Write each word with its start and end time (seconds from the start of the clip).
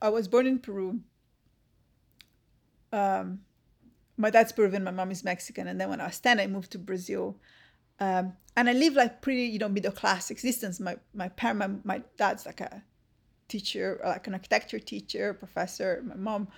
I 0.00 0.08
was 0.08 0.28
born 0.28 0.46
in 0.46 0.58
Peru. 0.58 1.00
Um, 2.92 3.40
my 4.16 4.30
dad's 4.30 4.52
Peruvian, 4.52 4.84
my 4.84 4.90
mom 4.90 5.10
is 5.10 5.22
Mexican, 5.24 5.68
and 5.68 5.80
then 5.80 5.88
when 5.90 6.00
I 6.00 6.06
was 6.06 6.18
ten, 6.18 6.40
I 6.40 6.46
moved 6.46 6.72
to 6.72 6.78
Brazil. 6.78 7.36
Um, 8.00 8.34
and 8.56 8.68
I 8.68 8.72
live 8.72 8.94
like 8.94 9.22
pretty, 9.22 9.44
you 9.44 9.58
know, 9.58 9.68
middle 9.68 9.92
class 9.92 10.30
existence. 10.30 10.80
My 10.80 10.96
my 11.14 11.28
parent, 11.28 11.58
my, 11.58 11.96
my 11.96 12.02
dad's 12.16 12.46
like 12.46 12.60
a 12.60 12.82
teacher, 13.48 14.00
like 14.04 14.26
an 14.26 14.34
architecture 14.34 14.78
teacher, 14.78 15.34
professor. 15.34 16.02
My 16.04 16.14
mom 16.14 16.48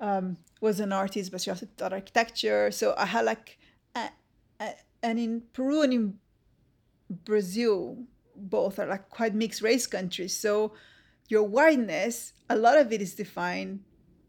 um, 0.00 0.36
was 0.60 0.80
an 0.80 0.92
artist, 0.92 1.32
but 1.32 1.40
she 1.40 1.50
also 1.50 1.66
taught 1.76 1.92
architecture. 1.92 2.70
So 2.70 2.94
I 2.96 3.06
had 3.06 3.24
like, 3.24 3.58
a, 3.94 4.10
a, 4.60 4.72
and 5.02 5.18
in 5.18 5.42
Peru 5.52 5.82
and 5.82 5.92
in 5.92 6.18
Brazil, 7.08 7.98
both 8.36 8.78
are 8.78 8.86
like 8.86 9.08
quite 9.10 9.34
mixed 9.34 9.62
race 9.62 9.86
countries. 9.86 10.34
So 10.36 10.72
your 11.28 11.42
whiteness, 11.44 12.32
a 12.50 12.56
lot 12.56 12.78
of 12.78 12.92
it 12.92 13.00
is 13.00 13.14
defined 13.14 13.80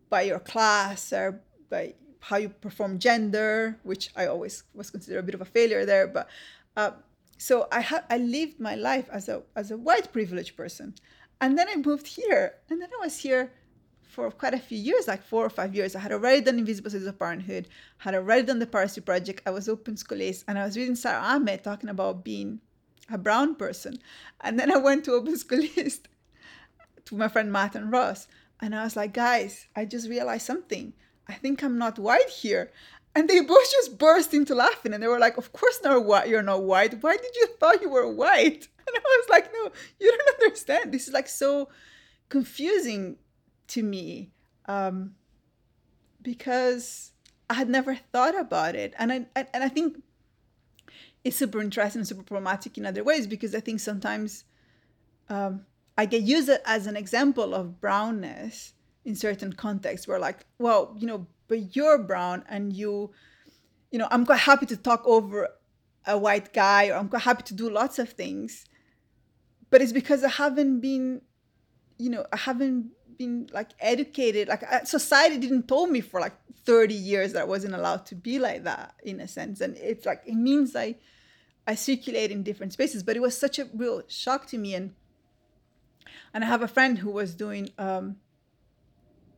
by 0.10 0.22
your 0.24 0.40
class 0.40 1.12
or 1.12 1.42
by 1.70 1.94
how 2.20 2.38
you 2.38 2.50
perform 2.50 3.00
gender, 3.00 3.78
which 3.84 4.10
I 4.16 4.28
always 4.28 4.64
was 4.74 4.90
considered 4.90 5.20
a 5.20 5.24
bit 5.24 5.36
of 5.36 5.42
a 5.42 5.46
failure 5.46 5.86
there. 5.86 6.08
But 6.08 6.28
uh, 6.76 6.92
so 7.38 7.68
I 7.72 7.82
had 7.82 8.04
I 8.10 8.18
lived 8.18 8.60
my 8.60 8.76
life 8.76 9.08
as 9.12 9.30
a 9.30 9.44
as 9.56 9.72
a 9.72 9.78
white 9.78 10.12
privileged 10.12 10.56
person, 10.56 10.96
and 11.42 11.58
then 11.58 11.68
I 11.70 11.76
moved 11.76 12.08
here, 12.08 12.56
and 12.70 12.82
then 12.82 12.90
I 12.98 13.04
was 13.04 13.18
here 13.18 13.52
for 14.16 14.32
quite 14.32 14.54
a 14.54 14.60
few 14.60 14.78
years, 14.78 15.08
like 15.08 15.22
four 15.22 15.46
or 15.46 15.50
five 15.50 15.76
years. 15.76 15.96
I 15.96 16.00
had 16.00 16.14
already 16.14 16.42
done 16.42 16.58
Invisible 16.58 16.90
Spaces 16.90 17.08
of 17.08 17.20
Parenthood, 17.20 17.68
had 17.98 18.16
already 18.16 18.44
done 18.44 18.60
the 18.60 18.68
Piracy 18.68 19.02
Project. 19.02 19.42
I 19.46 19.52
was 19.52 19.68
open 19.68 19.98
school 19.98 20.22
and 20.48 20.58
I 20.58 20.64
was 20.64 20.78
reading 20.78 20.96
Sara 20.96 21.22
Ahmed 21.22 21.64
talking 21.64 21.90
about 21.90 22.24
being 22.24 22.62
a 23.12 23.18
brown 23.18 23.56
person. 23.56 24.00
And 24.40 24.58
then 24.58 24.72
I 24.72 24.78
went 24.78 25.04
to 25.06 25.12
Open 25.12 25.38
School 25.44 25.60
East 25.60 26.08
to 27.06 27.16
my 27.16 27.28
friend 27.28 27.52
Matt 27.52 27.76
and 27.76 27.92
Ross. 27.92 28.28
And 28.62 28.76
I 28.76 28.84
was 28.84 28.96
like, 28.96 29.14
guys, 29.14 29.68
I 29.76 29.86
just 29.86 30.10
realized 30.10 30.46
something. 30.46 30.94
I 31.28 31.34
think 31.34 31.64
I'm 31.64 31.78
not 31.78 32.00
white 32.00 32.30
here. 32.30 32.72
And 33.16 33.30
they 33.30 33.40
both 33.54 33.72
just 33.72 33.98
burst 33.98 34.34
into 34.34 34.56
laughing 34.56 34.94
and 34.94 35.02
they 35.02 35.08
were 35.08 35.20
like, 35.20 35.38
Of 35.38 35.54
course 35.54 35.80
not 35.84 36.06
white, 36.06 36.28
you're 36.28 36.42
not 36.42 36.64
white. 36.64 37.02
Why 37.02 37.18
did 37.18 37.36
you 37.36 37.48
thought 37.60 37.82
you 37.82 37.90
were 37.90 38.12
white? 38.12 38.68
And 38.88 38.96
I 38.96 39.18
was 39.20 39.30
like, 39.30 39.52
No, 39.52 39.72
you 40.00 40.12
don't 40.12 40.44
understand. 40.44 40.92
This 40.94 41.08
is 41.08 41.14
like 41.14 41.28
so 41.28 41.70
confusing 42.30 43.18
to 43.70 43.82
me. 43.82 44.30
Um, 44.68 45.16
because 46.22 47.12
I 47.50 47.54
had 47.54 47.70
never 47.70 47.96
thought 47.96 48.38
about 48.38 48.76
it. 48.76 48.94
And 49.00 49.12
I 49.12 49.26
and 49.36 49.64
I 49.64 49.70
think 49.70 50.02
it's 51.24 51.38
super 51.38 51.62
interesting 51.62 52.02
and 52.02 52.08
super 52.08 52.24
problematic 52.24 52.78
in 52.78 52.86
other 52.86 53.04
ways 53.04 53.26
because 53.26 53.56
I 53.56 53.60
think 53.60 53.80
sometimes 53.80 54.46
um, 55.30 55.66
I 55.98 56.06
get 56.06 56.24
it 56.28 56.62
as 56.66 56.88
an 56.88 56.98
example 56.98 57.54
of 57.54 57.80
brownness 57.80 58.74
in 59.06 59.16
certain 59.16 59.54
contexts 59.54 60.08
where 60.08 60.20
like, 60.20 60.46
well, 60.60 60.96
you 60.98 61.08
know, 61.08 61.28
but 61.48 61.76
you're 61.76 62.00
brown 62.00 62.44
and 62.50 62.74
you, 62.74 63.12
you 63.92 64.00
know, 64.00 64.08
I'm 64.12 64.26
quite 64.26 64.40
happy 64.40 64.66
to 64.68 64.78
talk 64.78 65.04
over 65.06 65.50
a 66.06 66.18
white 66.18 66.54
guy 66.54 66.90
or 66.90 66.96
I'm 66.96 67.08
quite 67.08 67.22
happy 67.22 67.44
to 67.44 67.54
do 67.54 67.70
lots 67.70 68.00
of 68.00 68.10
things. 68.10 68.66
But 69.70 69.82
it's 69.82 69.94
because 69.94 70.24
I 70.24 70.30
haven't 70.30 70.80
been, 70.80 71.22
you 71.98 72.10
know, 72.10 72.26
I 72.32 72.38
haven't 72.38 72.92
been 73.18 73.48
like 73.54 73.70
educated. 73.80 74.48
Like 74.48 74.64
society 74.86 75.38
didn't 75.38 75.68
told 75.68 75.92
me 75.92 76.02
for 76.02 76.20
like 76.20 76.36
30 76.66 76.94
years 76.94 77.34
that 77.34 77.44
I 77.44 77.46
wasn't 77.46 77.76
allowed 77.76 78.06
to 78.08 78.16
be 78.16 78.40
like 78.40 78.64
that 78.64 78.96
in 79.04 79.22
a 79.22 79.28
sense. 79.28 79.62
And 79.62 79.78
it's 79.78 80.06
like, 80.06 80.24
it 80.26 80.36
means 80.36 80.76
I, 80.76 80.96
I 81.68 81.76
circulate 81.76 82.32
in 82.32 82.44
different 82.44 82.74
spaces, 82.74 83.04
but 83.04 83.16
it 83.16 83.22
was 83.22 83.38
such 83.38 83.60
a 83.60 83.70
real 83.74 84.04
shock 84.08 84.48
to 84.48 84.58
me. 84.58 84.76
And 84.76 84.94
and 86.34 86.44
I 86.44 86.48
have 86.48 86.62
a 86.62 86.68
friend 86.68 86.98
who 87.00 87.10
was 87.10 87.36
doing 87.36 87.70
um, 87.78 88.18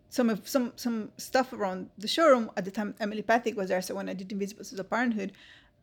some 0.09 0.29
of 0.29 0.47
some 0.47 0.73
some 0.75 1.11
stuff 1.17 1.53
around 1.53 1.89
the 1.97 2.07
showroom 2.07 2.51
at 2.57 2.65
the 2.65 2.71
time. 2.71 2.95
Emily 2.99 3.21
Pethick 3.21 3.55
was 3.55 3.69
there, 3.69 3.81
so 3.81 3.95
when 3.95 4.09
I 4.09 4.13
did 4.13 4.31
Invisible 4.31 4.63
Spaces 4.63 4.79
of 4.79 4.89
Parenthood, 4.89 5.33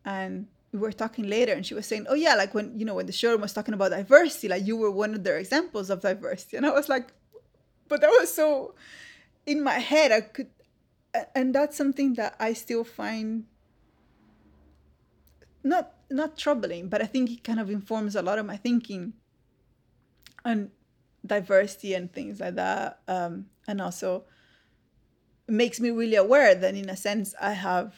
and 0.05 0.47
we 0.73 0.79
were 0.79 0.93
talking 0.93 1.29
later, 1.29 1.53
and 1.53 1.65
she 1.65 1.75
was 1.75 1.87
saying, 1.87 2.07
"Oh 2.09 2.15
yeah, 2.15 2.35
like 2.35 2.55
when 2.55 2.79
you 2.79 2.85
know 2.85 2.95
when 2.95 3.07
the 3.07 3.13
showroom 3.13 3.43
was 3.43 3.53
talking 3.53 3.75
about 3.75 3.91
diversity, 3.91 4.49
like 4.49 4.67
you 4.67 4.77
were 4.77 4.91
one 4.91 5.15
of 5.15 5.25
their 5.25 5.39
examples 5.39 5.91
of 5.91 6.01
diversity," 6.01 6.57
and 6.57 6.67
I 6.67 6.71
was 6.71 6.89
like, 6.89 7.13
"But 7.89 8.01
that 8.01 8.11
was 8.11 8.33
so 8.33 8.75
in 9.47 9.63
my 9.63 9.79
head. 9.79 10.13
I 10.13 10.21
could." 10.23 10.49
And 11.35 11.55
that's 11.55 11.77
something 11.77 12.15
that 12.15 12.35
I 12.41 12.55
still 12.55 12.83
find 12.83 13.45
not 15.63 15.95
not 16.11 16.37
troubling, 16.37 16.89
but 16.89 17.03
I 17.03 17.07
think 17.07 17.31
it 17.31 17.45
kind 17.45 17.61
of 17.61 17.71
informs 17.71 18.17
a 18.17 18.23
lot 18.23 18.39
of 18.39 18.47
my 18.47 18.57
thinking 18.57 19.15
on 20.45 20.71
diversity 21.25 21.95
and 21.95 22.13
things 22.13 22.41
like 22.41 22.57
that. 22.57 23.01
Um, 23.09 23.47
and 23.67 23.81
also 23.81 24.25
makes 25.49 25.81
me 25.81 25.91
really 25.91 26.17
aware 26.17 26.55
that 26.55 26.75
in 26.75 26.89
a 26.89 26.97
sense 26.97 27.35
I 27.41 27.53
have 27.53 27.95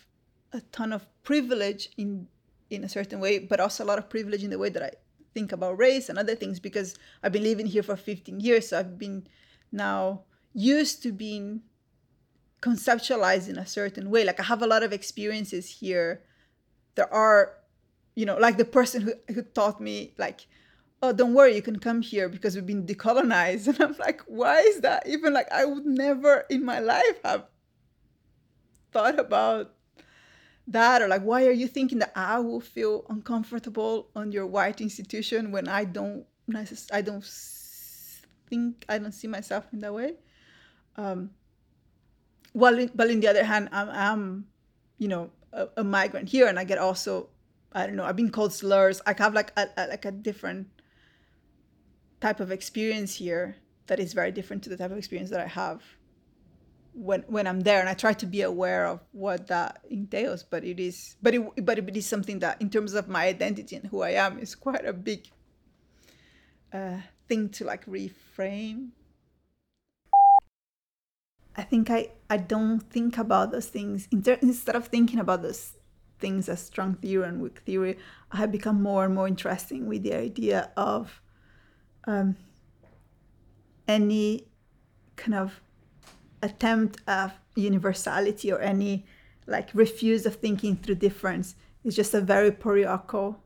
a 0.52 0.60
ton 0.72 0.92
of 0.92 1.06
privilege 1.22 1.90
in 1.96 2.28
in 2.68 2.82
a 2.82 2.88
certain 2.88 3.20
way, 3.20 3.38
but 3.38 3.60
also 3.60 3.84
a 3.84 3.86
lot 3.86 3.98
of 3.98 4.10
privilege 4.10 4.42
in 4.42 4.50
the 4.50 4.58
way 4.58 4.68
that 4.68 4.82
I 4.82 4.90
think 5.34 5.52
about 5.52 5.78
race 5.78 6.08
and 6.08 6.18
other 6.18 6.34
things 6.34 6.58
because 6.58 6.96
I've 7.22 7.30
been 7.30 7.44
living 7.44 7.66
here 7.66 7.84
for 7.84 7.94
15 7.94 8.40
years. 8.40 8.70
So 8.70 8.78
I've 8.80 8.98
been 8.98 9.28
now 9.70 10.22
used 10.52 11.00
to 11.04 11.12
being 11.12 11.60
conceptualized 12.60 13.48
in 13.48 13.56
a 13.56 13.66
certain 13.66 14.10
way. 14.10 14.24
Like 14.24 14.40
I 14.40 14.44
have 14.44 14.62
a 14.62 14.66
lot 14.66 14.82
of 14.82 14.92
experiences 14.92 15.78
here. 15.78 16.22
There 16.96 17.12
are 17.14 17.56
you 18.16 18.24
know, 18.24 18.36
like 18.38 18.56
the 18.56 18.64
person 18.64 19.02
who, 19.02 19.12
who 19.32 19.42
taught 19.42 19.80
me, 19.80 20.14
like, 20.18 20.46
oh, 21.02 21.12
don't 21.12 21.34
worry, 21.34 21.54
you 21.54 21.62
can 21.62 21.78
come 21.78 22.02
here 22.02 22.28
because 22.28 22.54
we've 22.54 22.66
been 22.66 22.86
decolonized. 22.86 23.66
And 23.68 23.80
I'm 23.80 23.96
like, 23.98 24.22
why 24.26 24.60
is 24.60 24.80
that? 24.80 25.06
Even 25.06 25.32
like, 25.32 25.50
I 25.52 25.64
would 25.64 25.86
never 25.86 26.44
in 26.50 26.64
my 26.64 26.78
life 26.78 27.18
have 27.24 27.44
thought 28.92 29.18
about 29.18 29.74
that 30.68 31.00
or 31.02 31.08
like 31.08 31.22
why 31.22 31.46
are 31.46 31.52
you 31.52 31.68
thinking 31.68 31.98
that 31.98 32.10
i 32.16 32.38
will 32.38 32.60
feel 32.60 33.04
uncomfortable 33.08 34.08
on 34.16 34.32
your 34.32 34.46
white 34.46 34.80
institution 34.80 35.52
when 35.52 35.68
i 35.68 35.84
don't 35.84 36.24
i 36.92 37.00
don't 37.00 37.24
think 38.48 38.84
i 38.88 38.98
don't 38.98 39.12
see 39.12 39.28
myself 39.28 39.64
in 39.72 39.78
that 39.80 39.94
way 39.94 40.14
um 40.96 41.30
well 42.52 42.76
in, 42.78 42.90
but 42.94 43.08
on 43.10 43.20
the 43.20 43.28
other 43.28 43.44
hand 43.44 43.68
i'm, 43.70 43.88
I'm 43.90 44.46
you 44.98 45.08
know 45.08 45.30
a, 45.52 45.68
a 45.76 45.84
migrant 45.84 46.28
here 46.28 46.48
and 46.48 46.58
i 46.58 46.64
get 46.64 46.78
also 46.78 47.28
I 47.72 47.86
don't 47.86 47.96
know. 47.96 48.04
I've 48.04 48.16
been 48.16 48.30
called 48.30 48.54
slurs. 48.54 49.02
I 49.06 49.14
have 49.18 49.34
like 49.34 49.52
a, 49.54 49.68
a, 49.76 49.86
like 49.88 50.06
a 50.06 50.10
different 50.10 50.68
type 52.20 52.40
of 52.40 52.50
experience 52.50 53.14
here 53.16 53.56
that 53.86 54.00
is 54.00 54.12
very 54.12 54.32
different 54.32 54.62
to 54.64 54.70
the 54.70 54.76
type 54.76 54.90
of 54.90 54.98
experience 54.98 55.30
that 55.30 55.40
I 55.40 55.46
have 55.46 55.82
when 56.92 57.24
when 57.28 57.46
I'm 57.46 57.60
there. 57.60 57.80
And 57.80 57.88
I 57.88 57.94
try 57.94 58.12
to 58.14 58.26
be 58.26 58.42
aware 58.42 58.86
of 58.86 59.00
what 59.12 59.46
that 59.48 59.80
entails. 59.90 60.42
But 60.42 60.64
it 60.64 60.80
is 60.80 61.16
but 61.22 61.34
it 61.34 61.64
but 61.64 61.78
it 61.78 61.96
is 61.96 62.06
something 62.06 62.38
that 62.40 62.60
in 62.60 62.70
terms 62.70 62.94
of 62.94 63.08
my 63.08 63.26
identity 63.26 63.76
and 63.76 63.86
who 63.86 64.02
I 64.02 64.10
am 64.10 64.38
is 64.38 64.54
quite 64.54 64.84
a 64.84 64.92
big 64.92 65.28
uh, 66.72 66.98
thing 67.28 67.48
to 67.50 67.64
like 67.64 67.86
reframe. 67.86 68.90
I 71.58 71.62
think 71.62 71.88
I, 71.88 72.10
I 72.28 72.36
don't 72.36 72.80
think 72.80 73.16
about 73.16 73.50
those 73.50 73.68
things 73.68 74.08
instead 74.12 74.76
of 74.76 74.88
thinking 74.88 75.18
about 75.18 75.40
those 75.40 75.72
things 76.18 76.48
as 76.48 76.60
strong 76.60 76.94
theory 76.94 77.26
and 77.26 77.40
weak 77.40 77.60
theory, 77.60 77.98
I 78.30 78.38
have 78.38 78.52
become 78.52 78.82
more 78.82 79.04
and 79.04 79.14
more 79.14 79.26
interesting 79.26 79.86
with 79.86 80.02
the 80.02 80.14
idea 80.14 80.70
of 80.76 81.22
um, 82.06 82.36
any 83.88 84.46
kind 85.16 85.34
of 85.34 85.60
attempt 86.42 87.00
of 87.06 87.32
universality 87.54 88.52
or 88.52 88.60
any 88.60 89.04
like 89.46 89.70
refuse 89.74 90.26
of 90.26 90.36
thinking 90.36 90.76
through 90.76 90.96
difference. 90.96 91.54
Is 91.84 91.94
just 91.94 92.14
a 92.14 92.20
very 92.20 92.50
parochial 92.50 93.40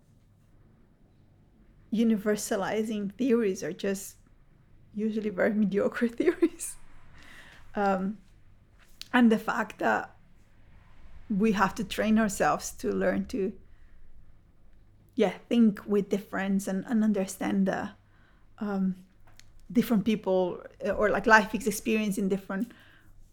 universalizing 1.93 3.13
theories 3.15 3.63
are 3.63 3.73
just 3.73 4.17
usually 4.95 5.31
very 5.31 5.53
mediocre 5.63 6.09
theories. 6.09 6.77
Um, 7.75 8.19
and 9.13 9.31
the 9.31 9.39
fact 9.39 9.79
that 9.79 10.15
we 11.29 11.53
have 11.53 11.75
to 11.77 11.85
train 11.85 12.19
ourselves 12.19 12.73
to 12.73 12.91
learn 12.91 13.25
to 13.27 13.53
yeah 15.15 15.31
think 15.49 15.81
with 15.87 16.09
difference 16.09 16.67
and, 16.67 16.85
and 16.89 17.05
understand 17.05 17.67
the 17.67 17.91
um, 18.61 18.97
different 19.71 20.05
people 20.05 20.63
or 20.95 21.11
like 21.11 21.27
life 21.27 21.55
is 21.55 21.67
experienced 21.67 22.19
in 22.19 22.29
different 22.29 22.73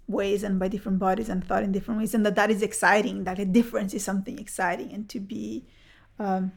ways 0.08 0.44
and 0.44 0.60
by 0.60 0.68
different 0.68 1.00
bodies 1.00 1.30
and 1.30 1.46
thought 1.46 1.64
in 1.64 1.72
different 1.72 2.00
ways 2.00 2.14
and 2.14 2.26
that 2.26 2.36
that 2.36 2.50
is 2.50 2.62
exciting 2.62 3.26
that 3.26 3.40
a 3.40 3.46
difference 3.46 3.94
is 3.94 4.04
something 4.04 4.40
exciting 4.40 4.92
and 4.94 5.10
to 5.10 5.20
be 5.20 5.66
um, 6.20 6.52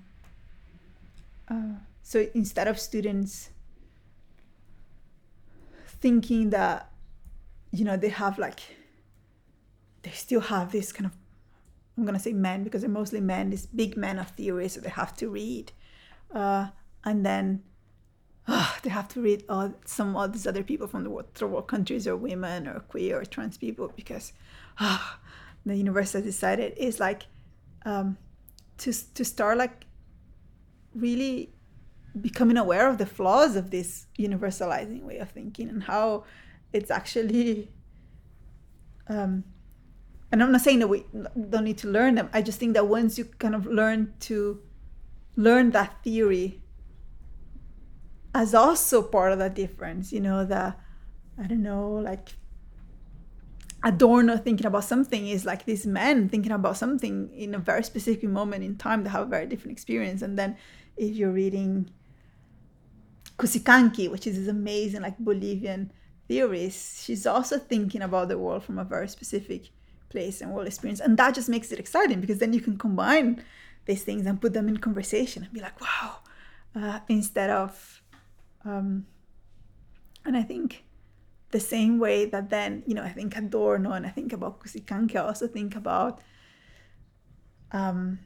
uh, 1.49 1.75
so 2.03 2.27
instead 2.35 2.69
of 2.69 2.79
students 2.79 3.51
thinking 5.87 6.51
that 6.51 6.91
you 7.73 7.85
know 7.85 7.97
they 7.97 8.09
have 8.09 8.39
like 8.39 8.61
they 10.03 10.11
still 10.11 10.41
have 10.41 10.71
this 10.71 10.93
kind 10.93 11.07
of 11.07 11.13
I'm 12.01 12.15
to 12.15 12.19
say 12.19 12.33
men 12.33 12.65
because 12.65 12.81
they're 12.81 12.91
mostly 12.91 13.21
men, 13.21 13.51
these 13.51 13.67
big 13.67 13.97
men 13.97 14.19
of 14.19 14.29
theory, 14.31 14.69
so 14.69 14.81
they 14.81 14.89
have 14.89 15.15
to 15.19 15.29
read. 15.29 15.73
Uh, 16.33 16.69
and 17.05 17.27
then 17.27 17.63
oh, 18.51 18.77
they 18.83 18.91
have 18.91 19.09
to 19.09 19.23
read 19.23 19.45
all 19.49 19.73
some 19.85 20.17
all 20.17 20.29
these 20.29 20.47
other 20.47 20.63
people 20.63 20.87
from 20.87 21.05
the 21.05 21.11
world, 21.11 21.27
third 21.35 21.51
world 21.51 21.69
countries 21.69 22.07
or 22.07 22.17
women 22.17 22.69
or 22.69 22.81
queer 22.81 23.21
or 23.21 23.25
trans 23.25 23.57
people 23.57 23.93
because 23.97 24.33
oh, 24.81 25.19
the 25.67 25.77
universe 25.77 26.13
has 26.13 26.23
decided 26.23 26.75
is 26.77 27.01
like 27.01 27.23
um, 27.85 28.17
to 28.79 28.93
to 29.15 29.25
start 29.25 29.57
like 29.57 29.85
really 30.95 31.53
becoming 32.21 32.57
aware 32.57 32.89
of 32.89 32.99
the 32.99 33.07
flaws 33.07 33.55
of 33.55 33.71
this 33.71 34.07
universalizing 34.19 35.03
way 35.05 35.19
of 35.19 35.31
thinking 35.31 35.69
and 35.69 35.85
how 35.85 36.25
it's 36.73 36.91
actually 36.91 37.71
um, 39.07 39.45
and 40.33 40.43
i'm 40.43 40.51
not 40.51 40.61
saying 40.61 40.81
that 40.81 40.89
we 40.89 41.05
don't 41.13 41.65
need 41.65 41.79
to 41.79 41.89
learn 41.89 42.15
them. 42.17 42.29
I 42.33 42.43
just 42.43 42.59
think 42.59 42.75
that 42.75 42.87
once 42.87 43.19
you 43.19 43.25
kind 43.25 43.55
of 43.55 43.67
learn 43.67 44.15
to 44.21 44.61
learn 45.37 45.71
that 45.71 46.03
theory 46.03 46.60
as 48.35 48.55
also 48.55 49.03
part 49.03 49.33
of 49.33 49.39
the 49.39 49.51
difference 49.51 50.13
you 50.13 50.21
know 50.21 50.45
the 50.45 50.75
i 51.39 51.47
don't 51.47 51.63
know 51.63 51.91
like 51.93 52.31
Adorno 53.83 54.37
thinking 54.37 54.67
about 54.67 54.85
something 54.85 55.27
is 55.27 55.47
like 55.47 55.65
these 55.65 55.87
men 55.87 56.29
thinking 56.29 56.53
about 56.53 56.77
something 56.77 57.31
in 57.33 57.55
a 57.55 57.59
very 57.59 57.83
specific 57.83 58.29
moment 58.29 58.63
in 58.63 58.77
time 58.77 59.05
that 59.05 59.11
have 59.11 59.23
a 59.23 59.31
very 59.31 59.47
different 59.47 59.73
experience. 59.73 60.21
And 60.21 60.39
then 60.39 60.57
if 60.99 61.17
you're 61.17 61.31
reading 61.31 61.91
Cusicanqui, 63.39 64.11
which 64.11 64.27
is 64.27 64.37
this 64.37 64.49
amazing 64.49 65.01
like 65.01 65.19
Bolivian 65.19 65.93
theorist, 66.29 67.05
she's 67.05 67.27
also 67.27 67.59
thinking 67.59 68.03
about 68.03 68.29
the 68.29 68.37
world 68.37 68.65
from 68.65 68.79
a 68.79 68.85
very 68.85 69.09
specific 69.09 69.71
place 70.11 70.43
and 70.43 70.53
world 70.53 70.67
experience. 70.67 71.01
And 71.01 71.17
that 71.17 71.35
just 71.35 71.49
makes 71.49 71.73
it 71.73 71.79
exciting 71.79 72.21
because 72.21 72.39
then 72.39 72.53
you 72.53 72.61
can 72.61 72.77
combine 72.77 73.43
these 73.87 74.03
things 74.03 74.27
and 74.27 74.39
put 74.43 74.53
them 74.53 74.69
in 74.69 74.77
conversation 74.77 75.43
and 75.43 75.53
be 75.55 75.61
like, 75.61 75.81
wow, 75.81 76.19
uh, 76.77 77.01
instead 77.09 77.49
of, 77.49 78.00
um, 78.65 79.07
and 80.25 80.37
I 80.37 80.43
think 80.43 80.85
the 81.51 81.61
same 81.61 81.99
way 81.99 82.27
that 82.27 82.51
then, 82.51 82.83
you 82.87 82.95
know, 82.95 83.03
I 83.03 83.11
think 83.11 83.37
Adorno 83.37 83.93
and 83.93 84.07
I 84.07 84.11
think 84.11 84.33
about 84.33 84.61
Cusicanqui, 84.61 85.17
I 85.17 85.21
also 85.21 85.49
think 85.49 85.75
about, 85.75 86.21
um, 87.73 88.19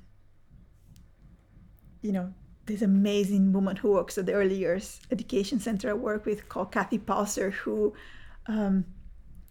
you 2.03 2.13
know, 2.13 2.33
this 2.67 2.83
amazing 2.83 3.53
woman 3.53 3.77
who 3.77 3.93
works 3.93 4.17
at 4.19 4.27
the 4.27 4.33
early 4.33 4.55
years 4.55 5.01
education 5.11 5.61
center 5.61 5.91
I 5.91 5.95
work 5.95 6.25
with 6.25 6.49
called 6.49 6.73
Kathy 6.73 6.99
Palser, 6.99 7.51
who 7.51 7.95
um, 8.47 8.85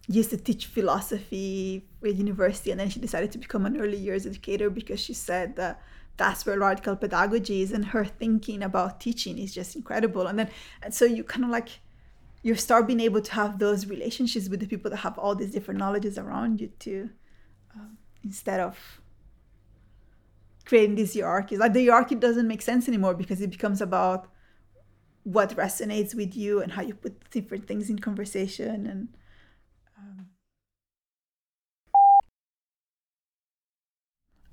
used 0.08 0.30
to 0.30 0.36
teach 0.36 0.66
philosophy 0.66 1.88
at 2.04 2.14
university, 2.14 2.70
and 2.70 2.78
then 2.78 2.90
she 2.90 3.00
decided 3.00 3.32
to 3.32 3.38
become 3.38 3.66
an 3.66 3.80
early 3.80 3.96
years 3.96 4.26
educator 4.26 4.70
because 4.70 5.00
she 5.00 5.14
said 5.14 5.56
that 5.56 5.80
that's 6.16 6.46
where 6.46 6.58
radical 6.58 6.96
pedagogy 6.96 7.62
is, 7.62 7.72
and 7.72 7.86
her 7.86 8.04
thinking 8.04 8.62
about 8.62 9.00
teaching 9.00 9.38
is 9.38 9.52
just 9.52 9.74
incredible. 9.74 10.26
And 10.26 10.38
then, 10.38 10.50
and 10.82 10.94
so 10.94 11.04
you 11.04 11.24
kind 11.24 11.44
of 11.44 11.50
like 11.50 11.80
you 12.42 12.54
start 12.54 12.86
being 12.86 13.00
able 13.00 13.22
to 13.22 13.32
have 13.32 13.58
those 13.58 13.86
relationships 13.86 14.48
with 14.48 14.60
the 14.60 14.66
people 14.66 14.90
that 14.90 14.98
have 14.98 15.18
all 15.18 15.34
these 15.34 15.50
different 15.50 15.80
knowledges 15.80 16.18
around 16.18 16.60
you 16.60 16.68
too, 16.78 17.10
um, 17.74 17.96
instead 18.22 18.60
of 18.60 19.00
creating 20.66 20.94
these 20.94 21.14
hierarchies. 21.14 21.58
Like 21.58 21.72
the 21.72 21.86
hierarchy 21.86 22.14
doesn't 22.14 22.46
make 22.46 22.62
sense 22.62 22.86
anymore 22.86 23.14
because 23.14 23.40
it 23.40 23.50
becomes 23.50 23.80
about 23.80 24.28
what 25.24 25.56
resonates 25.56 26.14
with 26.14 26.36
you 26.36 26.60
and 26.60 26.72
how 26.72 26.82
you 26.82 26.94
put 26.94 27.30
different 27.30 27.66
things 27.66 27.88
in 27.88 27.98
conversation 27.98 28.86
and 28.86 29.08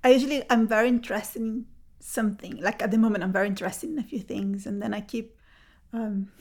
I 0.03 0.09
usually 0.09 0.43
I'm 0.49 0.67
very 0.67 0.87
interested 0.87 1.41
in 1.41 1.65
something. 1.99 2.57
Like 2.57 2.81
at 2.81 2.91
the 2.91 2.97
moment 2.97 3.23
I'm 3.23 3.31
very 3.31 3.47
interested 3.47 3.89
in 3.89 3.99
a 3.99 4.03
few 4.03 4.19
things 4.19 4.65
and 4.65 4.81
then 4.81 4.93
I 4.93 5.01
keep 5.01 5.37
um, 5.93 6.31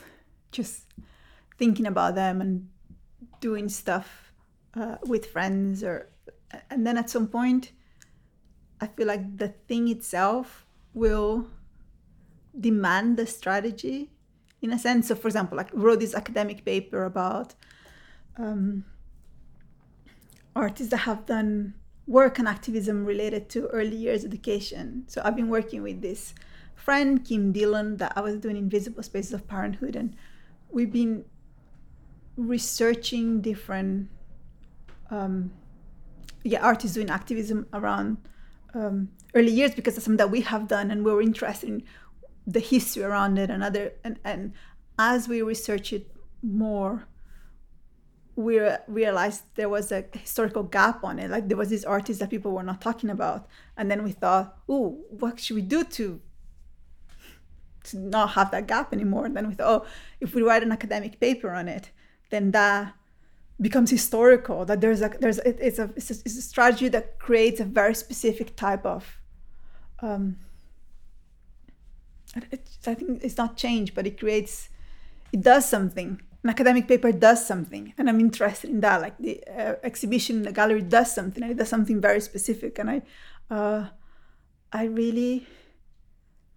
just 0.52 0.84
thinking 1.58 1.86
about 1.86 2.14
them 2.14 2.40
and 2.40 2.68
doing 3.40 3.68
stuff 3.68 4.32
uh, 4.74 4.96
with 5.02 5.26
friends 5.26 5.82
or 5.82 6.10
and 6.70 6.86
then 6.86 6.96
at 6.96 7.10
some 7.10 7.28
point 7.28 7.72
I 8.80 8.86
feel 8.86 9.06
like 9.06 9.36
the 9.36 9.48
thing 9.48 9.88
itself 9.88 10.64
will 10.94 11.46
demand 12.58 13.16
the 13.16 13.26
strategy 13.26 14.10
in 14.62 14.72
a 14.72 14.78
sense. 14.78 15.08
So, 15.08 15.14
for 15.14 15.28
example, 15.28 15.56
like 15.56 15.70
wrote 15.72 16.00
this 16.00 16.14
academic 16.14 16.64
paper 16.64 17.04
about 17.04 17.54
um, 18.36 18.84
artists 20.56 20.90
that 20.90 20.98
have 20.98 21.26
done 21.26 21.74
work 22.10 22.38
and 22.40 22.48
activism 22.48 23.04
related 23.04 23.48
to 23.48 23.68
early 23.68 23.96
years 23.96 24.24
education. 24.24 25.04
So, 25.06 25.22
I've 25.24 25.36
been 25.36 25.48
working 25.48 25.82
with 25.82 26.02
this 26.02 26.34
friend, 26.74 27.24
Kim 27.24 27.52
Dhillon, 27.52 27.98
that 27.98 28.12
I 28.16 28.20
was 28.20 28.36
doing 28.36 28.56
Invisible 28.56 29.02
Spaces 29.02 29.32
of 29.32 29.46
Parenthood, 29.46 29.94
and 29.94 30.16
we've 30.70 30.92
been 30.92 31.24
researching 32.36 33.40
different 33.40 34.08
um, 35.10 35.52
yeah 36.42 36.60
artists 36.62 36.94
doing 36.94 37.10
activism 37.10 37.66
around 37.72 38.16
um, 38.74 39.10
early 39.34 39.52
years 39.52 39.74
because 39.74 39.96
it's 39.96 40.04
something 40.04 40.16
that 40.16 40.30
we 40.30 40.40
have 40.40 40.68
done 40.68 40.90
and 40.90 41.04
we 41.04 41.12
were 41.12 41.22
interested 41.22 41.68
in 41.68 41.82
the 42.46 42.60
history 42.60 43.02
around 43.02 43.38
it 43.38 43.50
and 43.50 43.62
other 43.62 43.92
and, 44.04 44.18
and 44.24 44.52
as 44.98 45.28
we 45.28 45.42
research 45.42 45.92
it 45.92 46.10
more 46.42 47.06
we 48.40 48.60
realized 48.88 49.42
there 49.54 49.68
was 49.68 49.92
a 49.92 50.04
historical 50.12 50.62
gap 50.62 51.04
on 51.04 51.18
it. 51.18 51.30
Like 51.30 51.48
there 51.48 51.56
was 51.56 51.68
these 51.68 51.84
artists 51.84 52.20
that 52.20 52.30
people 52.30 52.52
were 52.52 52.62
not 52.62 52.80
talking 52.80 53.10
about. 53.10 53.46
And 53.76 53.90
then 53.90 54.02
we 54.02 54.12
thought 54.12 54.56
oh 54.68 54.98
what 55.10 55.40
should 55.40 55.56
we 55.56 55.62
do 55.62 55.84
to 55.84 56.20
to 57.84 57.98
not 57.98 58.30
have 58.30 58.50
that 58.50 58.66
gap 58.66 58.92
anymore? 58.92 59.26
And 59.26 59.36
then 59.36 59.48
we 59.48 59.54
thought 59.54 59.82
oh 59.82 59.86
if 60.20 60.34
we 60.34 60.42
write 60.42 60.62
an 60.62 60.72
academic 60.72 61.20
paper 61.20 61.50
on 61.50 61.68
it 61.68 61.90
then 62.30 62.52
that 62.52 62.94
becomes 63.60 63.90
historical 63.90 64.64
that 64.64 64.80
there's 64.80 65.02
a 65.02 65.10
there's 65.20 65.38
it, 65.40 65.58
it's 65.60 65.78
a 65.78 65.90
it's 65.94 66.10
a, 66.10 66.14
it's 66.24 66.38
a 66.38 66.42
strategy 66.42 66.88
that 66.88 67.18
creates 67.18 67.60
a 67.60 67.64
very 67.64 67.94
specific 67.94 68.56
type 68.56 68.86
of 68.86 69.18
um 70.00 70.38
it, 72.50 72.66
i 72.86 72.94
think 72.94 73.22
it's 73.22 73.36
not 73.36 73.56
change 73.56 73.94
but 73.94 74.06
it 74.06 74.18
creates 74.18 74.70
it 75.32 75.42
does 75.42 75.68
something 75.68 76.22
an 76.42 76.50
academic 76.50 76.88
paper 76.88 77.12
does 77.12 77.44
something 77.46 77.92
and 77.98 78.08
i'm 78.08 78.20
interested 78.20 78.70
in 78.70 78.80
that 78.80 79.00
like 79.00 79.16
the 79.18 79.42
uh, 79.46 79.74
exhibition 79.82 80.36
in 80.36 80.42
the 80.42 80.52
gallery 80.52 80.82
does 80.82 81.12
something 81.14 81.42
and 81.42 81.52
it 81.52 81.58
does 81.58 81.68
something 81.68 82.00
very 82.00 82.20
specific 82.20 82.78
and 82.78 82.90
i 82.90 83.02
uh 83.50 83.86
i 84.72 84.84
really 84.84 85.46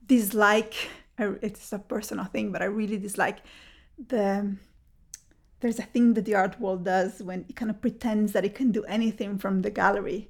dislike 0.05 0.75
it's 1.17 1.71
a 1.73 1.79
personal 1.79 2.25
thing 2.25 2.51
but 2.51 2.61
i 2.61 2.65
really 2.65 2.97
dislike 2.97 3.39
the 4.07 4.55
there's 5.63 5.79
a 5.79 5.83
thing 5.83 6.13
that 6.13 6.25
the 6.25 6.35
art 6.35 6.59
world 6.59 6.83
does 6.83 7.23
when 7.23 7.45
it 7.47 7.55
kind 7.55 7.71
of 7.71 7.79
pretends 7.79 8.33
that 8.33 8.43
it 8.43 8.53
can 8.53 8.73
do 8.73 8.83
anything 8.83 9.37
from 9.37 9.61
the 9.61 9.69
gallery. 9.71 10.29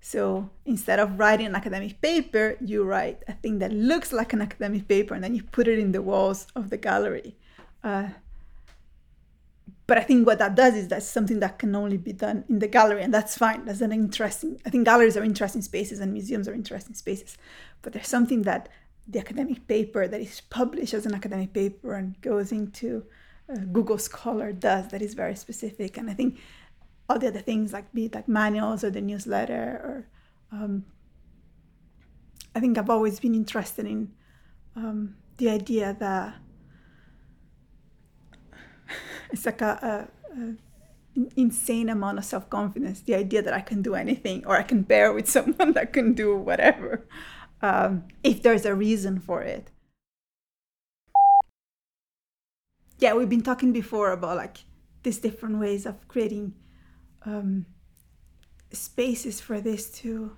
So 0.00 0.50
instead 0.64 1.00
of 1.00 1.18
writing 1.18 1.46
an 1.46 1.56
academic 1.56 2.00
paper, 2.00 2.56
you 2.60 2.84
write 2.84 3.24
a 3.26 3.32
thing 3.32 3.58
that 3.58 3.72
looks 3.72 4.12
like 4.12 4.32
an 4.32 4.40
academic 4.40 4.86
paper 4.86 5.14
and 5.14 5.24
then 5.24 5.34
you 5.34 5.42
put 5.42 5.66
it 5.66 5.80
in 5.80 5.90
the 5.90 6.00
walls 6.00 6.46
of 6.54 6.70
the 6.70 6.76
gallery. 6.76 7.36
Uh, 7.82 8.10
but 9.88 9.96
I 9.96 10.02
think 10.02 10.26
what 10.26 10.38
that 10.38 10.54
does 10.54 10.74
is 10.74 10.86
that's 10.86 11.06
something 11.06 11.40
that 11.40 11.58
can 11.58 11.74
only 11.74 11.96
be 11.96 12.12
done 12.12 12.44
in 12.50 12.58
the 12.58 12.68
gallery, 12.68 13.02
and 13.02 13.12
that's 13.12 13.38
fine. 13.38 13.64
That's 13.64 13.80
an 13.80 13.90
interesting. 13.90 14.60
I 14.66 14.70
think 14.70 14.84
galleries 14.84 15.16
are 15.16 15.24
interesting 15.24 15.62
spaces 15.62 15.98
and 15.98 16.12
museums 16.12 16.46
are 16.46 16.52
interesting 16.52 16.94
spaces, 16.94 17.38
but 17.80 17.94
there's 17.94 18.06
something 18.06 18.42
that 18.42 18.68
the 19.08 19.18
academic 19.18 19.66
paper 19.66 20.06
that 20.06 20.20
is 20.20 20.42
published 20.42 20.92
as 20.92 21.06
an 21.06 21.14
academic 21.14 21.54
paper 21.54 21.94
and 21.94 22.20
goes 22.20 22.52
into 22.52 23.06
uh, 23.50 23.60
Google 23.72 23.96
Scholar 23.96 24.52
does 24.52 24.88
that 24.88 25.00
is 25.00 25.14
very 25.14 25.34
specific. 25.34 25.96
And 25.96 26.10
I 26.10 26.14
think 26.14 26.38
all 27.08 27.18
the 27.18 27.28
other 27.28 27.40
things 27.40 27.72
like 27.72 27.90
be 27.94 28.04
it 28.04 28.14
like 28.14 28.28
manuals 28.28 28.84
or 28.84 28.90
the 28.90 29.00
newsletter 29.00 29.80
or 29.82 30.06
um, 30.52 30.84
I 32.54 32.60
think 32.60 32.76
I've 32.76 32.90
always 32.90 33.18
been 33.20 33.34
interested 33.34 33.86
in 33.86 34.12
um, 34.76 35.16
the 35.38 35.48
idea 35.48 35.96
that 35.98 36.34
it's 39.30 39.46
like 39.46 39.60
a, 39.60 40.08
a, 40.34 40.40
a 40.40 40.54
insane 41.36 41.88
amount 41.88 42.18
of 42.18 42.24
self 42.24 42.48
confidence. 42.48 43.00
The 43.00 43.14
idea 43.14 43.42
that 43.42 43.54
I 43.54 43.60
can 43.60 43.82
do 43.82 43.94
anything 43.94 44.44
or 44.46 44.56
I 44.56 44.62
can 44.62 44.82
bear 44.82 45.12
with 45.12 45.28
someone 45.36 45.72
that 45.72 45.92
can 45.92 46.14
do 46.14 46.36
whatever 46.36 47.06
um, 47.60 48.04
if 48.22 48.42
there's 48.42 48.64
a 48.64 48.74
reason 48.74 49.18
for 49.18 49.42
it 49.42 49.70
yeah, 52.98 53.14
we've 53.14 53.28
been 53.28 53.42
talking 53.42 53.72
before 53.72 54.12
about 54.12 54.36
like 54.36 54.58
these 55.02 55.18
different 55.18 55.58
ways 55.58 55.86
of 55.86 56.06
creating 56.08 56.54
um, 57.24 57.66
spaces 58.72 59.40
for 59.40 59.60
this 59.60 59.90
to 60.02 60.36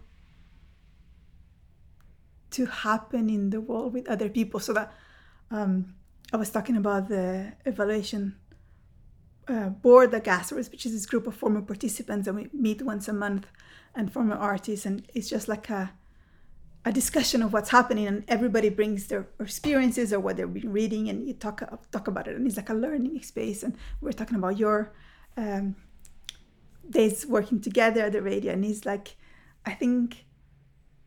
to 2.50 2.66
happen 2.66 3.30
in 3.30 3.50
the 3.50 3.60
world 3.60 3.92
with 3.92 4.08
other 4.08 4.28
people. 4.28 4.60
So 4.60 4.72
that 4.74 4.92
um, 5.50 5.94
I 6.32 6.36
was 6.36 6.50
talking 6.50 6.76
about 6.76 7.08
the 7.08 7.52
evaluation 7.64 8.36
uh, 9.48 9.68
board 9.68 10.14
at 10.14 10.24
Gasworks, 10.24 10.70
which 10.70 10.86
is 10.86 10.92
this 10.92 11.06
group 11.06 11.26
of 11.26 11.34
former 11.34 11.62
participants, 11.62 12.28
and 12.28 12.36
we 12.36 12.48
meet 12.52 12.82
once 12.82 13.08
a 13.08 13.12
month 13.12 13.46
and 13.94 14.12
former 14.12 14.36
artists, 14.36 14.86
and 14.86 15.06
it's 15.14 15.28
just 15.28 15.48
like 15.48 15.68
a 15.70 15.92
a 16.84 16.92
discussion 16.92 17.42
of 17.42 17.52
what's 17.52 17.70
happening 17.70 18.06
and 18.06 18.24
everybody 18.26 18.70
brings 18.70 19.08
their 19.08 19.28
experiences 19.38 20.12
or 20.12 20.20
what 20.20 20.36
they've 20.36 20.52
been 20.52 20.72
reading 20.72 21.10
and 21.10 21.26
you 21.26 21.34
talk 21.34 21.62
talk 21.90 22.08
about 22.08 22.26
it 22.26 22.36
and 22.36 22.46
it's 22.46 22.56
like 22.56 22.70
a 22.70 22.74
learning 22.74 23.20
space 23.22 23.62
and 23.62 23.76
we're 24.00 24.12
talking 24.12 24.36
about 24.36 24.56
your 24.58 24.92
um, 25.36 25.76
days 26.88 27.26
working 27.26 27.60
together 27.60 28.02
at 28.02 28.12
the 28.12 28.22
radio 28.22 28.52
and 28.54 28.64
it's 28.64 28.86
like 28.86 29.16
i 29.66 29.72
think 29.72 30.24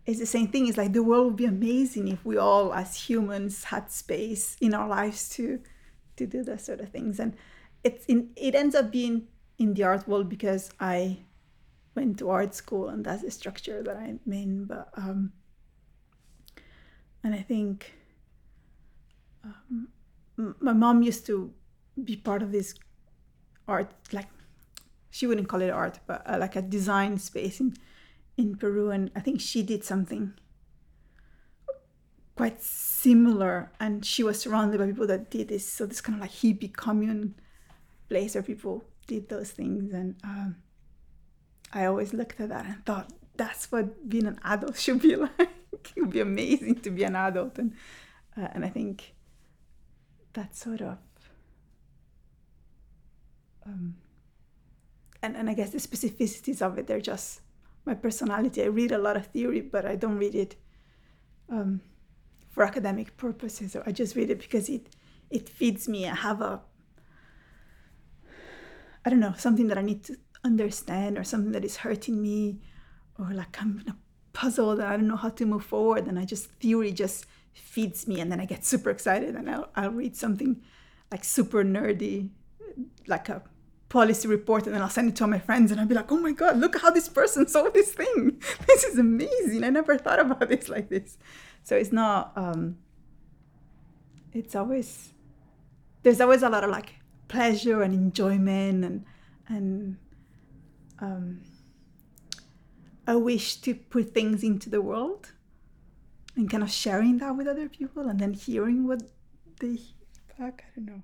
it's 0.06 0.20
the 0.20 0.26
same 0.26 0.48
thing 0.48 0.68
it's 0.68 0.78
like 0.78 0.94
the 0.94 1.02
world 1.02 1.26
would 1.26 1.36
be 1.36 1.46
amazing 1.46 2.08
if 2.08 2.24
we 2.24 2.38
all 2.38 2.72
as 2.74 3.10
humans 3.10 3.66
had 3.66 3.90
space 3.90 4.56
in 4.62 4.76
our 4.76 4.88
lives 4.88 5.28
to 5.30 5.60
to 6.16 6.28
do 6.28 6.44
those 6.44 6.64
sort 6.64 6.82
of 6.82 6.90
things 6.90 7.20
and 7.20 7.36
it's 7.84 8.06
in 8.06 8.30
it 8.36 8.56
ends 8.56 8.76
up 8.76 8.92
being 8.92 9.28
in 9.58 9.74
the 9.74 9.84
art 9.84 10.08
world 10.08 10.30
because 10.30 10.72
i 10.80 11.18
went 11.96 12.18
to 12.18 12.30
art 12.30 12.56
school 12.56 12.90
and 12.90 13.06
that's 13.06 13.22
the 13.22 13.32
structure 13.32 13.84
that 13.84 13.98
i'm 13.98 14.20
in 14.28 14.66
but 14.66 14.90
um 14.96 15.32
and 17.24 17.34
I 17.34 17.40
think 17.40 17.94
um, 19.44 19.88
my 20.60 20.74
mom 20.74 21.02
used 21.02 21.26
to 21.28 21.54
be 22.04 22.18
part 22.18 22.42
of 22.44 22.52
this 22.52 22.76
art, 23.68 23.92
like 24.12 24.28
she 25.10 25.26
wouldn't 25.26 25.48
call 25.48 25.62
it 25.62 25.70
art, 25.70 26.00
but 26.06 26.22
uh, 26.30 26.38
like 26.38 26.56
a 26.56 26.62
design 26.62 27.18
space 27.18 27.60
in 27.60 27.76
in 28.36 28.56
Peru, 28.58 28.90
and 28.90 29.12
I 29.16 29.20
think 29.20 29.40
she 29.40 29.62
did 29.62 29.84
something 29.84 30.34
quite 32.36 32.62
similar, 32.62 33.72
and 33.80 34.04
she 34.04 34.24
was 34.24 34.40
surrounded 34.40 34.80
by 34.80 34.88
people 34.88 35.08
that 35.08 35.30
did 35.30 35.50
this. 35.50 35.72
So 35.72 35.86
this 35.86 36.02
kind 36.02 36.16
of 36.16 36.22
like 36.22 36.32
hippie 36.32 36.74
commune 36.74 37.36
place 38.14 38.36
where 38.36 38.44
people 38.44 38.86
did 39.08 39.28
those 39.28 39.50
things, 39.50 39.92
and 39.92 40.16
um, 40.24 40.56
I 41.74 41.86
always 41.86 42.14
looked 42.14 42.40
at 42.40 42.50
that 42.50 42.66
and 42.66 42.86
thought 42.86 43.12
that's 43.36 43.72
what 43.72 44.08
being 44.08 44.28
an 44.28 44.40
adult 44.44 44.78
should 44.84 45.02
be 45.02 45.16
like. 45.16 45.50
it 45.96 46.02
would 46.02 46.12
be 46.12 46.20
amazing 46.20 46.76
to 46.82 46.92
be 46.92 47.04
an 47.04 47.16
adult, 47.16 47.58
and 47.58 47.74
uh, 48.38 48.50
and 48.54 48.64
I 48.64 48.70
think 48.70 49.16
that 50.34 50.56
sort 50.56 50.82
of 50.82 50.98
um, 53.66 53.96
and 55.24 55.36
and 55.36 55.50
I 55.50 55.56
guess 55.56 55.72
the 55.72 55.80
specificities 55.80 56.62
of 56.62 56.78
it 56.78 56.86
they're 56.88 57.08
just 57.14 57.42
my 57.86 57.96
personality. 57.96 58.62
I 58.62 58.68
read 58.68 58.92
a 58.92 58.98
lot 59.08 59.18
of 59.18 59.26
theory, 59.28 59.62
but 59.62 59.86
I 59.86 59.96
don't 59.96 60.18
read 60.18 60.36
it 60.36 60.56
um, 61.50 61.82
for 62.52 62.64
academic 62.64 63.18
purposes. 63.18 63.76
Or 63.76 63.84
I 63.88 63.92
just 63.92 64.16
read 64.16 64.30
it 64.30 64.40
because 64.40 64.70
it 64.70 64.86
it 65.32 65.50
feeds 65.50 65.90
me. 65.90 66.08
I 66.08 66.16
have 66.16 66.42
a 66.42 66.62
I 69.06 69.10
don't 69.10 69.20
know 69.20 69.34
something 69.38 69.68
that 69.68 69.78
I 69.78 69.82
need 69.82 70.04
to 70.06 70.18
understand 70.44 71.18
or 71.18 71.24
something 71.24 71.52
that 71.52 71.66
is 71.66 71.78
hurting 71.78 72.22
me 72.22 72.60
or 73.20 73.32
like 73.34 73.62
I'm 73.62 73.80
in 73.80 73.90
a 73.90 73.98
puzzle 74.34 74.76
that 74.76 74.88
I 74.88 74.98
don't 74.98 75.08
know 75.08 75.16
how 75.16 75.30
to 75.30 75.46
move 75.46 75.64
forward, 75.64 76.08
and 76.08 76.20
I 76.20 76.26
just 76.26 76.48
theory 76.60 76.92
just 76.92 77.26
feeds 77.54 78.08
me, 78.08 78.20
and 78.20 78.32
then 78.32 78.40
I 78.40 78.46
get 78.46 78.66
super 78.66 78.90
excited, 78.90 79.36
and 79.36 79.50
I'll, 79.50 79.70
I'll 79.76 79.92
read 79.92 80.16
something 80.16 80.62
like 81.12 81.24
super 81.24 81.64
nerdy, 81.64 82.30
like 83.08 83.30
a 83.30 83.44
policy 83.90 84.28
report, 84.28 84.66
and 84.66 84.74
then 84.74 84.82
I'll 84.82 84.90
send 84.90 85.10
it 85.10 85.16
to 85.18 85.24
all 85.24 85.30
my 85.30 85.40
friends, 85.40 85.72
and 85.72 85.80
I'll 85.80 85.88
be 85.88 85.96
like, 85.96 86.12
"Oh 86.12 86.20
my 86.20 86.32
god, 86.32 86.58
look 86.58 86.80
how 86.80 86.90
this 86.90 87.08
person 87.08 87.48
solved 87.48 87.76
this 87.76 87.94
thing! 87.94 88.42
This 88.68 88.84
is 88.84 88.98
amazing! 88.98 89.64
I 89.64 89.70
never 89.70 89.98
thought 89.98 90.20
about 90.20 90.50
this 90.50 90.68
like 90.68 90.90
this." 90.90 91.18
So 91.64 91.76
it's 91.76 91.92
not. 91.92 92.34
Um, 92.36 92.78
it's 94.34 94.56
always 94.56 95.14
there's 96.02 96.20
always 96.20 96.42
a 96.42 96.50
lot 96.50 96.64
of 96.64 96.72
like 96.72 96.96
pleasure 97.34 97.82
and 97.82 97.94
enjoyment 97.94 98.86
and 98.86 99.06
and 99.48 99.98
um, 101.00 101.42
a 103.08 103.18
wish 103.18 103.58
to 103.58 103.74
put 103.74 104.14
things 104.14 104.44
into 104.44 104.70
the 104.70 104.82
world 104.82 105.34
and 106.36 106.50
kind 106.50 106.64
of 106.64 106.72
sharing 106.72 107.18
that 107.18 107.36
with 107.36 107.48
other 107.48 107.68
people 107.68 108.08
and 108.08 108.20
then 108.20 108.34
hearing 108.34 108.88
what 108.88 109.02
they 109.60 109.78
back. 110.38 110.66
I 110.66 110.80
don't 110.80 110.86
know. 110.86 111.04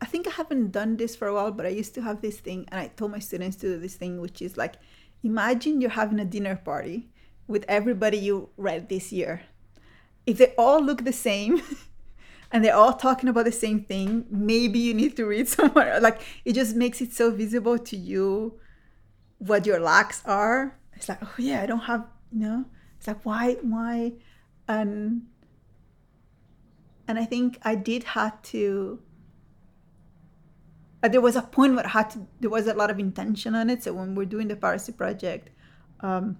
I 0.00 0.06
think 0.06 0.26
I 0.26 0.30
haven't 0.30 0.72
done 0.72 0.96
this 0.96 1.16
for 1.16 1.28
a 1.28 1.34
while, 1.34 1.52
but 1.52 1.66
I 1.66 1.70
used 1.70 1.94
to 1.94 2.02
have 2.02 2.20
this 2.20 2.38
thing, 2.38 2.66
and 2.68 2.80
I 2.80 2.88
told 2.88 3.10
my 3.12 3.18
students 3.18 3.56
to 3.58 3.66
do 3.68 3.80
this 3.80 3.96
thing, 3.96 4.20
which 4.20 4.42
is 4.42 4.56
like 4.56 4.74
imagine 5.22 5.80
you're 5.80 5.98
having 6.02 6.20
a 6.20 6.24
dinner 6.24 6.56
party 6.56 7.08
with 7.46 7.64
everybody 7.68 8.18
you 8.18 8.50
read 8.56 8.88
this 8.88 9.12
year. 9.12 9.42
If 10.26 10.38
they 10.38 10.54
all 10.58 10.82
look 10.82 11.04
the 11.04 11.12
same 11.12 11.62
and 12.50 12.64
they're 12.64 12.76
all 12.76 12.94
talking 12.94 13.28
about 13.28 13.44
the 13.44 13.52
same 13.52 13.84
thing, 13.84 14.26
maybe 14.30 14.78
you 14.78 14.94
need 14.94 15.16
to 15.16 15.26
read 15.26 15.48
somewhere. 15.56 16.00
Like 16.00 16.20
it 16.44 16.54
just 16.54 16.76
makes 16.76 17.00
it 17.00 17.12
so 17.12 17.30
visible 17.30 17.78
to 17.78 17.96
you 17.96 18.58
what 19.38 19.66
your 19.66 19.80
lacks 19.80 20.22
are. 20.24 20.78
It's 20.94 21.08
like 21.08 21.22
oh 21.22 21.34
yeah 21.38 21.62
i 21.62 21.66
don't 21.66 21.80
have 21.80 22.06
you 22.32 22.40
know? 22.40 22.64
It's 22.96 23.06
like 23.06 23.24
why 23.24 23.54
why 23.62 24.12
and 24.66 25.22
and 27.06 27.18
i 27.18 27.24
think 27.24 27.58
i 27.62 27.74
did 27.74 28.02
have 28.02 28.42
to 28.42 29.00
uh, 31.02 31.08
there 31.08 31.20
was 31.20 31.36
a 31.36 31.42
point 31.42 31.74
where 31.76 31.86
I 31.86 31.90
had 31.90 32.10
to 32.10 32.26
there 32.40 32.50
was 32.50 32.66
a 32.66 32.74
lot 32.74 32.90
of 32.90 32.98
intention 32.98 33.54
on 33.54 33.70
it. 33.70 33.84
So 33.84 33.92
when 33.92 34.16
we're 34.16 34.24
doing 34.24 34.48
the 34.48 34.56
piracy 34.56 34.92
project 34.92 35.50
um, 36.00 36.38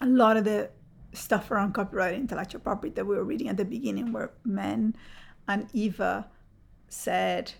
a 0.00 0.06
lot 0.06 0.36
of 0.36 0.44
the 0.44 0.70
stuff 1.14 1.50
around 1.50 1.72
copyright 1.72 2.14
intellectual 2.14 2.60
property 2.60 2.92
that 2.92 3.06
we 3.06 3.16
were 3.16 3.24
reading 3.24 3.48
at 3.48 3.56
the 3.56 3.64
beginning 3.64 4.12
were 4.12 4.32
men 4.44 4.94
and 5.48 5.68
eva 5.72 6.26
said 6.88 7.52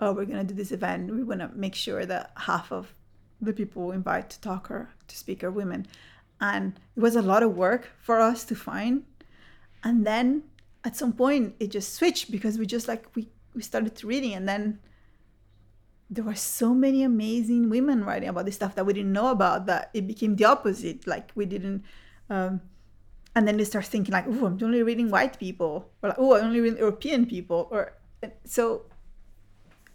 oh 0.00 0.12
we're 0.12 0.24
going 0.24 0.38
to 0.38 0.44
do 0.44 0.54
this 0.54 0.72
event 0.72 1.10
we 1.14 1.22
want 1.22 1.40
to 1.40 1.48
make 1.54 1.74
sure 1.74 2.06
that 2.06 2.32
half 2.36 2.72
of 2.72 2.94
the 3.40 3.52
people 3.52 3.86
we 3.86 3.94
invite 3.94 4.30
to 4.30 4.40
talk 4.40 4.70
or 4.70 4.90
to 5.08 5.16
speak 5.16 5.42
are 5.42 5.50
women. 5.50 5.86
And 6.40 6.78
it 6.96 7.00
was 7.00 7.16
a 7.16 7.22
lot 7.22 7.42
of 7.42 7.56
work 7.56 7.90
for 8.00 8.20
us 8.20 8.44
to 8.44 8.54
find. 8.54 9.04
And 9.82 10.06
then 10.06 10.44
at 10.84 10.96
some 10.96 11.12
point 11.12 11.54
it 11.58 11.70
just 11.70 11.94
switched 11.94 12.30
because 12.30 12.58
we 12.58 12.66
just 12.66 12.88
like 12.88 13.06
we, 13.14 13.28
we 13.54 13.62
started 13.62 14.02
reading 14.02 14.32
and 14.34 14.48
then 14.48 14.78
there 16.08 16.24
were 16.24 16.34
so 16.34 16.74
many 16.74 17.02
amazing 17.02 17.70
women 17.70 18.02
writing 18.04 18.28
about 18.28 18.44
this 18.44 18.56
stuff 18.56 18.74
that 18.74 18.84
we 18.84 18.92
didn't 18.92 19.12
know 19.12 19.28
about 19.28 19.66
that 19.66 19.90
it 19.94 20.06
became 20.06 20.36
the 20.36 20.44
opposite. 20.44 21.06
Like 21.06 21.30
we 21.34 21.46
didn't 21.46 21.84
um, 22.30 22.60
and 23.34 23.46
then 23.46 23.56
they 23.56 23.64
start 23.64 23.84
thinking 23.84 24.12
like, 24.12 24.24
oh, 24.26 24.46
I'm 24.46 24.58
only 24.62 24.82
reading 24.82 25.10
white 25.10 25.38
people, 25.38 25.90
or 26.02 26.08
like, 26.08 26.18
oh, 26.18 26.36
I'm 26.36 26.46
only 26.46 26.60
reading 26.60 26.78
European 26.78 27.26
people, 27.26 27.68
or 27.70 27.92
so. 28.44 28.82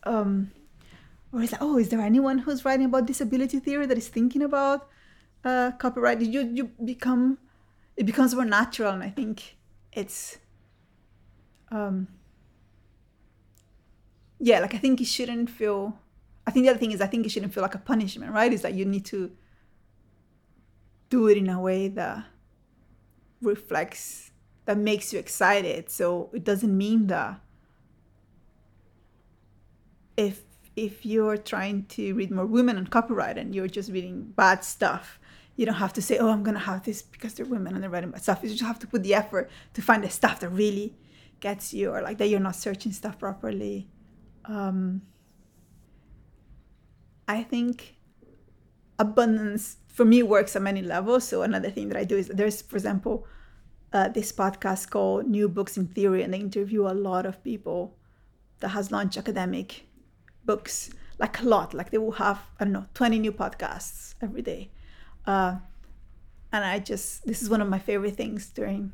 Um, 0.04 0.52
or 1.32 1.42
it's 1.42 1.52
like, 1.52 1.62
oh, 1.62 1.78
is 1.78 1.90
there 1.90 2.00
anyone 2.00 2.40
who's 2.40 2.64
writing 2.64 2.86
about 2.86 3.08
disability 3.08 3.60
theory 3.60 3.88
that 3.88 3.98
is 3.98 4.08
thinking 4.08 4.44
about 4.44 4.88
uh, 5.44 5.72
copyright? 5.80 6.22
You 6.22 6.50
you 6.54 6.72
become 6.84 7.40
it 7.98 8.06
becomes 8.06 8.36
more 8.36 8.46
natural, 8.46 8.92
and 8.92 9.04
I 9.04 9.10
think 9.10 9.58
it's 9.92 10.38
um 11.72 12.08
yeah, 14.40 14.60
like 14.60 14.76
I 14.76 14.78
think 14.78 15.00
you 15.00 15.06
shouldn't 15.06 15.50
feel. 15.50 15.98
I 16.46 16.52
think 16.52 16.66
the 16.66 16.70
other 16.70 16.80
thing 16.80 16.92
is 16.92 17.02
I 17.02 17.08
think 17.08 17.24
you 17.24 17.30
shouldn't 17.30 17.54
feel 17.54 17.64
like 17.64 17.76
a 17.76 17.80
punishment, 17.80 18.32
right? 18.32 18.52
Is 18.54 18.62
that 18.62 18.74
you 18.74 18.86
need 18.86 19.06
to 19.06 19.32
do 21.10 21.28
it 21.28 21.38
in 21.38 21.50
a 21.50 21.60
way 21.60 21.88
that 21.88 22.26
reflects 23.42 24.32
that 24.66 24.78
makes 24.78 25.14
you 25.14 25.20
excited. 25.20 25.90
So 25.90 26.30
it 26.34 26.44
doesn't 26.44 26.76
mean 26.76 27.08
that 27.08 27.40
if 30.18 30.44
if 30.76 31.06
you're 31.06 31.38
trying 31.38 31.86
to 31.86 32.14
read 32.16 32.32
more 32.32 32.46
women 32.46 32.78
on 32.78 32.88
copyright 32.88 33.38
and 33.38 33.56
you're 33.56 33.68
just 33.68 33.92
reading 33.92 34.34
bad 34.36 34.64
stuff, 34.64 35.20
you 35.56 35.66
don't 35.66 35.76
have 35.76 35.94
to 35.94 36.02
say, 36.02 36.18
oh, 36.18 36.30
I'm 36.30 36.44
going 36.44 36.56
to 36.56 36.60
have 36.60 36.84
this 36.84 37.02
because 37.02 37.34
they're 37.34 37.46
women 37.46 37.76
and 37.76 37.82
they're 37.82 37.90
writing 37.90 38.12
bad 38.12 38.24
stuff. 38.24 38.40
You 38.44 38.50
just 38.50 38.62
have 38.62 38.80
to 38.80 38.88
put 38.88 39.04
the 39.04 39.14
effort 39.14 39.50
to 39.74 39.82
find 39.82 40.04
the 40.04 40.10
stuff 40.10 40.42
that 40.42 40.50
really 40.50 40.96
gets 41.40 41.74
you 41.74 41.92
or 41.92 42.02
like 42.02 42.18
that 42.18 42.28
you're 42.28 42.40
not 42.40 42.56
searching 42.56 42.92
stuff 42.92 43.20
properly. 43.20 43.88
Um, 44.46 45.02
I 47.28 47.44
think 47.44 47.96
abundance 49.00 49.78
for 49.96 50.06
me 50.06 50.22
works 50.22 50.56
on 50.56 50.64
many 50.64 50.82
levels. 50.82 51.26
So 51.28 51.42
another 51.42 51.72
thing 51.72 51.88
that 51.88 51.98
I 51.98 52.04
do 52.04 52.18
is 52.18 52.28
there's, 52.28 52.62
for 52.62 52.76
example, 52.76 53.26
uh, 53.94 54.10
this 54.10 54.32
podcast 54.32 54.90
called 54.90 55.26
New 55.26 55.48
Books 55.48 55.78
in 55.78 55.88
Theory, 55.88 56.22
and 56.22 56.34
they 56.34 56.40
interview 56.40 56.86
a 56.86 56.92
lot 56.92 57.26
of 57.26 57.42
people 57.44 57.96
that 58.60 58.70
has 58.70 58.92
launched 58.92 59.18
academic 59.18 59.86
books 60.44 60.90
like 61.18 61.40
a 61.42 61.44
lot 61.44 61.74
like 61.74 61.92
they 61.92 61.98
will 61.98 62.12
have 62.14 62.40
i 62.60 62.64
don't 62.64 62.74
know 62.74 62.86
20 62.94 63.20
new 63.20 63.32
podcasts 63.32 64.16
every 64.22 64.42
day 64.42 64.70
uh, 65.26 65.56
and 66.52 66.64
i 66.64 66.78
just 66.78 67.26
this 67.26 67.42
is 67.42 67.50
one 67.50 67.62
of 67.62 67.70
my 67.70 67.80
favorite 67.80 68.16
things 68.16 68.48
during 68.50 68.92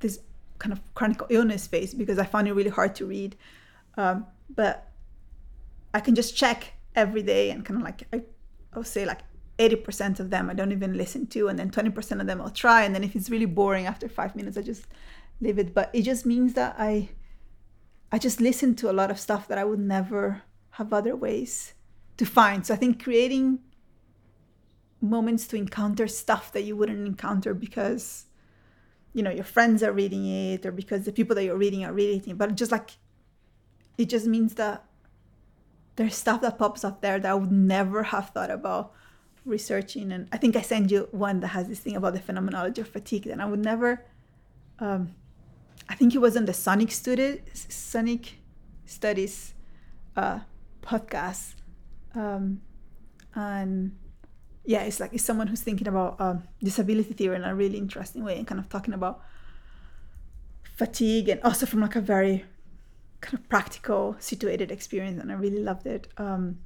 this 0.00 0.18
kind 0.58 0.72
of 0.72 0.80
chronic 0.94 1.20
illness 1.28 1.66
phase 1.66 1.94
because 1.94 2.18
i 2.18 2.24
found 2.24 2.48
it 2.48 2.52
really 2.54 2.70
hard 2.70 2.94
to 2.94 3.06
read 3.06 3.36
um, 3.96 4.26
but 4.54 4.90
i 5.92 6.00
can 6.00 6.14
just 6.14 6.36
check 6.36 6.72
every 6.96 7.22
day 7.22 7.50
and 7.50 7.64
kind 7.64 7.78
of 7.78 7.84
like 7.84 8.02
I, 8.12 8.22
i'll 8.72 8.84
say 8.84 9.04
like 9.04 9.20
80% 9.58 10.18
of 10.20 10.30
them 10.30 10.50
i 10.50 10.54
don't 10.54 10.72
even 10.72 10.96
listen 10.96 11.26
to 11.28 11.48
and 11.48 11.58
then 11.58 11.70
20% 11.70 12.20
of 12.20 12.26
them 12.26 12.40
i'll 12.40 12.50
try 12.50 12.82
and 12.84 12.94
then 12.94 13.04
if 13.04 13.14
it's 13.14 13.30
really 13.30 13.46
boring 13.46 13.86
after 13.86 14.08
five 14.08 14.34
minutes 14.34 14.56
i 14.56 14.62
just 14.62 14.86
leave 15.40 15.58
it 15.58 15.72
but 15.72 15.90
it 15.92 16.02
just 16.02 16.26
means 16.26 16.54
that 16.54 16.74
i 16.78 17.08
I 18.14 18.18
just 18.18 18.40
listen 18.40 18.76
to 18.76 18.88
a 18.88 18.92
lot 18.92 19.10
of 19.10 19.18
stuff 19.18 19.48
that 19.48 19.58
I 19.58 19.64
would 19.64 19.80
never 19.80 20.42
have 20.70 20.92
other 20.92 21.16
ways 21.16 21.74
to 22.16 22.24
find. 22.24 22.64
So 22.64 22.72
I 22.72 22.76
think 22.76 23.02
creating 23.02 23.58
moments 25.00 25.48
to 25.48 25.56
encounter 25.56 26.06
stuff 26.06 26.52
that 26.52 26.62
you 26.62 26.76
wouldn't 26.76 27.04
encounter 27.04 27.54
because 27.54 28.26
you 29.14 29.22
know 29.24 29.32
your 29.32 29.42
friends 29.42 29.82
are 29.82 29.90
reading 29.90 30.24
it 30.26 30.64
or 30.64 30.70
because 30.70 31.04
the 31.06 31.12
people 31.12 31.34
that 31.34 31.42
you're 31.42 31.56
reading 31.56 31.84
are 31.84 31.92
reading 31.92 32.30
it 32.30 32.38
but 32.38 32.54
just 32.54 32.70
like 32.70 32.92
it 33.98 34.08
just 34.08 34.26
means 34.26 34.54
that 34.54 34.84
there's 35.96 36.14
stuff 36.14 36.40
that 36.40 36.56
pops 36.56 36.84
up 36.84 37.02
there 37.02 37.18
that 37.18 37.30
i 37.30 37.34
would 37.34 37.52
never 37.52 38.04
have 38.04 38.30
thought 38.30 38.50
about 38.50 38.94
researching 39.44 40.12
and 40.12 40.28
i 40.32 40.36
think 40.36 40.56
i 40.56 40.62
sent 40.62 40.90
you 40.90 41.08
one 41.10 41.40
that 41.40 41.48
has 41.48 41.68
this 41.68 41.80
thing 41.80 41.96
about 41.96 42.12
the 42.14 42.20
phenomenology 42.20 42.80
of 42.80 42.88
fatigue 42.88 43.26
and 43.26 43.42
i 43.42 43.44
would 43.44 43.62
never 43.62 44.04
um, 44.78 45.14
i 45.88 45.94
think 45.94 46.14
it 46.14 46.18
was 46.18 46.36
on 46.36 46.44
the 46.46 46.52
sonic 46.52 46.90
study 46.90 47.42
sonic 47.52 48.38
studies 48.86 49.54
uh, 50.16 50.38
podcast 50.82 51.54
um, 52.14 52.60
and 53.34 53.96
yeah, 54.64 54.82
it's 54.82 55.00
like 55.00 55.12
it's 55.12 55.24
someone 55.24 55.46
who's 55.46 55.60
thinking 55.60 55.88
about 55.88 56.20
um, 56.20 56.44
disability 56.62 57.12
theory 57.12 57.36
in 57.36 57.44
a 57.44 57.54
really 57.54 57.78
interesting 57.78 58.24
way 58.24 58.38
and 58.38 58.46
kind 58.46 58.58
of 58.58 58.68
talking 58.68 58.94
about 58.94 59.20
fatigue 60.76 61.28
and 61.28 61.40
also 61.42 61.66
from 61.66 61.80
like 61.80 61.96
a 61.96 62.00
very 62.00 62.44
kind 63.20 63.34
of 63.34 63.48
practical, 63.48 64.16
situated 64.18 64.70
experience, 64.70 65.20
and 65.20 65.30
I 65.30 65.34
really 65.34 65.60
loved 65.60 65.86
it. 65.86 66.08
Um, 66.16 66.58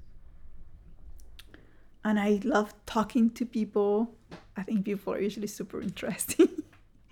and 2.09 2.19
I 2.19 2.41
love 2.43 2.75
talking 2.87 3.31
to 3.31 3.45
people. 3.45 4.15
I 4.57 4.63
think 4.63 4.85
people 4.85 5.13
are 5.13 5.21
usually 5.21 5.47
super 5.47 5.81
interesting, 5.81 6.49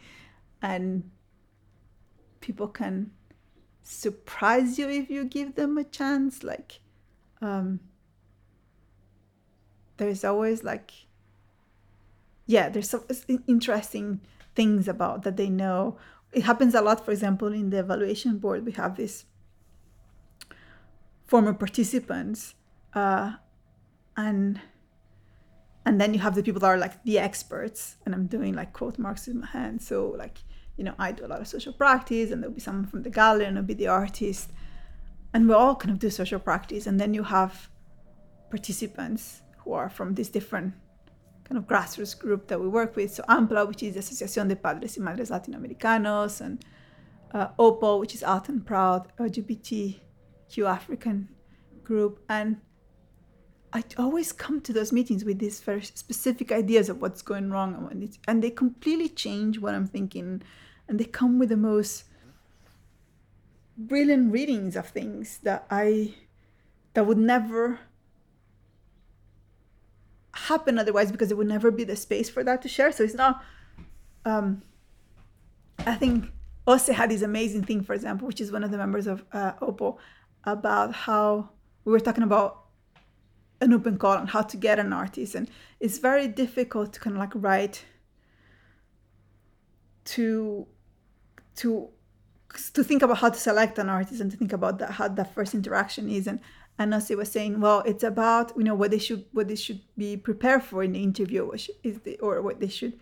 and 0.62 1.10
people 2.40 2.68
can 2.68 3.10
surprise 3.82 4.78
you 4.78 4.88
if 4.88 5.10
you 5.10 5.24
give 5.24 5.54
them 5.54 5.76
a 5.76 5.84
chance. 5.84 6.42
Like, 6.42 6.80
um, 7.42 7.80
there's 9.96 10.24
always 10.24 10.62
like 10.64 10.92
yeah 12.46 12.68
there's 12.68 12.90
some 12.90 13.04
interesting 13.46 14.20
things 14.54 14.88
about 14.88 15.22
that 15.22 15.36
they 15.36 15.48
know 15.48 15.96
it 16.32 16.42
happens 16.44 16.74
a 16.74 16.80
lot 16.80 17.04
for 17.04 17.10
example 17.10 17.52
in 17.52 17.70
the 17.70 17.78
evaluation 17.78 18.38
board 18.38 18.64
we 18.64 18.72
have 18.72 18.96
these 18.96 19.24
former 21.24 21.52
participants 21.52 22.54
uh, 22.94 23.32
and 24.16 24.60
and 25.86 25.98
then 26.00 26.12
you 26.12 26.20
have 26.20 26.34
the 26.34 26.42
people 26.42 26.60
that 26.60 26.66
are 26.66 26.76
like 26.76 27.02
the 27.04 27.18
experts 27.18 27.96
and 28.04 28.14
i'm 28.14 28.26
doing 28.26 28.52
like 28.52 28.72
quote 28.74 28.98
marks 28.98 29.26
with 29.26 29.36
my 29.36 29.46
hand 29.46 29.80
so 29.80 30.14
like 30.18 30.38
you 30.76 30.84
know 30.84 30.94
i 30.98 31.10
do 31.10 31.24
a 31.24 31.28
lot 31.28 31.40
of 31.40 31.48
social 31.48 31.72
practice 31.72 32.30
and 32.30 32.42
there'll 32.42 32.54
be 32.54 32.60
someone 32.60 32.86
from 32.86 33.02
the 33.02 33.10
gallery 33.10 33.46
and 33.46 33.56
there'll 33.56 33.66
be 33.66 33.72
the 33.74 33.88
artist 33.88 34.50
and 35.32 35.48
we 35.48 35.54
all 35.54 35.74
kind 35.74 35.92
of 35.92 35.98
do 35.98 36.10
social 36.10 36.38
practice 36.38 36.86
and 36.86 37.00
then 37.00 37.14
you 37.14 37.22
have 37.22 37.70
participants 38.50 39.42
who 39.58 39.72
are 39.72 39.88
from 39.88 40.14
this 40.14 40.28
different 40.28 40.74
kind 41.44 41.58
of 41.58 41.66
grassroots 41.66 42.18
group 42.18 42.48
that 42.48 42.60
we 42.60 42.68
work 42.68 42.96
with. 42.96 43.12
So 43.12 43.22
AMPLA, 43.28 43.68
which 43.68 43.82
is 43.82 43.94
the 43.94 44.00
Asociación 44.00 44.48
de 44.48 44.56
Padres 44.56 44.96
y 44.98 45.04
Madres 45.04 45.30
Latinoamericanos, 45.30 46.40
and 46.40 46.64
uh, 47.32 47.48
OPO, 47.58 48.00
which 48.00 48.14
is 48.14 48.22
Out 48.22 48.48
and 48.48 48.64
Proud 48.64 49.12
LGBTQ 49.18 50.66
African 50.66 51.28
group. 51.84 52.20
And 52.28 52.60
I 53.72 53.84
always 53.98 54.32
come 54.32 54.60
to 54.62 54.72
those 54.72 54.92
meetings 54.92 55.24
with 55.24 55.38
these 55.38 55.60
very 55.60 55.82
specific 55.82 56.52
ideas 56.52 56.88
of 56.88 57.02
what's 57.02 57.22
going 57.22 57.50
wrong, 57.50 57.88
and, 57.90 58.18
and 58.26 58.42
they 58.42 58.50
completely 58.50 59.08
change 59.08 59.58
what 59.58 59.74
I'm 59.74 59.86
thinking, 59.86 60.42
and 60.88 60.98
they 60.98 61.04
come 61.04 61.38
with 61.38 61.50
the 61.50 61.56
most 61.56 62.04
brilliant 63.76 64.32
readings 64.32 64.76
of 64.76 64.88
things 64.88 65.38
that 65.42 65.66
I 65.70 66.14
that 66.94 67.06
would 67.06 67.18
never 67.18 67.80
happen 70.32 70.78
otherwise 70.78 71.12
because 71.12 71.28
there 71.28 71.36
would 71.36 71.46
never 71.46 71.70
be 71.70 71.84
the 71.84 71.96
space 71.96 72.30
for 72.30 72.42
that 72.44 72.62
to 72.62 72.68
share. 72.68 72.92
So 72.92 73.04
it's 73.04 73.14
not. 73.14 73.42
Um, 74.24 74.62
I 75.86 75.94
think 75.94 76.32
Ose 76.66 76.88
had 76.88 77.10
this 77.10 77.22
amazing 77.22 77.64
thing, 77.64 77.82
for 77.82 77.94
example, 77.94 78.26
which 78.26 78.40
is 78.40 78.50
one 78.50 78.64
of 78.64 78.70
the 78.70 78.78
members 78.78 79.06
of 79.06 79.24
uh, 79.32 79.52
about 80.44 80.94
how 80.94 81.50
we 81.84 81.92
were 81.92 82.00
talking 82.00 82.24
about 82.24 82.65
an 83.60 83.72
open 83.72 83.98
call 83.98 84.16
on 84.16 84.26
how 84.26 84.42
to 84.42 84.56
get 84.56 84.78
an 84.78 84.92
artist, 84.92 85.34
and 85.34 85.50
it's 85.80 85.98
very 85.98 86.28
difficult 86.28 86.92
to 86.92 87.00
kind 87.00 87.16
of 87.16 87.20
like 87.20 87.32
write 87.34 87.84
to 90.04 90.66
to 91.56 91.88
to 92.72 92.84
think 92.84 93.02
about 93.02 93.18
how 93.18 93.28
to 93.28 93.38
select 93.38 93.78
an 93.78 93.88
artist 93.88 94.20
and 94.20 94.30
to 94.30 94.36
think 94.36 94.52
about 94.52 94.78
that 94.78 94.92
how 94.92 95.08
that 95.08 95.34
first 95.34 95.54
interaction 95.54 96.08
is. 96.08 96.26
And 96.26 96.40
and 96.78 96.94
Ose 96.94 97.10
was 97.10 97.30
saying, 97.30 97.60
well, 97.60 97.82
it's 97.86 98.04
about 98.04 98.52
you 98.56 98.64
know 98.64 98.74
what 98.74 98.90
they 98.90 98.98
should 98.98 99.24
what 99.32 99.48
they 99.48 99.56
should 99.56 99.80
be 99.96 100.16
prepared 100.16 100.62
for 100.62 100.82
in 100.82 100.92
the 100.92 101.02
interview, 101.02 101.50
is 101.82 102.00
the, 102.04 102.18
or 102.18 102.42
what 102.42 102.60
they 102.60 102.68
should 102.68 102.98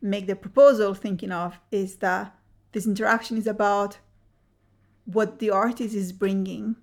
make 0.00 0.28
the 0.28 0.36
proposal 0.36 0.94
thinking 0.94 1.32
of 1.32 1.58
is 1.72 1.96
that 1.96 2.34
this 2.72 2.86
interaction 2.86 3.36
is 3.36 3.46
about 3.46 3.98
what 5.06 5.38
the 5.40 5.50
artist 5.50 5.94
is 5.94 6.12
bringing 6.12 6.76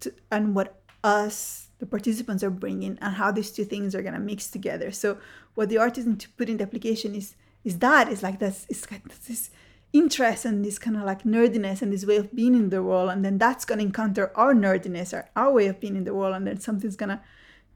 to, 0.00 0.12
and 0.30 0.54
what 0.54 0.82
us 1.04 1.61
the 1.82 1.86
participants 1.86 2.44
are 2.44 2.50
bringing 2.50 2.96
and 3.00 3.14
how 3.16 3.32
these 3.32 3.50
two 3.50 3.64
things 3.64 3.92
are 3.92 4.02
going 4.02 4.14
to 4.14 4.20
mix 4.20 4.46
together. 4.46 4.92
So 4.92 5.18
what 5.56 5.68
the 5.68 5.78
artist 5.78 6.06
needs 6.06 6.24
to 6.24 6.30
put 6.30 6.48
in 6.48 6.58
the 6.58 6.62
application 6.62 7.16
is 7.16 7.34
is 7.64 7.80
that 7.80 8.08
is 8.08 8.22
like 8.22 8.38
this 8.38 8.66
it's 8.68 8.88
like 8.88 9.02
this 9.26 9.50
interest 9.92 10.44
and 10.44 10.64
this 10.64 10.78
kind 10.78 10.96
of 10.96 11.02
like 11.02 11.24
nerdiness 11.24 11.82
and 11.82 11.92
this 11.92 12.06
way 12.06 12.18
of 12.18 12.32
being 12.36 12.54
in 12.54 12.70
the 12.70 12.84
world 12.84 13.10
and 13.10 13.24
then 13.24 13.36
that's 13.36 13.64
going 13.64 13.80
to 13.80 13.84
encounter 13.84 14.30
our 14.36 14.54
nerdiness 14.54 15.12
or 15.12 15.28
our 15.34 15.52
way 15.52 15.66
of 15.66 15.80
being 15.80 15.96
in 15.96 16.04
the 16.04 16.14
world 16.14 16.36
and 16.36 16.46
then 16.46 16.60
something's 16.60 16.94
going 16.94 17.08
to 17.08 17.20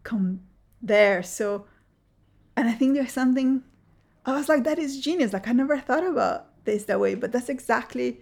come 0.05 0.40
there. 0.81 1.21
So 1.25 1.66
and 2.57 2.69
i 2.69 2.75
think 2.79 2.95
there's 2.95 3.11
something 3.11 3.64
i 4.25 4.37
was 4.37 4.49
like 4.49 4.62
that 4.62 4.79
is 4.79 5.01
genius. 5.01 5.33
Like 5.33 5.49
i 5.49 5.53
never 5.53 5.79
thought 5.81 6.07
about 6.07 6.64
this 6.64 6.85
that 6.85 7.01
way 7.01 7.16
but 7.16 7.33
that's 7.33 7.49
exactly 7.49 8.21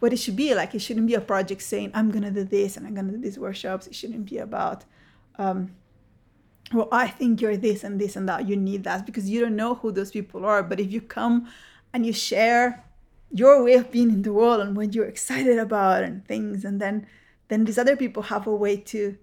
what 0.00 0.12
it 0.12 0.16
should 0.16 0.34
be. 0.34 0.52
Like 0.52 0.74
it 0.74 0.80
shouldn't 0.80 1.06
be 1.06 1.14
a 1.14 1.20
project 1.20 1.62
saying 1.62 1.92
i'm 1.94 2.10
going 2.10 2.24
to 2.24 2.32
do 2.32 2.42
this 2.42 2.76
and 2.76 2.88
i'm 2.88 2.94
going 2.94 3.06
to 3.06 3.12
do 3.12 3.22
these 3.22 3.38
workshops. 3.38 3.86
It 3.86 3.94
shouldn't 3.94 4.26
be 4.28 4.38
about 4.38 4.84
um, 5.42 5.58
well 6.72 6.88
i 6.92 7.06
think 7.06 7.40
you're 7.40 7.56
this 7.56 7.84
and 7.84 8.00
this 8.00 8.16
and 8.16 8.28
that. 8.28 8.48
You 8.48 8.56
need 8.56 8.84
that 8.84 9.04
because 9.06 9.28
you 9.28 9.40
don't 9.40 9.56
know 9.56 9.74
who 9.74 9.92
those 9.92 10.10
people 10.10 10.44
are. 10.44 10.62
But 10.62 10.80
if 10.80 10.92
you 10.92 11.00
come 11.00 11.48
and 11.92 12.06
you 12.06 12.12
share 12.12 12.84
your 13.30 13.64
way 13.64 13.74
of 13.74 13.90
being 13.90 14.10
in 14.10 14.22
the 14.22 14.32
world 14.32 14.60
and 14.60 14.76
what 14.76 14.94
you're 14.94 15.06
excited 15.06 15.58
about 15.58 16.04
and 16.04 16.26
things 16.26 16.64
and 16.64 16.80
then 16.80 17.06
then 17.48 17.64
these 17.64 17.78
other 17.78 17.96
people 17.96 18.22
have 18.24 18.46
a 18.46 18.54
way 18.54 18.76
to 18.76 19.16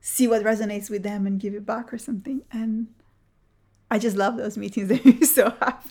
see 0.00 0.26
what 0.26 0.42
resonates 0.42 0.88
with 0.88 1.02
them 1.02 1.26
and 1.26 1.40
give 1.40 1.54
it 1.54 1.66
back 1.66 1.92
or 1.92 1.98
something. 1.98 2.42
And 2.52 2.88
i 3.90 3.98
just 3.98 4.16
love 4.16 4.36
those 4.36 4.56
meetings 4.56 4.88
they 4.88 5.00
make 5.04 5.20
me 5.20 5.26
so 5.26 5.44
happy. 5.60 5.90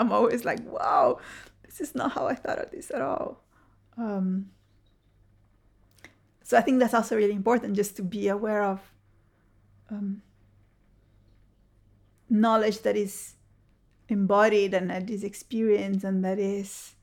I'm 0.00 0.12
always 0.12 0.44
like 0.44 0.60
wow 0.76 1.18
this 1.64 1.80
is 1.80 1.94
not 1.94 2.12
how 2.12 2.26
i 2.32 2.34
thought 2.34 2.58
of 2.64 2.70
this 2.70 2.90
at 2.90 3.02
all. 3.02 3.42
Um, 3.96 4.50
so 6.44 6.56
i 6.56 6.60
think 6.60 6.78
that's 6.78 6.94
also 6.94 7.16
really 7.16 7.32
important 7.32 7.74
just 7.74 7.96
to 7.96 8.02
be 8.02 8.28
aware 8.28 8.62
of 8.62 8.80
um, 9.90 10.22
knowledge 12.30 12.82
that 12.82 12.96
is 12.96 13.34
embodied 14.08 14.74
and 14.74 14.90
that 14.90 15.10
is 15.10 15.24
experienced 15.24 16.04
and 16.04 16.24
that 16.24 16.38
is 16.38 16.94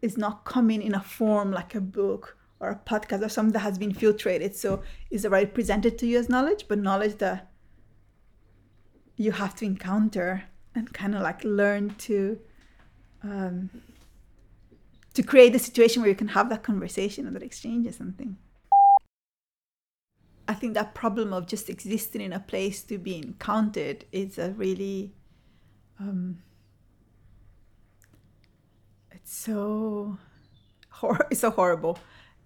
is 0.00 0.18
not 0.18 0.44
coming 0.44 0.82
in 0.82 0.94
a 0.94 1.00
form 1.00 1.52
like 1.52 1.74
a 1.74 1.80
book 1.80 2.36
or 2.58 2.70
a 2.70 2.76
podcast 2.76 3.24
or 3.24 3.28
something 3.28 3.52
that 3.52 3.60
has 3.60 3.78
been 3.78 3.92
filtrated. 3.92 4.54
So 4.54 4.82
is 5.10 5.24
already 5.24 5.46
presented 5.46 5.98
to 5.98 6.06
you 6.06 6.18
as 6.18 6.28
knowledge 6.28 6.66
but 6.68 6.78
knowledge 6.78 7.18
that 7.18 7.50
you 9.16 9.32
have 9.32 9.54
to 9.56 9.64
encounter 9.64 10.44
and 10.74 10.92
kind 10.92 11.14
of 11.14 11.22
like 11.22 11.44
learn 11.44 11.94
to 11.96 12.38
um, 13.22 13.70
to 15.14 15.22
create 15.22 15.54
a 15.54 15.58
situation 15.58 16.02
where 16.02 16.08
you 16.08 16.16
can 16.16 16.28
have 16.28 16.48
that 16.48 16.62
conversation 16.62 17.26
and 17.26 17.36
that 17.36 17.42
exchange 17.42 17.86
or 17.86 17.92
something 17.92 18.36
i 20.48 20.54
think 20.54 20.74
that 20.74 20.94
problem 20.94 21.32
of 21.32 21.46
just 21.46 21.68
existing 21.68 22.20
in 22.20 22.32
a 22.32 22.40
place 22.40 22.82
to 22.82 22.98
be 22.98 23.16
encountered 23.16 24.04
is 24.12 24.38
a 24.38 24.50
really 24.52 25.12
um, 26.00 26.38
it's 29.12 29.34
so 29.34 30.18
hor- 30.90 31.26
it's 31.30 31.40
so 31.40 31.50
horrible 31.50 31.98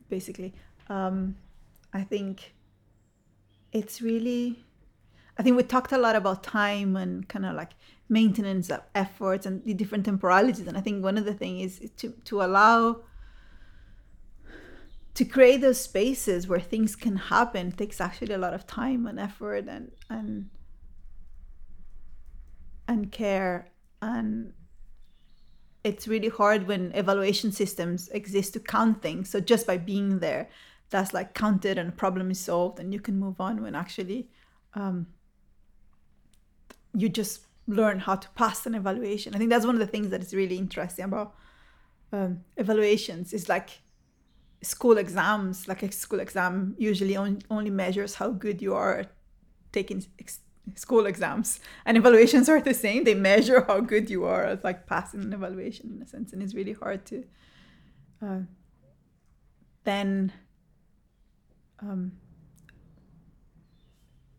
basically. 0.09 0.55
Um, 0.89 1.37
i 1.93 2.03
think 2.03 2.55
it's 3.73 4.01
really 4.01 4.65
i 5.39 5.43
think 5.43 5.57
we 5.57 5.63
talked 5.63 5.93
a 5.93 5.99
lot 5.99 6.15
about 6.15 6.45
time 6.45 6.97
and 6.97 7.29
kind 7.29 7.45
of 7.45 7.57
like 7.57 7.73
maintenance 8.09 8.71
of 8.71 8.83
efforts 8.95 9.47
and 9.47 9.65
the 9.65 9.75
different 9.75 10.05
temporalities. 10.05 10.67
And 10.67 10.77
i 10.77 10.81
think 10.81 11.03
one 11.03 11.19
of 11.19 11.25
the 11.25 11.35
things 11.35 11.81
is 11.81 11.91
to, 11.97 12.11
to 12.25 12.43
allow 12.43 13.03
to 15.15 15.25
create 15.25 15.63
those 15.63 15.81
spaces 15.81 16.47
where 16.47 16.61
things 16.61 16.95
can 16.95 17.17
happen 17.17 17.73
takes 17.73 18.01
actually 18.01 18.35
a 18.35 18.39
lot 18.39 18.53
of 18.53 18.67
time 18.67 19.07
and 19.07 19.19
effort 19.19 19.67
and 19.67 19.91
and 20.11 20.51
and 22.89 23.11
care. 23.11 23.69
And 24.01 24.53
it's 25.83 26.07
really 26.07 26.29
hard 26.29 26.69
when 26.69 26.93
evaluation 26.95 27.51
systems 27.51 28.09
exist 28.09 28.53
to 28.53 28.61
count 28.61 29.03
things. 29.03 29.31
So 29.31 29.41
just 29.41 29.67
by 29.67 29.79
being 29.79 30.19
there 30.21 30.49
that's 30.91 31.13
like 31.13 31.35
counted 31.35 31.79
and 31.79 31.89
a 31.89 31.93
problem 31.93 32.31
is 32.31 32.39
solved 32.39 32.79
and 32.79 32.93
you 32.93 33.01
can 33.01 33.19
move 33.19 33.41
on 33.41 33.63
when 33.63 33.75
actually 33.75 34.29
um, 34.75 35.07
you 36.95 37.09
just 37.09 37.46
learn 37.67 37.99
how 38.01 38.17
to 38.17 38.29
pass 38.31 38.67
an 38.67 38.75
evaluation. 38.75 39.35
I 39.35 39.39
think 39.39 39.51
that's 39.51 39.67
one 39.67 39.75
of 39.75 39.81
the 39.81 39.87
things 39.87 40.11
that 40.11 40.23
is 40.23 40.35
really 40.35 40.57
interesting 40.57 41.05
about 41.05 41.35
um, 42.13 42.41
evaluations. 42.57 43.33
Is 43.33 43.49
like 43.49 43.71
school 44.63 44.99
exams. 44.99 45.69
Like 45.69 45.83
a 45.83 45.93
school 45.93 46.21
exam 46.21 46.75
usually 46.79 47.17
on, 47.17 47.41
only 47.51 47.71
measures 47.71 48.15
how 48.15 48.31
good 48.31 48.63
you 48.63 48.75
are 48.75 48.99
at 48.99 49.13
taking 49.73 50.05
ex- 50.19 50.41
school 50.75 51.07
exams, 51.07 51.61
and 51.85 51.97
evaluations 51.97 52.49
are 52.53 52.61
the 52.61 52.75
same. 52.75 53.05
They 53.05 53.15
measure 53.15 53.65
how 53.67 53.81
good 53.81 54.09
you 54.11 54.25
are 54.25 54.45
at 54.45 54.65
like 54.65 54.87
passing 54.87 55.23
an 55.23 55.33
evaluation 55.33 55.93
in 55.97 56.03
a 56.03 56.07
sense, 56.07 56.33
and 56.33 56.43
it's 56.43 56.55
really 56.55 56.75
hard 56.75 57.05
to 57.07 57.25
uh, 58.23 58.41
then. 59.85 60.33
Um, 61.79 62.13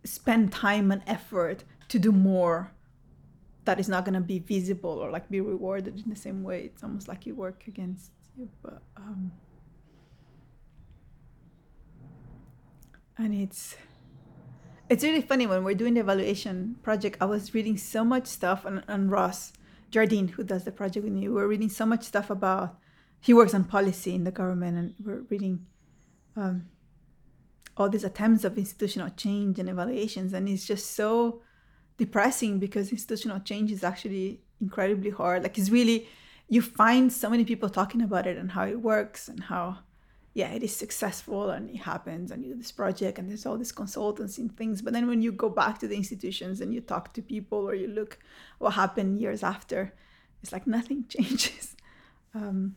spend 0.08 0.52
time 0.52 0.92
and 0.92 1.04
effort 1.06 1.64
to 1.90 2.00
do 2.00 2.12
more 2.12 2.72
that 3.68 3.80
is 3.80 3.88
not 3.88 4.04
going 4.06 4.16
to 4.16 4.28
be 4.34 4.40
visible 4.40 4.96
or 5.04 5.12
like 5.12 5.30
be 5.30 5.40
rewarded 5.40 5.96
in 6.04 6.10
the 6.10 6.16
same 6.16 6.44
way. 6.44 6.64
It's 6.66 6.84
almost 6.84 7.08
like 7.08 7.26
you 7.28 7.36
work 7.36 7.66
against 7.68 8.12
you 8.38 8.50
but 8.62 8.82
um 8.96 9.32
and 13.18 13.34
it's 13.34 13.76
it's 14.90 15.04
really 15.04 15.22
funny 15.22 15.48
when 15.48 15.64
we're 15.64 15.74
doing 15.74 15.96
the 15.96 16.00
evaluation 16.00 16.76
project 16.84 17.18
i 17.20 17.26
was 17.26 17.54
reading 17.54 17.78
so 17.78 18.06
much 18.06 18.28
stuff 18.28 18.64
and, 18.66 18.84
and 18.88 19.12
ross 19.12 19.54
jardine 19.90 20.28
who 20.28 20.44
does 20.44 20.64
the 20.64 20.72
project 20.72 21.04
with 21.04 21.14
me 21.14 21.22
we 21.22 21.34
we're 21.34 21.48
reading 21.48 21.70
so 21.70 21.86
much 21.86 22.04
stuff 22.04 22.30
about 22.30 22.78
he 23.20 23.34
works 23.34 23.54
on 23.54 23.64
policy 23.64 24.14
in 24.14 24.24
the 24.24 24.32
government 24.32 24.78
and 24.78 24.94
we're 25.04 25.24
reading 25.30 25.66
um, 26.36 26.68
all 27.76 27.90
these 27.90 28.04
attempts 28.04 28.44
of 28.44 28.58
institutional 28.58 29.10
change 29.10 29.58
and 29.58 29.68
evaluations 29.68 30.34
and 30.34 30.48
it's 30.48 30.66
just 30.66 30.96
so 30.96 31.42
depressing 31.98 32.60
because 32.60 32.92
institutional 32.92 33.40
change 33.40 33.72
is 33.72 33.84
actually 33.84 34.42
incredibly 34.62 35.10
hard. 35.10 35.44
Like 35.44 35.58
it's 35.58 35.70
really 35.70 36.08
you 36.48 36.62
find 36.62 37.12
so 37.12 37.30
many 37.30 37.44
people 37.44 37.70
talking 37.70 38.02
about 38.02 38.26
it 38.26 38.38
and 38.38 38.52
how 38.52 38.66
it 38.66 38.82
works 38.82 39.28
and 39.28 39.44
how 39.44 39.80
yeah 40.34 40.50
it 40.50 40.64
is 40.64 40.76
successful 40.76 41.50
and 41.50 41.70
it 41.70 41.78
happens 41.78 42.32
and 42.32 42.44
you 42.44 42.54
do 42.54 42.58
this 42.58 42.72
project 42.72 43.18
and 43.18 43.28
there's 43.28 43.46
all 43.46 43.58
these 43.58 43.72
consultants 43.72 44.38
and 44.38 44.56
things. 44.56 44.82
But 44.82 44.94
then 44.94 45.08
when 45.08 45.22
you 45.22 45.32
go 45.32 45.50
back 45.50 45.80
to 45.80 45.88
the 45.88 45.96
institutions 45.96 46.62
and 46.62 46.74
you 46.74 46.82
talk 46.82 47.14
to 47.14 47.22
people 47.22 47.68
or 47.68 47.76
you 47.76 47.88
look 47.88 48.20
what 48.60 48.72
happened 48.72 49.20
years 49.20 49.44
after 49.44 49.94
it's 50.42 50.52
like 50.52 50.68
nothing 50.68 51.06
changes. 51.10 51.76
Um, 52.34 52.76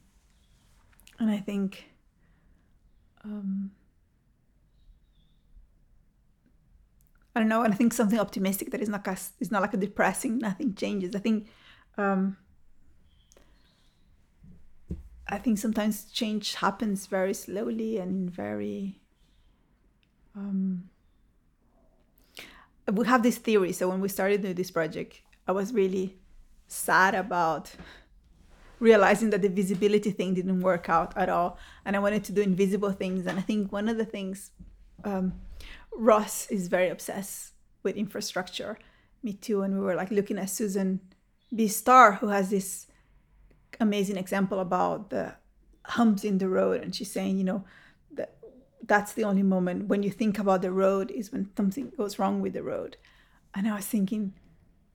and 1.20 1.30
i 1.30 1.36
think 1.36 1.84
um, 3.24 3.70
I 7.34 7.38
don't 7.38 7.48
know, 7.48 7.62
and 7.62 7.72
I 7.72 7.76
think 7.76 7.92
something 7.92 8.18
optimistic 8.18 8.70
that 8.72 8.80
is 8.80 8.88
not 8.88 9.06
is 9.38 9.50
not 9.50 9.62
like 9.62 9.74
a 9.74 9.76
depressing. 9.76 10.38
Nothing 10.38 10.74
changes. 10.74 11.14
I 11.14 11.20
think, 11.20 11.46
um, 11.96 12.36
I 15.28 15.38
think 15.38 15.58
sometimes 15.58 16.10
change 16.10 16.56
happens 16.56 17.06
very 17.06 17.34
slowly 17.34 17.98
and 17.98 18.28
very. 18.28 19.00
Um, 20.34 20.90
we 22.92 23.06
have 23.06 23.22
this 23.22 23.38
theory. 23.38 23.72
So 23.72 23.88
when 23.88 24.00
we 24.00 24.08
started 24.08 24.42
doing 24.42 24.54
this 24.54 24.72
project, 24.72 25.22
I 25.46 25.52
was 25.52 25.72
really 25.72 26.16
sad 26.66 27.14
about 27.14 27.72
realizing 28.80 29.30
that 29.30 29.42
the 29.42 29.48
visibility 29.48 30.10
thing 30.10 30.34
didn't 30.34 30.62
work 30.62 30.88
out 30.88 31.16
at 31.16 31.28
all, 31.28 31.58
and 31.84 31.94
I 31.94 32.00
wanted 32.00 32.24
to 32.24 32.32
do 32.32 32.40
invisible 32.40 32.90
things. 32.90 33.26
And 33.26 33.38
I 33.38 33.42
think 33.42 33.70
one 33.70 33.88
of 33.88 33.96
the 33.98 34.04
things. 34.04 34.50
Um, 35.04 35.34
Ross 35.92 36.46
is 36.50 36.68
very 36.68 36.88
obsessed 36.88 37.52
with 37.82 37.96
infrastructure. 37.96 38.78
Me 39.22 39.32
too. 39.32 39.62
And 39.62 39.74
we 39.74 39.80
were 39.80 39.94
like 39.94 40.10
looking 40.10 40.38
at 40.38 40.50
Susan 40.50 41.00
B. 41.54 41.68
Star, 41.68 42.14
who 42.14 42.28
has 42.28 42.50
this 42.50 42.86
amazing 43.78 44.16
example 44.16 44.60
about 44.60 45.10
the 45.10 45.34
humps 45.84 46.24
in 46.24 46.38
the 46.38 46.48
road. 46.48 46.82
And 46.82 46.94
she's 46.94 47.10
saying, 47.10 47.38
you 47.38 47.44
know, 47.44 47.64
that 48.12 48.36
that's 48.86 49.12
the 49.12 49.24
only 49.24 49.42
moment 49.42 49.88
when 49.88 50.02
you 50.02 50.10
think 50.10 50.38
about 50.38 50.62
the 50.62 50.72
road 50.72 51.10
is 51.10 51.32
when 51.32 51.50
something 51.56 51.92
goes 51.96 52.18
wrong 52.18 52.40
with 52.40 52.52
the 52.52 52.62
road. 52.62 52.96
And 53.54 53.68
I 53.68 53.76
was 53.76 53.86
thinking, 53.86 54.34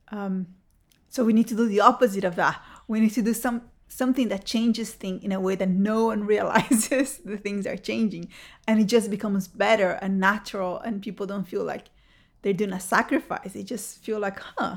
um, 0.08 0.46
so 1.08 1.24
we 1.24 1.32
need 1.32 1.48
to 1.48 1.56
do 1.56 1.68
the 1.68 1.80
opposite 1.80 2.24
of 2.24 2.36
that. 2.36 2.60
We 2.88 3.00
need 3.00 3.12
to 3.12 3.22
do 3.22 3.34
some 3.34 3.62
something 3.88 4.28
that 4.28 4.44
changes 4.44 4.92
things 4.92 5.22
in 5.24 5.32
a 5.32 5.40
way 5.40 5.54
that 5.56 5.68
no 5.68 6.06
one 6.06 6.24
realizes 6.34 7.18
the 7.24 7.36
things 7.36 7.66
are 7.66 7.76
changing. 7.76 8.28
And 8.66 8.80
it 8.80 8.84
just 8.84 9.10
becomes 9.10 9.48
better 9.48 9.92
and 10.02 10.20
natural 10.20 10.78
and 10.80 11.02
people 11.02 11.26
don't 11.26 11.48
feel 11.48 11.64
like 11.64 11.86
they're 12.42 12.52
doing 12.52 12.72
a 12.72 12.80
sacrifice. 12.80 13.52
They 13.52 13.62
just 13.62 14.04
feel 14.04 14.18
like 14.18 14.38
huh 14.38 14.76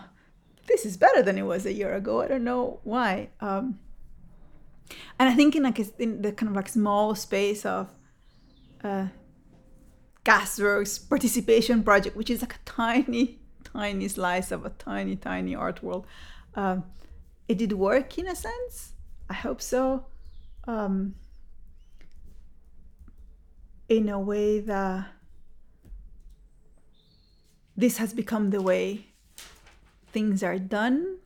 this 0.67 0.85
is 0.85 0.97
better 0.97 1.23
than 1.23 1.35
it 1.35 1.41
was 1.41 1.65
a 1.65 1.73
year 1.73 1.95
ago. 1.95 2.21
I 2.21 2.27
don't 2.27 2.43
know 2.43 2.79
why. 2.83 3.29
Um, 3.41 3.79
and 5.17 5.29
i 5.29 5.33
think 5.33 5.55
in 5.55 5.63
like 5.63 5.79
in 5.99 6.21
the 6.21 6.31
kind 6.31 6.49
of 6.49 6.55
like 6.55 6.69
small 6.69 7.15
space 7.15 7.65
of 7.65 7.89
uh, 8.83 9.07
gasworks 10.23 10.97
participation 11.09 11.83
project 11.83 12.15
which 12.15 12.29
is 12.29 12.41
like 12.41 12.55
a 12.55 12.59
tiny 12.65 13.39
tiny 13.63 14.07
slice 14.07 14.51
of 14.51 14.65
a 14.65 14.69
tiny 14.71 15.15
tiny 15.15 15.55
art 15.55 15.83
world 15.83 16.05
um, 16.55 16.83
it 17.47 17.57
did 17.57 17.73
work 17.73 18.17
in 18.17 18.27
a 18.27 18.35
sense 18.35 18.93
I 19.29 19.33
hope 19.33 19.61
so. 19.61 20.05
Um, 20.65 21.15
in 23.87 24.09
a 24.09 24.19
way 24.19 24.59
that 24.59 25.07
this 27.75 27.97
has 27.97 28.13
become 28.13 28.49
the 28.49 28.61
way 28.61 29.05
things 30.11 30.43
are 30.43 30.59
done. 30.59 31.17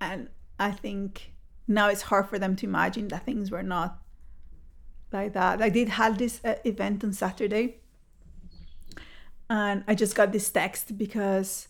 And 0.00 0.28
I 0.58 0.70
think 0.70 1.32
now 1.66 1.88
it's 1.88 2.02
hard 2.02 2.28
for 2.28 2.38
them 2.38 2.56
to 2.56 2.66
imagine 2.66 3.08
that 3.08 3.24
things 3.24 3.50
were 3.50 3.62
not 3.62 4.00
like 5.12 5.32
that. 5.32 5.60
Like 5.60 5.72
did 5.72 5.88
have 5.88 6.18
this 6.18 6.40
uh, 6.44 6.54
event 6.64 7.02
on 7.02 7.12
Saturday, 7.12 7.80
and 9.50 9.82
I 9.88 9.94
just 9.94 10.14
got 10.14 10.32
this 10.32 10.50
text 10.50 10.96
because 10.96 11.68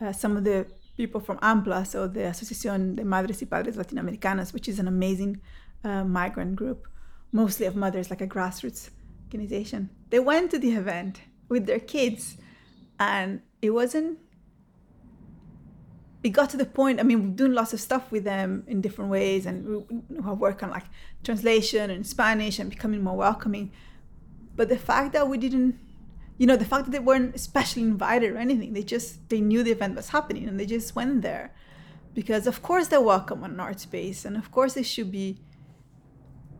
uh, 0.00 0.12
some 0.12 0.36
of 0.36 0.44
the 0.44 0.66
people 0.96 1.20
from 1.20 1.38
AMPLA, 1.38 1.86
so 1.86 2.08
the 2.08 2.20
Asociación 2.20 2.96
de 2.96 3.04
Madres 3.04 3.40
y 3.42 3.46
Padres 3.48 3.76
Latinoamericanas, 3.76 4.52
which 4.52 4.68
is 4.68 4.78
an 4.78 4.88
amazing 4.88 5.40
uh, 5.84 6.04
migrant 6.04 6.56
group, 6.56 6.88
mostly 7.32 7.66
of 7.66 7.76
mothers, 7.76 8.10
like 8.10 8.20
a 8.20 8.26
grassroots 8.26 8.90
organization. 9.26 9.90
They 10.10 10.20
went 10.20 10.50
to 10.52 10.58
the 10.58 10.72
event 10.72 11.20
with 11.48 11.66
their 11.66 11.80
kids, 11.80 12.36
and 12.98 13.42
it 13.60 13.70
wasn't. 13.70 14.18
It 16.22 16.30
got 16.30 16.50
to 16.50 16.56
the 16.56 16.66
point. 16.66 16.98
I 16.98 17.04
mean, 17.04 17.22
we're 17.22 17.36
doing 17.36 17.52
lots 17.52 17.72
of 17.72 17.80
stuff 17.80 18.10
with 18.10 18.24
them 18.24 18.64
in 18.66 18.80
different 18.80 19.10
ways, 19.10 19.46
and 19.46 19.86
we 20.10 20.22
have 20.24 20.38
worked 20.38 20.62
on 20.62 20.70
like 20.70 20.84
translation 21.22 21.90
and 21.90 22.06
Spanish 22.06 22.58
and 22.58 22.70
becoming 22.70 23.02
more 23.02 23.16
welcoming. 23.16 23.70
But 24.56 24.68
the 24.68 24.78
fact 24.78 25.12
that 25.12 25.28
we 25.28 25.38
didn't 25.38 25.78
you 26.38 26.46
know 26.46 26.56
the 26.56 26.64
fact 26.64 26.84
that 26.84 26.90
they 26.90 26.98
weren't 26.98 27.34
especially 27.34 27.82
invited 27.82 28.32
or 28.32 28.38
anything 28.38 28.72
they 28.72 28.82
just 28.82 29.28
they 29.28 29.40
knew 29.40 29.62
the 29.62 29.70
event 29.70 29.96
was 29.96 30.10
happening 30.10 30.48
and 30.48 30.58
they 30.60 30.66
just 30.66 30.94
went 30.94 31.22
there. 31.22 31.54
Because 32.14 32.46
of 32.46 32.62
course 32.62 32.88
they're 32.88 33.00
welcome 33.00 33.44
on 33.44 33.52
an 33.52 33.60
art 33.60 33.80
space 33.80 34.24
and 34.24 34.36
of 34.36 34.50
course 34.50 34.74
they 34.74 34.82
should 34.82 35.10
be 35.12 35.38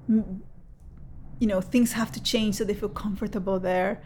you 0.08 1.46
know 1.46 1.60
things 1.60 1.92
have 1.92 2.12
to 2.12 2.22
change 2.22 2.56
so 2.56 2.64
they 2.64 2.74
feel 2.74 2.88
comfortable 2.88 3.58
there. 3.60 4.02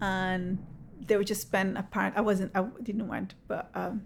And 0.00 0.58
they 1.06 1.16
would 1.16 1.26
just 1.26 1.42
spend 1.42 1.76
apparent 1.76 2.16
i 2.16 2.20
wasn't 2.20 2.50
i 2.54 2.64
didn't 2.82 3.08
went 3.08 3.34
but 3.48 3.70
um, 3.74 4.02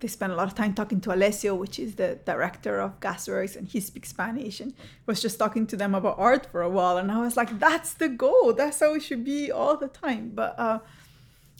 they 0.00 0.08
spent 0.08 0.32
a 0.32 0.36
lot 0.36 0.48
of 0.48 0.54
time 0.54 0.74
talking 0.74 1.00
to 1.02 1.14
Alessio, 1.14 1.54
which 1.54 1.78
is 1.78 1.94
the 1.94 2.18
director 2.24 2.80
of 2.80 3.00
Gasworks, 3.00 3.56
and 3.56 3.68
he 3.68 3.80
speaks 3.80 4.10
Spanish 4.10 4.60
and 4.60 4.74
was 5.06 5.22
just 5.22 5.38
talking 5.38 5.66
to 5.68 5.76
them 5.76 5.94
about 5.94 6.18
art 6.18 6.46
for 6.50 6.62
a 6.62 6.68
while. 6.68 6.98
And 6.98 7.10
I 7.10 7.20
was 7.20 7.36
like, 7.36 7.58
that's 7.58 7.94
the 7.94 8.08
goal. 8.08 8.52
That's 8.52 8.80
how 8.80 8.94
it 8.94 9.00
should 9.00 9.24
be 9.24 9.50
all 9.50 9.76
the 9.76 9.88
time. 9.88 10.32
But 10.34 10.58
uh, 10.58 10.80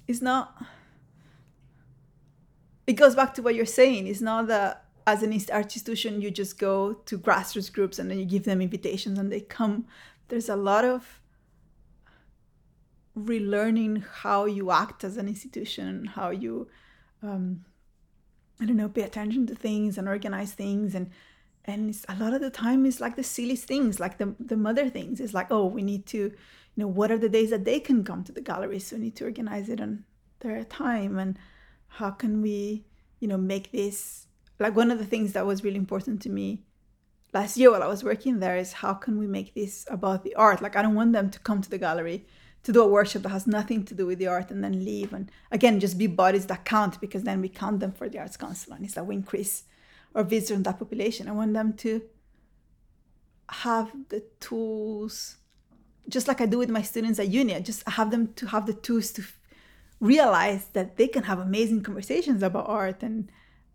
it's 0.07 0.20
not. 0.20 0.62
It 2.87 2.94
goes 2.94 3.14
back 3.14 3.35
to 3.35 3.42
what 3.42 3.55
you're 3.55 3.64
saying. 3.64 4.09
It's 4.09 4.20
not 4.20 4.49
that 4.49 4.85
as 5.07 5.23
an 5.23 5.33
art 5.53 5.66
institution 5.66 6.23
you 6.23 6.31
just 6.31 6.59
go 6.59 6.94
to 6.94 7.18
grassroots 7.18 7.70
groups 7.70 7.99
and 7.99 8.11
then 8.11 8.18
you 8.18 8.25
give 8.25 8.44
them 8.44 8.61
invitations 8.61 9.18
and 9.18 9.31
they 9.31 9.40
come. 9.40 9.87
There's 10.29 10.49
a 10.49 10.57
lot 10.57 10.85
of 10.85 11.20
relearning 13.16 14.05
how 14.23 14.44
you 14.47 14.70
act 14.70 15.05
as 15.05 15.16
an 15.16 15.29
institution, 15.29 16.07
how 16.07 16.31
you. 16.31 16.68
Um, 17.23 17.64
I 18.61 18.67
don't 18.67 18.77
know, 18.77 18.88
pay 18.88 19.03
attention 19.03 19.47
to 19.49 19.55
things 19.55 19.99
and 19.99 20.09
organize 20.09 20.53
things 20.53 20.95
and 20.95 21.11
and 21.67 21.97
a 22.11 22.17
lot 22.17 22.35
of 22.35 22.43
the 22.43 22.51
time 22.51 22.85
it's 22.85 23.01
like 23.01 23.17
the 23.17 23.23
silliest 23.23 23.64
things, 23.64 23.99
like 23.99 24.19
the 24.19 24.35
the 24.38 24.57
mother 24.57 24.88
things. 24.90 25.21
It's 25.21 25.35
like, 25.35 25.51
oh, 25.51 25.67
we 25.67 25.83
need 25.83 26.07
to, 26.07 26.19
you 26.19 26.33
know, 26.77 26.87
what 26.87 27.11
are 27.11 27.19
the 27.19 27.29
days 27.29 27.51
that 27.51 27.64
they 27.64 27.81
can 27.81 28.05
come 28.05 28.23
to 28.25 28.33
the 28.33 28.40
gallery? 28.40 28.79
So 28.79 28.97
we 28.97 29.03
need 29.03 29.17
to 29.17 29.25
organize 29.25 29.69
it 29.69 29.81
on 29.81 30.05
their 30.40 30.62
time 30.64 31.19
and 31.19 31.38
how 31.88 32.11
can 32.11 32.43
we, 32.43 32.85
you 33.21 33.29
know, 33.29 33.38
make 33.38 33.73
this 33.73 34.27
like 34.59 34.77
one 34.77 34.90
of 34.90 34.99
the 34.99 35.07
things 35.07 35.33
that 35.33 35.47
was 35.47 35.64
really 35.64 35.77
important 35.77 36.23
to 36.23 36.29
me 36.29 36.62
last 37.33 37.57
year 37.57 37.71
while 37.71 37.83
I 37.83 37.88
was 37.88 38.05
working 38.05 38.38
there 38.38 38.57
is 38.57 38.73
how 38.75 38.95
can 38.95 39.19
we 39.19 39.27
make 39.27 39.55
this 39.55 39.85
about 39.90 40.23
the 40.23 40.35
art? 40.35 40.62
Like 40.62 40.77
I 40.77 40.83
don't 40.83 40.95
want 40.95 41.12
them 41.12 41.31
to 41.31 41.38
come 41.40 41.61
to 41.61 41.71
the 41.71 41.79
gallery 41.79 42.27
to 42.64 42.72
do 42.72 42.83
a 42.83 42.88
worship 42.88 43.22
that 43.22 43.29
has 43.29 43.46
nothing 43.46 43.85
to 43.85 43.94
do 43.94 44.07
with 44.07 44.18
the 44.18 44.27
art 44.27 44.50
and 44.50 44.64
then 44.64 44.85
leave 44.85 45.12
and 45.12 45.31
again 45.50 45.79
just 45.79 45.96
be 45.96 46.07
bodies 46.07 46.46
that 46.46 46.64
count 46.64 47.00
because 47.00 47.22
then 47.22 47.40
we 47.40 47.48
count 47.48 47.81
them 47.81 47.92
for 47.92 48.09
the 48.09 48.18
arts 48.18 48.37
council 48.37 48.72
and 48.72 48.85
it's 48.85 48.94
that 48.94 49.07
we 49.07 49.14
increase 49.14 49.64
our 50.14 50.24
visitors 50.24 50.57
in 50.57 50.62
that 50.62 50.79
population. 50.79 51.29
I 51.29 51.33
want 51.33 51.53
them 51.55 51.72
to 51.74 52.03
have 53.48 53.92
the 54.09 54.24
tools 54.40 55.37
just 56.09 56.29
like 56.29 56.40
I 56.40 56.46
do 56.46 56.59
with 56.59 56.68
my 56.68 56.83
students 56.83 57.18
at 57.18 57.29
uni, 57.29 57.55
I 57.55 57.61
just 57.61 57.88
have 57.88 58.11
them 58.11 58.35
to 58.35 58.46
have 58.48 58.66
the 58.66 58.74
tools 58.74 59.11
to 59.12 59.24
realize 60.00 60.66
that 60.74 60.98
they 60.98 61.09
can 61.09 61.22
have 61.22 61.38
amazing 61.38 61.83
conversations 61.83 62.42
about 62.42 62.68
art 62.68 63.03
and 63.03 63.31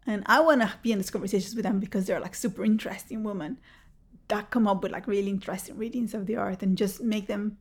and 0.05 0.23
I 0.25 0.39
want 0.39 0.61
to 0.61 0.71
be 0.81 0.91
in 0.91 0.97
these 0.97 1.09
conversations 1.11 1.55
with 1.55 1.63
them 1.63 1.79
because 1.79 2.05
they're 2.05 2.19
like 2.19 2.33
super 2.33 2.63
interesting 2.63 3.23
women 3.23 3.57
that 4.27 4.49
come 4.49 4.67
up 4.67 4.81
with 4.81 4.91
like 4.91 5.07
really 5.07 5.29
interesting 5.29 5.77
readings 5.77 6.13
of 6.13 6.25
the 6.25 6.35
art 6.35 6.63
and 6.63 6.77
just 6.77 7.01
make 7.01 7.27
them 7.27 7.57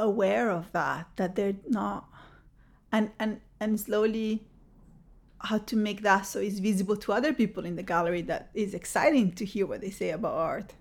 aware 0.00 0.50
of 0.50 0.70
that 0.72 1.06
that 1.16 1.36
they're 1.36 1.56
not 1.68 2.08
and 2.92 3.10
and 3.18 3.40
and 3.60 3.78
slowly 3.78 4.42
how 5.42 5.58
to 5.58 5.76
make 5.76 6.02
that 6.02 6.22
so 6.22 6.38
it's 6.38 6.58
visible 6.58 6.96
to 6.96 7.12
other 7.12 7.32
people 7.32 7.64
in 7.64 7.76
the 7.76 7.82
gallery 7.82 8.22
that 8.22 8.50
is 8.54 8.74
exciting 8.74 9.32
to 9.32 9.44
hear 9.44 9.66
what 9.66 9.80
they 9.80 9.90
say 9.90 10.10
about 10.10 10.34
art. 10.34 10.74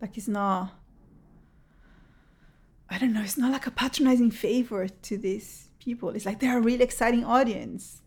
Like 0.00 0.16
it's 0.16 0.28
not 0.28 0.74
i 2.88 2.98
don't 2.98 3.12
know 3.12 3.22
it's 3.22 3.36
not 3.36 3.50
like 3.50 3.66
a 3.66 3.70
patronizing 3.70 4.30
favor 4.30 4.86
to 4.86 5.18
these 5.18 5.68
people. 5.80 6.10
It's 6.10 6.26
like 6.26 6.40
they're 6.40 6.58
a 6.58 6.60
really 6.60 6.84
exciting 6.84 7.24
audience. 7.24 8.02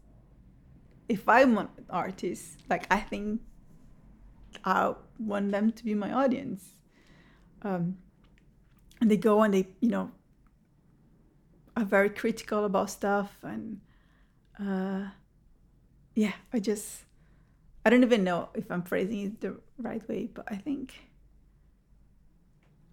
If 1.07 1.27
i'm 1.27 1.57
an 1.57 1.69
artist 1.89 2.59
like 2.69 2.85
i 2.91 2.99
think 2.99 3.41
i 4.63 4.93
want 5.17 5.51
them 5.51 5.71
to 5.71 5.83
be 5.83 5.95
my 5.95 6.11
audience. 6.13 6.73
Um, 7.61 7.97
and 9.01 9.11
they 9.11 9.17
go 9.17 9.41
and 9.41 9.53
they 9.53 9.67
you 9.81 9.89
know 9.89 10.11
are 11.79 11.85
very 11.85 12.09
critical 12.09 12.65
about 12.65 12.89
stuff 12.89 13.37
and 13.43 13.79
uh, 14.59 15.07
yeah 16.15 16.33
i 16.53 16.59
just 16.59 17.03
i 17.85 17.89
don't 17.89 18.03
even 18.03 18.23
know 18.23 18.49
if 18.53 18.69
i'm 18.69 18.83
phrasing 18.83 19.25
it 19.27 19.41
the 19.41 19.55
right 19.77 20.07
way 20.09 20.29
but 20.33 20.45
i 20.51 20.55
think 20.55 21.09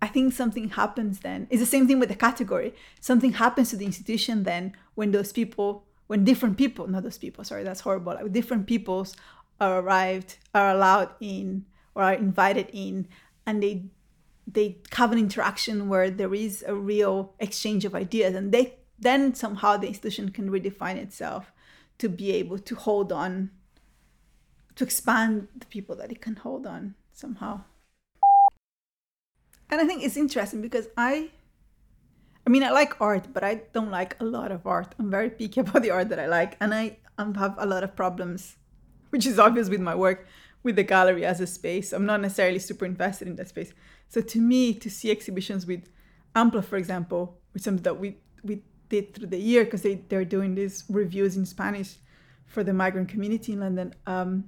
i 0.01 0.07
think 0.07 0.33
something 0.33 0.69
happens 0.69 1.21
then. 1.21 1.49
It's 1.51 1.61
the 1.61 1.67
same 1.67 1.87
thing 1.89 1.99
with 1.99 2.11
the 2.11 2.15
category. 2.15 2.75
Something 3.01 3.33
happens 3.33 3.71
to 3.71 3.77
the 3.77 3.87
institution 3.87 4.45
then 4.45 4.77
when 4.95 5.11
those 5.11 5.33
people 5.33 5.87
when 6.07 6.23
different 6.25 6.57
people 6.57 6.87
not 6.87 7.03
those 7.03 7.19
people 7.19 7.43
sorry 7.43 7.65
that's 7.65 7.81
horrible 7.81 8.15
like 8.15 8.33
different 8.33 8.67
peoples 8.67 9.17
are 9.61 9.81
arrived 9.81 10.37
are 10.55 10.71
allowed 10.71 11.11
in 11.21 11.65
or 11.95 12.03
are 12.05 12.13
invited 12.15 12.69
in 12.73 13.09
and 13.47 13.63
they 13.63 13.87
they 14.47 14.79
have 14.93 15.13
an 15.13 15.19
interaction 15.19 15.89
where 15.89 16.11
there 16.11 16.33
is 16.35 16.65
a 16.67 16.75
real 16.75 17.35
exchange 17.41 17.85
of 17.85 17.95
ideas 17.95 18.35
and 18.35 18.53
they 18.53 18.75
then 18.99 19.35
somehow 19.35 19.77
the 19.77 19.89
institution 19.89 20.31
can 20.31 20.51
redefine 20.51 20.97
itself 20.97 21.53
to 21.99 22.09
be 22.09 22.33
able 22.33 22.59
to 22.59 22.75
hold 22.75 23.13
on 23.13 23.51
to 24.77 24.85
expand 24.85 25.49
the 25.57 25.67
people 25.67 25.97
that 25.97 26.13
it 26.13 26.21
can 26.21 26.37
hold 26.37 26.67
on 26.67 26.95
somehow. 27.13 27.63
And 29.69 29.81
i 29.81 29.85
think 29.85 30.05
it's 30.05 30.17
interesting 30.17 30.63
because 30.63 30.87
i 30.97 31.31
i 32.47 32.51
mean 32.51 32.63
i 32.63 32.71
like 32.71 33.01
art 33.01 33.27
but 33.35 33.43
i 33.43 33.63
don't 33.73 33.91
like 33.91 34.17
a 34.21 34.25
lot 34.25 34.53
of 34.53 34.67
art. 34.67 34.95
I'm 34.99 35.11
very 35.11 35.31
picky 35.31 35.61
about 35.65 35.83
the 35.83 35.91
art 35.91 36.09
that 36.11 36.21
i 36.21 36.27
like 36.27 36.57
and 36.61 36.73
i 36.73 36.99
have 37.19 37.57
a 37.59 37.67
lot 37.67 37.83
of 37.83 37.97
problems 37.97 38.57
which 39.11 39.27
is 39.27 39.39
obvious 39.39 39.69
with 39.69 39.81
my 39.81 39.95
work 39.95 40.27
with 40.63 40.77
the 40.77 40.83
gallery 40.83 41.25
as 41.25 41.41
a 41.41 41.47
space. 41.47 41.93
I'm 41.93 42.07
not 42.07 42.21
necessarily 42.21 42.59
super 42.59 42.85
invested 42.85 43.29
in 43.29 43.37
that 43.37 43.49
space 43.49 43.73
so 44.09 44.21
to 44.21 44.41
me 44.41 44.73
to 44.73 44.89
see 44.91 45.11
exhibitions 45.11 45.67
with 45.67 45.89
ampla 46.35 46.65
for 46.65 46.77
example 46.77 47.39
which 47.53 47.63
something 47.63 47.83
that 47.83 47.99
we 47.99 48.17
we 48.43 48.63
did 48.89 49.15
through 49.15 49.29
the 49.29 49.39
year 49.39 49.65
because 49.65 49.83
they, 49.83 49.97
they're 50.09 50.25
doing 50.25 50.55
these 50.55 50.85
reviews 50.89 51.37
in 51.37 51.45
Spanish 51.45 51.97
for 52.47 52.63
the 52.63 52.73
migrant 52.73 53.09
community 53.09 53.53
in 53.53 53.61
London. 53.61 53.95
Um, 54.07 54.45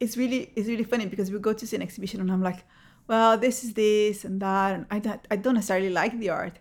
it's 0.00 0.16
really 0.16 0.52
it's 0.56 0.68
really 0.68 0.84
funny 0.84 1.06
because 1.06 1.30
we 1.30 1.38
go 1.38 1.52
to 1.52 1.66
see 1.66 1.76
an 1.76 1.82
exhibition 1.82 2.20
and 2.20 2.32
I'm 2.32 2.42
like, 2.42 2.64
well, 3.06 3.36
this 3.36 3.64
is 3.64 3.74
this 3.74 4.24
and 4.24 4.40
that, 4.40 4.74
and 4.74 4.86
I 4.90 4.98
don't, 4.98 5.26
I 5.30 5.36
don't 5.36 5.54
necessarily 5.54 5.90
like 5.90 6.18
the 6.18 6.30
art, 6.30 6.58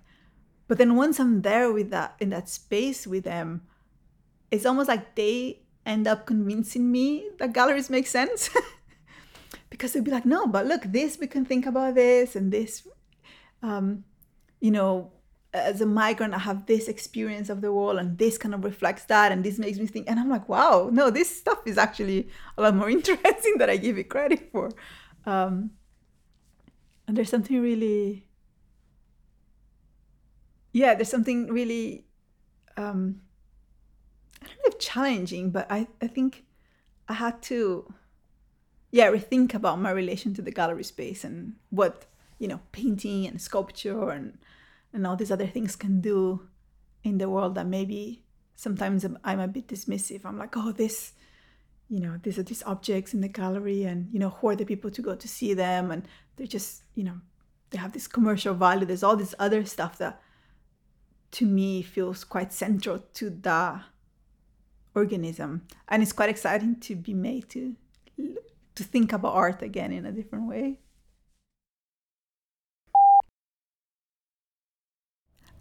but 0.67 0.77
then 0.77 0.95
once 0.95 1.19
I'm 1.19 1.41
there 1.41 1.71
with 1.71 1.89
that 1.91 2.15
in 2.19 2.29
that 2.29 2.49
space 2.49 3.07
with 3.07 3.23
them, 3.23 3.61
it's 4.51 4.65
almost 4.65 4.89
like 4.89 5.15
they 5.15 5.61
end 5.85 6.07
up 6.07 6.25
convincing 6.25 6.91
me 6.91 7.29
that 7.39 7.53
galleries 7.53 7.89
make 7.89 8.07
sense 8.07 8.49
because 9.79 9.93
they'd 9.93 10.03
be 10.03 10.11
like, 10.11 10.25
no, 10.25 10.45
but 10.45 10.67
look, 10.67 10.83
this 10.83 11.17
we 11.17 11.25
can 11.25 11.45
think 11.45 11.65
about 11.65 11.95
this 11.95 12.35
and 12.35 12.51
this, 12.51 12.85
um, 13.63 14.03
you 14.59 14.71
know, 14.71 15.13
as 15.53 15.79
a 15.79 15.85
migrant, 15.85 16.33
I 16.33 16.39
have 16.39 16.65
this 16.65 16.89
experience 16.89 17.49
of 17.49 17.61
the 17.61 17.71
world, 17.71 17.97
and 17.97 18.17
this 18.17 18.37
kind 18.37 18.53
of 18.53 18.65
reflects 18.65 19.05
that, 19.05 19.31
and 19.31 19.41
this 19.41 19.57
makes 19.57 19.79
me 19.79 19.87
think. 19.87 20.09
And 20.09 20.19
I'm 20.19 20.29
like, 20.29 20.49
wow, 20.49 20.89
no, 20.91 21.09
this 21.09 21.33
stuff 21.33 21.59
is 21.65 21.77
actually 21.77 22.27
a 22.57 22.61
lot 22.61 22.75
more 22.75 22.89
interesting 22.97 23.57
than 23.57 23.69
I 23.69 23.77
give 23.77 23.97
it 23.97 24.09
credit 24.09 24.51
for. 24.51 24.69
Um, 25.25 25.71
and 27.07 27.15
there's 27.15 27.29
something 27.29 27.61
really, 27.61 28.27
yeah, 30.73 30.93
there's 30.93 31.09
something 31.09 31.47
really, 31.47 32.05
um, 32.75 33.21
I 34.41 34.45
don't 34.45 34.57
know 34.57 34.63
if 34.67 34.79
challenging, 34.79 35.51
but 35.51 35.71
I, 35.71 35.87
I 36.01 36.07
think 36.07 36.43
I 37.07 37.13
had 37.13 37.41
to, 37.43 37.91
yeah, 38.91 39.11
rethink 39.11 39.53
about 39.53 39.79
my 39.79 39.91
relation 39.91 40.33
to 40.35 40.41
the 40.41 40.51
gallery 40.51 40.83
space 40.83 41.23
and 41.23 41.55
what, 41.69 42.05
you 42.39 42.47
know, 42.47 42.61
painting 42.71 43.27
and 43.27 43.41
sculpture 43.41 44.09
and 44.09 44.37
and 44.91 45.05
all 45.05 45.15
these 45.15 45.31
other 45.31 45.45
things 45.45 45.75
can 45.75 46.01
do 46.01 46.47
in 47.03 47.19
the 47.19 47.29
world 47.29 47.55
that 47.55 47.67
maybe 47.67 48.23
sometimes 48.55 49.05
I'm 49.23 49.39
a 49.39 49.47
bit 49.47 49.67
dismissive. 49.67 50.25
I'm 50.25 50.37
like, 50.37 50.57
oh, 50.57 50.71
this, 50.71 51.13
you 51.87 51.99
know, 51.99 52.19
these 52.21 52.39
are 52.39 52.43
these 52.43 52.63
objects 52.63 53.13
in 53.13 53.21
the 53.21 53.27
gallery, 53.27 53.83
and 53.83 54.09
you 54.11 54.19
know, 54.19 54.31
who 54.31 54.49
are 54.49 54.55
the 54.55 54.65
people 54.65 54.91
to 54.91 55.01
go 55.01 55.15
to 55.15 55.27
see 55.27 55.53
them? 55.53 55.91
And 55.91 56.07
they're 56.35 56.47
just, 56.47 56.83
you 56.95 57.03
know, 57.03 57.21
they 57.69 57.77
have 57.77 57.93
this 57.93 58.07
commercial 58.07 58.53
value. 58.53 58.85
There's 58.85 59.03
all 59.03 59.15
this 59.15 59.35
other 59.37 59.63
stuff 59.65 59.97
that, 59.99 60.21
to 61.31 61.45
me, 61.45 61.83
feels 61.83 62.23
quite 62.23 62.51
central 62.51 62.99
to 63.13 63.29
the 63.29 63.81
organism, 64.95 65.67
and 65.87 66.01
it's 66.01 66.13
quite 66.13 66.29
exciting 66.29 66.79
to 66.81 66.95
be 66.95 67.13
made 67.13 67.47
to 67.49 67.75
to 68.79 68.85
think 68.85 69.11
about 69.11 69.33
art 69.35 69.61
again 69.61 69.91
in 69.91 70.05
a 70.05 70.11
different 70.11 70.47
way. 70.47 70.79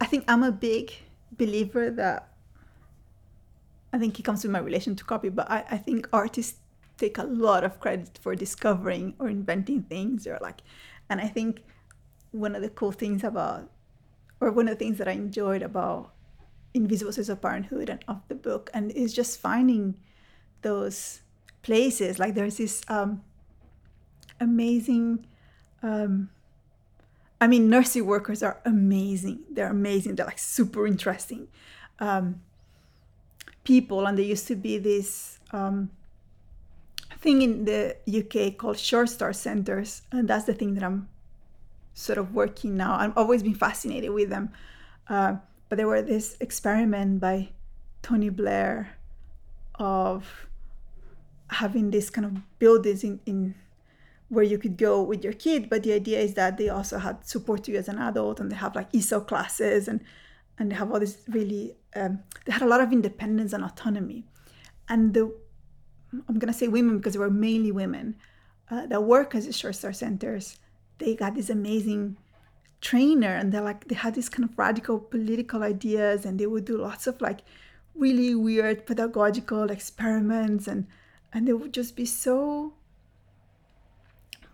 I 0.00 0.06
think 0.06 0.24
I'm 0.28 0.44
a 0.44 0.52
big 0.52 0.92
believer 1.32 1.90
that 1.90 2.32
I 3.92 3.98
think 3.98 4.20
it 4.20 4.22
comes 4.22 4.44
with 4.44 4.52
my 4.52 4.60
relation 4.60 4.94
to 4.94 5.04
copy, 5.04 5.30
but 5.30 5.50
I, 5.50 5.64
I 5.68 5.78
think 5.78 6.08
artists 6.12 6.60
take 6.96 7.18
a 7.18 7.24
lot 7.24 7.64
of 7.64 7.80
credit 7.80 8.20
for 8.22 8.36
discovering 8.36 9.14
or 9.18 9.28
inventing 9.28 9.82
things 9.82 10.24
or 10.26 10.38
like 10.40 10.62
and 11.10 11.20
I 11.20 11.26
think 11.26 11.62
one 12.30 12.54
of 12.54 12.62
the 12.62 12.70
cool 12.70 12.92
things 12.92 13.24
about 13.24 13.70
or 14.40 14.52
one 14.52 14.68
of 14.68 14.78
the 14.78 14.84
things 14.84 14.98
that 14.98 15.08
I 15.08 15.12
enjoyed 15.12 15.62
about 15.62 16.12
Invisible 16.72 17.12
Stories 17.12 17.28
of 17.28 17.42
Parenthood 17.42 17.88
and 17.88 18.04
of 18.06 18.22
the 18.28 18.36
book 18.36 18.70
and 18.72 18.92
is 18.92 19.12
just 19.12 19.40
finding 19.40 19.96
those 20.62 21.22
places. 21.68 22.18
Like 22.18 22.34
there's 22.34 22.56
this 22.56 22.80
um, 22.88 23.22
amazing 24.40 25.26
um, 25.82 26.30
I 27.40 27.46
mean, 27.46 27.70
nursery 27.70 28.02
workers 28.02 28.42
are 28.42 28.60
amazing. 28.64 29.40
They're 29.50 29.70
amazing. 29.70 30.16
They're 30.16 30.26
like 30.26 30.38
super 30.38 30.86
interesting 30.86 31.48
um, 32.00 32.40
people. 33.64 34.06
And 34.06 34.18
there 34.18 34.24
used 34.24 34.48
to 34.48 34.56
be 34.56 34.78
this 34.78 35.38
um, 35.52 35.90
thing 37.18 37.42
in 37.42 37.64
the 37.64 37.96
UK 38.06 38.56
called 38.56 38.78
Sure 38.78 39.06
Start 39.06 39.36
centers. 39.36 40.02
And 40.10 40.26
that's 40.26 40.46
the 40.46 40.54
thing 40.54 40.74
that 40.74 40.82
I'm 40.82 41.08
sort 41.94 42.18
of 42.18 42.34
working 42.34 42.76
now. 42.76 42.96
I've 42.98 43.16
always 43.16 43.42
been 43.42 43.54
fascinated 43.54 44.10
with 44.10 44.30
them. 44.30 44.50
Uh, 45.08 45.36
but 45.68 45.76
there 45.76 45.86
were 45.86 46.02
this 46.02 46.36
experiment 46.40 47.20
by 47.20 47.50
Tony 48.02 48.30
Blair 48.30 48.96
of 49.76 50.47
having 51.50 51.90
this 51.90 52.10
kind 52.10 52.24
of 52.24 52.58
buildings 52.58 53.04
in, 53.04 53.20
in 53.26 53.54
where 54.28 54.44
you 54.44 54.58
could 54.58 54.76
go 54.76 55.02
with 55.02 55.24
your 55.24 55.32
kid 55.32 55.70
but 55.70 55.82
the 55.82 55.92
idea 55.92 56.18
is 56.18 56.34
that 56.34 56.58
they 56.58 56.68
also 56.68 56.98
had 56.98 57.26
support 57.26 57.64
to 57.64 57.72
you 57.72 57.78
as 57.78 57.88
an 57.88 57.98
adult 57.98 58.40
and 58.40 58.50
they 58.52 58.56
have 58.56 58.74
like 58.74 58.92
ESOL 58.92 59.26
classes 59.26 59.88
and 59.88 60.00
and 60.58 60.70
they 60.70 60.74
have 60.74 60.90
all 60.90 61.00
this 61.00 61.18
really 61.28 61.76
um, 61.96 62.20
they 62.44 62.52
had 62.52 62.62
a 62.62 62.66
lot 62.66 62.80
of 62.80 62.92
independence 62.92 63.52
and 63.52 63.64
autonomy. 63.64 64.24
And 64.88 65.14
the 65.14 65.32
i'm 66.26 66.38
going 66.38 66.50
to 66.52 66.58
say 66.58 66.68
women 66.68 66.96
because 66.96 67.12
they 67.12 67.18
were 67.18 67.30
mainly 67.30 67.70
women 67.70 68.16
uh, 68.70 68.86
that 68.86 69.02
work 69.02 69.34
as 69.34 69.46
the 69.46 69.52
Sure 69.52 69.74
Start 69.74 69.94
centers 69.94 70.58
they 70.96 71.14
got 71.14 71.34
this 71.34 71.50
amazing 71.50 72.16
trainer 72.80 73.34
and 73.34 73.52
they're 73.52 73.60
like 73.60 73.86
they 73.88 73.94
had 73.94 74.14
these 74.14 74.28
kind 74.28 74.48
of 74.48 74.58
radical 74.58 74.98
political 74.98 75.62
ideas 75.62 76.24
and 76.24 76.38
they 76.38 76.46
would 76.46 76.64
do 76.64 76.78
lots 76.78 77.06
of 77.06 77.20
like 77.20 77.40
really 77.94 78.34
weird 78.34 78.86
pedagogical 78.86 79.70
experiments 79.70 80.66
and 80.66 80.86
and 81.32 81.46
they 81.46 81.52
would 81.52 81.72
just 81.72 81.96
be 81.96 82.06
so 82.06 82.74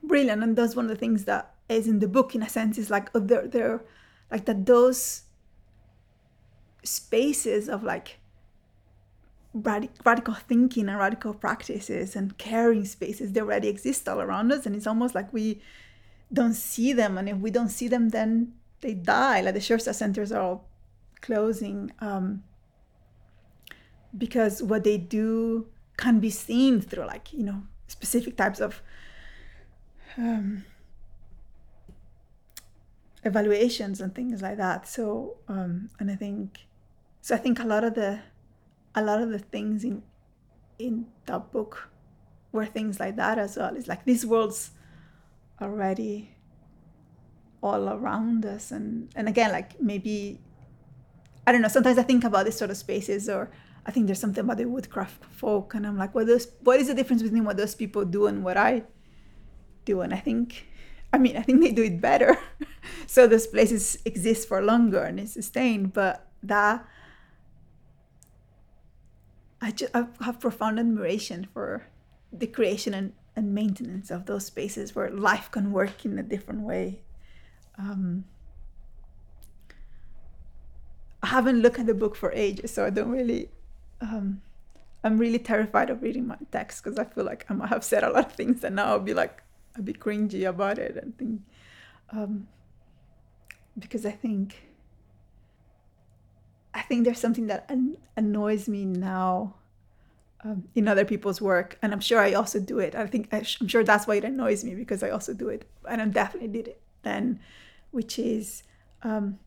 brilliant. 0.02 0.42
And 0.42 0.56
that's 0.56 0.76
one 0.76 0.86
of 0.86 0.90
the 0.90 0.96
things 0.96 1.24
that 1.24 1.54
is 1.68 1.86
in 1.86 1.98
the 2.00 2.08
book 2.08 2.34
in 2.34 2.42
a 2.42 2.48
sense 2.48 2.78
is 2.78 2.90
like 2.90 3.08
oh, 3.14 3.20
they're, 3.20 3.46
they're 3.46 3.82
like 4.30 4.44
that 4.44 4.66
those 4.66 5.22
spaces 6.82 7.68
of 7.68 7.82
like 7.82 8.18
radic- 9.56 10.04
radical 10.04 10.34
thinking 10.34 10.88
and 10.88 10.98
radical 10.98 11.32
practices 11.32 12.14
and 12.14 12.36
caring 12.36 12.84
spaces 12.84 13.32
they 13.32 13.40
already 13.40 13.68
exist 13.68 14.08
all 14.08 14.20
around 14.20 14.52
us. 14.52 14.66
And 14.66 14.76
it's 14.76 14.86
almost 14.86 15.14
like 15.14 15.32
we 15.32 15.62
don't 16.32 16.54
see 16.54 16.92
them. 16.92 17.16
And 17.16 17.28
if 17.28 17.36
we 17.38 17.50
don't 17.50 17.70
see 17.70 17.88
them 17.88 18.10
then 18.10 18.54
they 18.80 18.94
die. 18.94 19.40
Like 19.40 19.54
the 19.54 19.60
Sure 19.60 19.78
Start 19.78 19.96
centers 19.96 20.32
are 20.32 20.42
all 20.42 20.68
closing 21.20 21.90
um, 22.00 22.44
because 24.16 24.62
what 24.62 24.84
they 24.84 24.98
do 24.98 25.66
can 25.96 26.20
be 26.20 26.30
seen 26.30 26.80
through 26.80 27.06
like 27.06 27.32
you 27.32 27.44
know 27.44 27.62
specific 27.86 28.36
types 28.36 28.60
of 28.60 28.82
um, 30.16 30.64
evaluations 33.24 34.00
and 34.00 34.14
things 34.14 34.42
like 34.42 34.56
that. 34.56 34.86
So 34.86 35.36
um, 35.48 35.90
and 35.98 36.10
i 36.10 36.16
think 36.16 36.66
so 37.20 37.34
i 37.34 37.38
think 37.38 37.58
a 37.58 37.64
lot 37.64 37.84
of 37.84 37.94
the 37.94 38.20
a 38.94 39.02
lot 39.02 39.22
of 39.22 39.30
the 39.30 39.38
things 39.38 39.84
in 39.84 40.02
in 40.78 41.06
that 41.26 41.50
book 41.52 41.90
were 42.52 42.66
things 42.66 43.00
like 43.00 43.16
that 43.16 43.38
as 43.38 43.56
well. 43.56 43.74
It's 43.76 43.88
like 43.88 44.04
these 44.04 44.24
worlds 44.24 44.70
already 45.60 46.36
all 47.62 47.88
around 47.88 48.46
us. 48.46 48.70
And 48.70 49.10
and 49.16 49.28
again 49.28 49.50
like 49.52 49.80
maybe 49.80 50.40
i 51.46 51.52
don't 51.52 51.60
know 51.60 51.68
sometimes 51.68 51.98
i 51.98 52.02
think 52.02 52.24
about 52.24 52.44
these 52.46 52.56
sort 52.56 52.70
of 52.70 52.76
spaces 52.76 53.28
or 53.28 53.50
i 53.86 53.90
think 53.90 54.06
there's 54.06 54.20
something 54.20 54.44
about 54.44 54.56
the 54.56 54.64
woodcraft 54.64 55.24
folk 55.26 55.74
and 55.74 55.86
i'm 55.86 55.98
like 55.98 56.14
what 56.14 56.26
those 56.26 56.48
what 56.60 56.80
is 56.80 56.88
the 56.88 56.94
difference 56.94 57.22
between 57.22 57.44
what 57.44 57.56
those 57.56 57.74
people 57.74 58.04
do 58.04 58.26
and 58.26 58.44
what 58.44 58.56
i 58.56 58.82
do 59.84 60.00
and 60.00 60.14
i 60.14 60.18
think 60.18 60.66
i 61.12 61.18
mean 61.18 61.36
i 61.36 61.42
think 61.42 61.60
they 61.60 61.72
do 61.72 61.82
it 61.82 62.00
better 62.00 62.38
so 63.06 63.26
those 63.26 63.46
places 63.46 63.98
exist 64.04 64.48
for 64.48 64.62
longer 64.62 65.02
and 65.02 65.20
it's 65.20 65.32
sustained 65.32 65.92
but 65.92 66.28
that 66.42 66.86
i 69.60 69.70
just 69.70 69.94
I 69.94 70.06
have 70.20 70.40
profound 70.40 70.78
admiration 70.78 71.46
for 71.52 71.86
the 72.32 72.46
creation 72.46 72.94
and, 72.94 73.12
and 73.36 73.54
maintenance 73.54 74.10
of 74.10 74.26
those 74.26 74.46
spaces 74.46 74.94
where 74.94 75.10
life 75.10 75.50
can 75.50 75.72
work 75.72 76.04
in 76.04 76.18
a 76.18 76.22
different 76.22 76.62
way 76.62 77.00
um, 77.78 78.24
I 81.24 81.28
haven't 81.28 81.62
looked 81.62 81.78
at 81.78 81.86
the 81.86 81.94
book 81.94 82.16
for 82.16 82.30
ages, 82.32 82.72
so 82.72 82.84
I 82.84 82.90
don't 82.90 83.08
really. 83.08 83.48
Um, 84.04 84.42
I'm 85.02 85.18
really 85.18 85.38
terrified 85.38 85.90
of 85.90 86.02
reading 86.02 86.26
my 86.26 86.36
text 86.50 86.82
because 86.84 86.98
I 86.98 87.04
feel 87.04 87.24
like 87.24 87.46
I 87.48 87.54
might 87.54 87.68
have 87.70 87.84
said 87.84 88.04
a 88.04 88.10
lot 88.10 88.26
of 88.26 88.32
things 88.32 88.64
and 88.64 88.76
now 88.76 88.86
I'll 88.86 89.00
be 89.00 89.14
like 89.14 89.42
a 89.76 89.82
bit 89.82 89.98
cringy 89.98 90.48
about 90.48 90.78
it 90.78 90.96
and 90.96 91.16
think. 91.16 91.40
Um, 92.10 92.48
because 93.78 94.04
I 94.06 94.12
think. 94.12 94.70
I 96.76 96.82
think 96.82 97.04
there's 97.04 97.20
something 97.20 97.46
that 97.46 97.66
an- 97.68 97.98
annoys 98.16 98.68
me 98.68 98.84
now 98.84 99.54
um, 100.42 100.64
in 100.74 100.88
other 100.88 101.04
people's 101.04 101.40
work, 101.40 101.78
and 101.80 101.92
I'm 101.92 102.00
sure 102.00 102.20
I 102.20 102.32
also 102.32 102.58
do 102.58 102.80
it. 102.80 102.96
I 102.96 103.06
think 103.06 103.28
I 103.32 103.38
am 103.60 103.68
sure 103.68 103.84
that's 103.84 104.08
why 104.08 104.16
it 104.16 104.24
annoys 104.24 104.64
me 104.64 104.74
because 104.74 105.02
I 105.04 105.10
also 105.10 105.32
do 105.32 105.48
it, 105.48 105.68
and 105.88 106.02
I 106.02 106.06
definitely 106.06 106.48
did 106.48 106.66
it 106.66 106.80
then, 107.02 107.38
which 107.92 108.18
is 108.18 108.64
um, 109.04 109.38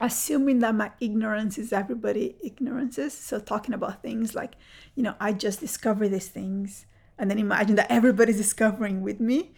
assuming 0.00 0.60
that 0.60 0.74
my 0.74 0.90
ignorance 1.00 1.58
is 1.58 1.72
everybody 1.72 2.36
ignorances. 2.42 3.12
So 3.12 3.38
talking 3.38 3.74
about 3.74 4.02
things 4.02 4.34
like, 4.34 4.54
you 4.94 5.02
know, 5.02 5.14
I 5.20 5.32
just 5.32 5.60
discovered 5.60 6.08
these 6.08 6.28
things, 6.28 6.86
and 7.18 7.30
then 7.30 7.38
imagine 7.38 7.76
that 7.76 7.90
everybody's 7.90 8.38
discovering 8.38 9.02
with 9.02 9.20
me, 9.20 9.52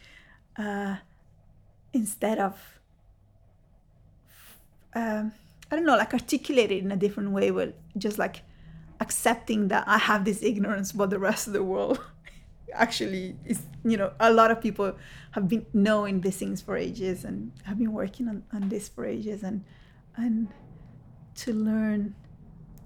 uh, 0.56 0.96
instead 1.92 2.38
of, 2.38 2.80
um, 4.94 5.32
I 5.70 5.76
don't 5.76 5.86
know, 5.86 5.96
like 5.96 6.12
articulate 6.12 6.72
it 6.72 6.82
in 6.82 6.90
a 6.90 6.96
different 6.96 7.30
way, 7.30 7.50
but 7.50 7.78
just 7.96 8.18
like 8.18 8.42
accepting 9.00 9.68
that 9.68 9.84
I 9.86 9.98
have 9.98 10.24
this 10.24 10.42
ignorance 10.42 10.92
but 10.92 11.10
the 11.10 11.18
rest 11.18 11.46
of 11.46 11.52
the 11.52 11.62
world. 11.62 12.00
actually 12.74 13.36
is 13.44 13.66
you 13.84 13.98
know 13.98 14.12
a 14.18 14.32
lot 14.32 14.50
of 14.50 14.58
people 14.58 14.96
have 15.32 15.46
been 15.46 15.66
knowing 15.74 16.22
these 16.22 16.38
things 16.38 16.62
for 16.62 16.74
ages 16.74 17.22
and 17.22 17.52
have 17.64 17.78
been 17.78 17.92
working 17.92 18.28
on, 18.28 18.42
on 18.50 18.70
this 18.70 18.88
for 18.88 19.04
ages 19.04 19.42
and 19.42 19.62
and 20.16 20.48
to 21.34 21.52
learn 21.52 22.14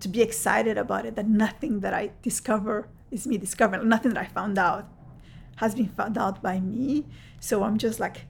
to 0.00 0.08
be 0.08 0.22
excited 0.22 0.78
about 0.78 1.06
it 1.06 1.16
that 1.16 1.26
nothing 1.26 1.80
that 1.80 1.94
i 1.94 2.10
discover 2.22 2.88
is 3.10 3.26
me 3.26 3.36
discovering 3.38 3.88
nothing 3.88 4.14
that 4.14 4.22
i 4.22 4.26
found 4.26 4.58
out 4.58 4.88
has 5.56 5.74
been 5.74 5.88
found 5.88 6.16
out 6.16 6.42
by 6.42 6.60
me. 6.60 7.04
So 7.40 7.64
i'm 7.64 7.78
just 7.78 7.98
like 7.98 8.26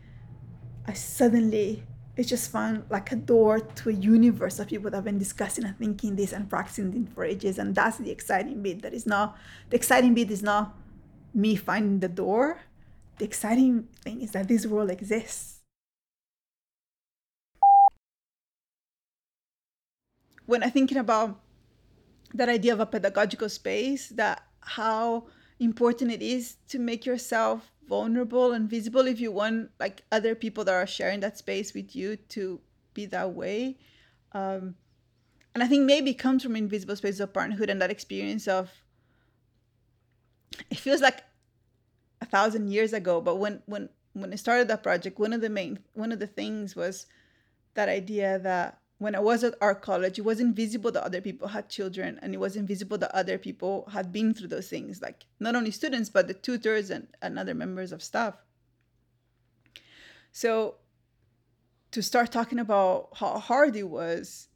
i 0.87 0.93
suddenly 0.93 1.83
it's 2.17 2.31
just 2.31 2.51
found 2.51 2.85
like 2.89 3.13
a 3.13 3.17
door 3.17 3.61
to 3.61 3.91
a 3.91 3.93
universe 3.93 4.59
of 4.59 4.69
people 4.69 4.91
that 4.91 4.97
have 4.97 5.05
been 5.05 5.19
discussing 5.19 5.65
and 5.65 5.77
thinking 5.77 6.17
this 6.17 6.33
and 6.33 6.49
practicing 6.49 7.07
for 7.09 7.25
ages. 7.25 7.59
And 7.59 7.75
that's 7.75 7.99
the 7.99 8.11
exciting 8.11 8.63
bit 8.63 8.81
that 8.81 8.95
is 8.95 9.05
not 9.05 9.37
the 9.69 9.77
exciting 9.77 10.15
bit 10.15 10.31
is 10.31 10.43
not 10.43 10.75
me 11.35 11.57
finding 11.57 12.01
the 12.01 12.09
door. 12.09 12.63
The 13.19 13.27
exciting 13.27 13.89
thing 14.01 14.23
is 14.23 14.31
that 14.31 14.49
this 14.49 14.67
world 14.67 14.91
exists 14.91 15.56
when 20.47 20.63
I'm 20.63 20.71
thinking 20.71 20.99
about 20.99 21.41
that 22.35 22.49
idea 22.49 22.73
of 22.73 22.81
a 22.81 22.87
pedagogical 22.87 23.49
space, 23.49 24.09
that 24.11 24.43
how 24.61 25.27
important 25.61 26.11
it 26.11 26.23
is 26.23 26.57
to 26.69 26.79
make 26.79 27.07
yourself 27.07 27.73
vulnerable 27.89 28.53
and 28.53 28.69
visible 28.69 29.07
if 29.07 29.21
you 29.21 29.31
want 29.31 29.71
like 29.79 30.03
other 30.11 30.35
people 30.35 30.65
that 30.65 30.75
are 30.75 30.87
sharing 30.87 31.21
that 31.21 31.39
space 31.39 31.73
with 31.73 31.95
you 31.95 32.17
to 32.17 32.61
be 32.95 33.07
that 33.07 33.33
way. 33.33 33.77
Um, 34.33 34.75
and 35.55 35.63
I 35.63 35.69
think 35.69 35.85
maybe 35.85 36.11
it 36.11 36.19
comes 36.19 36.43
from 36.43 36.57
invisible 36.57 36.97
spaces 36.97 37.21
of 37.21 37.33
parenthood 37.33 37.71
and 37.71 37.81
that 37.81 37.91
experience 37.91 38.49
of 38.49 38.71
it 40.71 40.79
feels 40.79 41.01
like 41.01 41.23
a 42.21 42.27
thousand 42.27 42.71
years 42.71 42.93
ago, 42.93 43.21
but 43.21 43.37
when 43.37 43.63
when 43.67 43.89
when 44.13 44.33
I 44.33 44.37
started 44.37 44.69
that 44.69 44.83
project, 44.83 45.19
one 45.19 45.33
of 45.33 45.41
the 45.41 45.51
main 45.51 45.79
one 45.95 46.13
of 46.13 46.19
the 46.19 46.27
things 46.27 46.75
was 46.75 47.07
that 47.75 47.89
idea 47.89 48.39
that 48.41 48.81
when 48.99 49.15
I 49.15 49.21
was 49.21 49.45
at 49.45 49.55
art 49.61 49.83
college, 49.83 50.19
it 50.19 50.25
was 50.25 50.41
invisible 50.41 50.91
that 50.93 51.05
other 51.05 51.21
people 51.21 51.49
had 51.49 51.69
children, 51.69 52.19
and 52.23 52.33
it 52.33 52.39
was 52.39 52.57
invisible 52.57 52.97
that 52.99 53.15
other 53.15 53.37
people 53.37 53.89
had 53.93 54.11
been 54.11 54.33
through 54.33 54.49
those 54.49 54.69
things, 54.69 55.03
like 55.03 55.27
not 55.39 55.55
only 55.55 55.71
students, 55.71 56.09
but 56.09 56.29
the 56.29 56.35
tutors 56.35 56.91
and, 56.91 57.09
and 57.21 57.39
other 57.39 57.55
members 57.55 57.93
of 57.93 58.03
staff. 58.03 58.35
So 60.33 60.77
to 61.91 62.03
start 62.03 62.33
talking 62.33 62.59
about 62.59 63.09
how 63.15 63.39
hard 63.39 63.77
it 63.77 63.89
was 63.89 64.49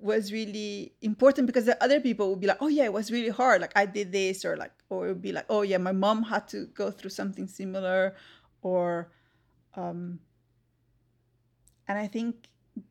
was 0.00 0.32
really 0.32 0.92
important 1.00 1.46
because 1.46 1.64
the 1.64 1.82
other 1.82 1.98
people 2.00 2.28
would 2.28 2.40
be 2.40 2.46
like, 2.46 2.58
oh 2.60 2.68
yeah, 2.68 2.84
it 2.84 2.92
was 2.92 3.10
really 3.10 3.30
hard. 3.30 3.60
Like 3.60 3.72
I 3.74 3.86
did 3.86 4.12
this, 4.12 4.44
or 4.44 4.56
like, 4.56 4.72
or 4.90 5.06
it 5.06 5.08
would 5.08 5.22
be 5.22 5.32
like, 5.32 5.46
oh 5.48 5.62
yeah, 5.62 5.78
my 5.78 5.92
mom 5.92 6.22
had 6.22 6.46
to 6.48 6.66
go 6.66 6.90
through 6.90 7.10
something 7.10 7.48
similar, 7.48 8.14
or 8.62 9.10
um 9.76 10.20
and 11.88 11.98
I 11.98 12.06
think 12.06 12.48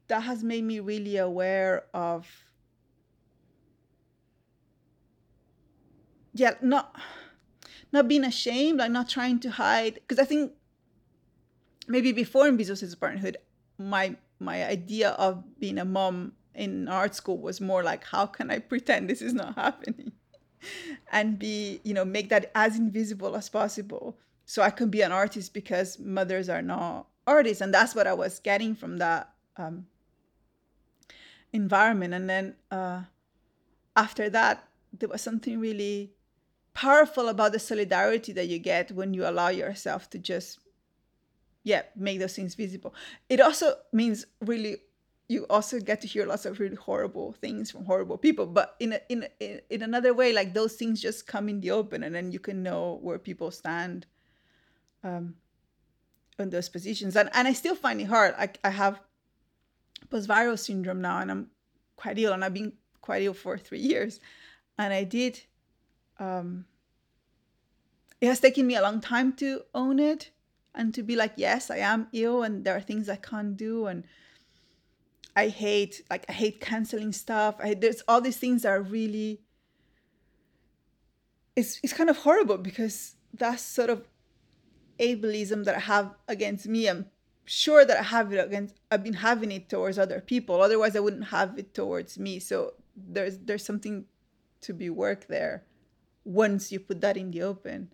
that 0.07 0.21
has 0.21 0.43
made 0.43 0.63
me 0.63 0.79
really 0.79 1.17
aware 1.17 1.85
of 1.93 2.27
yeah 6.33 6.53
not 6.61 6.95
not 7.91 8.07
being 8.07 8.23
ashamed 8.23 8.79
like 8.79 8.91
not 8.91 9.07
trying 9.07 9.39
to 9.39 9.51
hide 9.51 9.95
because 9.95 10.19
i 10.19 10.25
think 10.25 10.51
maybe 11.87 12.11
before 12.11 12.47
Invisible 12.47 12.95
Parenthood, 12.99 13.37
my 13.77 14.15
my 14.39 14.65
idea 14.65 15.09
of 15.11 15.43
being 15.59 15.77
a 15.77 15.85
mom 15.85 16.33
in 16.55 16.87
art 16.87 17.15
school 17.15 17.37
was 17.37 17.59
more 17.59 17.83
like 17.83 18.03
how 18.05 18.25
can 18.25 18.51
i 18.51 18.59
pretend 18.59 19.09
this 19.09 19.21
is 19.21 19.33
not 19.33 19.55
happening? 19.55 20.11
And 21.11 21.37
be 21.37 21.81
you 21.83 21.93
know 21.93 22.05
make 22.05 22.29
that 22.29 22.51
as 22.55 22.77
invisible 22.77 23.35
as 23.35 23.49
possible 23.49 24.17
so 24.45 24.61
i 24.61 24.69
can 24.69 24.89
be 24.89 25.01
an 25.01 25.11
artist 25.11 25.53
because 25.53 25.99
mothers 25.99 26.47
are 26.47 26.61
not 26.61 27.07
artists. 27.27 27.61
And 27.61 27.73
that's 27.73 27.93
what 27.95 28.07
i 28.07 28.13
was 28.13 28.39
getting 28.39 28.73
from 28.73 28.97
that 28.97 29.32
um, 29.57 29.85
environment. 31.51 32.13
And 32.13 32.29
then 32.29 32.55
uh, 32.71 33.03
after 33.95 34.29
that, 34.29 34.67
there 34.97 35.09
was 35.09 35.21
something 35.21 35.59
really 35.59 36.11
powerful 36.73 37.27
about 37.29 37.51
the 37.51 37.59
solidarity 37.59 38.33
that 38.33 38.47
you 38.47 38.59
get 38.59 38.91
when 38.91 39.13
you 39.13 39.25
allow 39.25 39.49
yourself 39.49 40.09
to 40.09 40.19
just, 40.19 40.59
yeah, 41.63 41.83
make 41.95 42.19
those 42.19 42.35
things 42.35 42.55
visible. 42.55 42.93
It 43.29 43.39
also 43.39 43.75
means 43.91 44.25
really 44.41 44.77
you 45.29 45.45
also 45.49 45.79
get 45.79 46.01
to 46.01 46.07
hear 46.07 46.25
lots 46.25 46.45
of 46.45 46.59
really 46.59 46.75
horrible 46.75 47.31
things 47.33 47.71
from 47.71 47.85
horrible 47.85 48.17
people 48.17 48.45
but 48.45 48.75
in 48.79 48.93
a, 48.93 48.99
in 49.09 49.25
a, 49.41 49.61
in 49.69 49.81
another 49.81 50.13
way 50.13 50.33
like 50.33 50.53
those 50.53 50.73
things 50.73 51.01
just 51.01 51.25
come 51.25 51.47
in 51.47 51.61
the 51.61 51.71
open 51.71 52.03
and 52.03 52.13
then 52.13 52.31
you 52.31 52.39
can 52.39 52.61
know 52.61 52.99
where 53.01 53.17
people 53.17 53.49
stand 53.49 54.05
um 55.03 55.33
in 56.39 56.49
those 56.49 56.67
positions 56.67 57.15
and 57.15 57.29
and 57.33 57.47
I 57.47 57.53
still 57.53 57.75
find 57.75 58.01
it 58.01 58.05
hard 58.05 58.35
I, 58.37 58.49
I 58.63 58.69
have 58.69 58.99
post-viral 60.13 60.57
syndrome 60.57 61.01
now 61.01 61.19
and 61.19 61.31
i'm 61.31 61.47
quite 61.95 62.19
ill 62.19 62.33
and 62.33 62.45
i've 62.45 62.53
been 62.53 62.73
quite 63.01 63.23
ill 63.23 63.33
for 63.33 63.57
three 63.57 63.79
years 63.79 64.19
and 64.77 64.93
i 64.93 65.03
did 65.03 65.41
um, 66.19 66.65
it 68.21 68.27
has 68.27 68.39
taken 68.39 68.67
me 68.67 68.75
a 68.75 68.81
long 68.81 69.01
time 69.01 69.33
to 69.33 69.61
own 69.73 69.99
it 69.99 70.29
and 70.75 70.93
to 70.93 71.01
be 71.01 71.15
like 71.15 71.33
yes 71.35 71.71
i 71.71 71.77
am 71.77 72.07
ill 72.13 72.43
and 72.43 72.63
there 72.63 72.75
are 72.75 72.81
things 72.81 73.09
i 73.09 73.15
can't 73.15 73.57
do 73.57 73.87
and 73.87 74.03
I 75.35 75.47
hate 75.47 76.03
like 76.09 76.25
I 76.29 76.33
hate 76.33 76.61
canceling 76.61 77.11
stuff. 77.11 77.55
I, 77.59 77.73
there's 77.73 78.03
all 78.07 78.21
these 78.21 78.37
things 78.37 78.63
that 78.63 78.69
are 78.69 78.81
really 78.81 79.41
it's 81.55 81.79
it's 81.83 81.93
kind 81.93 82.09
of 82.09 82.17
horrible 82.17 82.57
because 82.57 83.15
that's 83.33 83.63
sort 83.63 83.89
of 83.89 84.07
ableism 84.99 85.65
that 85.65 85.75
I 85.75 85.79
have 85.79 86.15
against 86.27 86.67
me. 86.67 86.87
I'm 86.87 87.07
sure 87.45 87.85
that 87.85 87.99
I 87.99 88.03
have 88.03 88.31
it 88.33 88.37
against 88.37 88.75
I've 88.91 89.03
been 89.03 89.13
having 89.13 89.51
it 89.51 89.69
towards 89.69 89.99
other 89.99 90.21
people. 90.21 90.61
Otherwise 90.61 90.95
I 90.95 90.99
wouldn't 90.99 91.25
have 91.25 91.57
it 91.57 91.73
towards 91.73 92.17
me. 92.17 92.39
So 92.39 92.73
there's 92.95 93.37
there's 93.39 93.65
something 93.65 94.05
to 94.61 94.73
be 94.73 94.89
worked 94.89 95.27
there 95.27 95.63
once 96.23 96.71
you 96.71 96.79
put 96.79 97.01
that 97.01 97.17
in 97.17 97.31
the 97.31 97.41
open. 97.41 97.89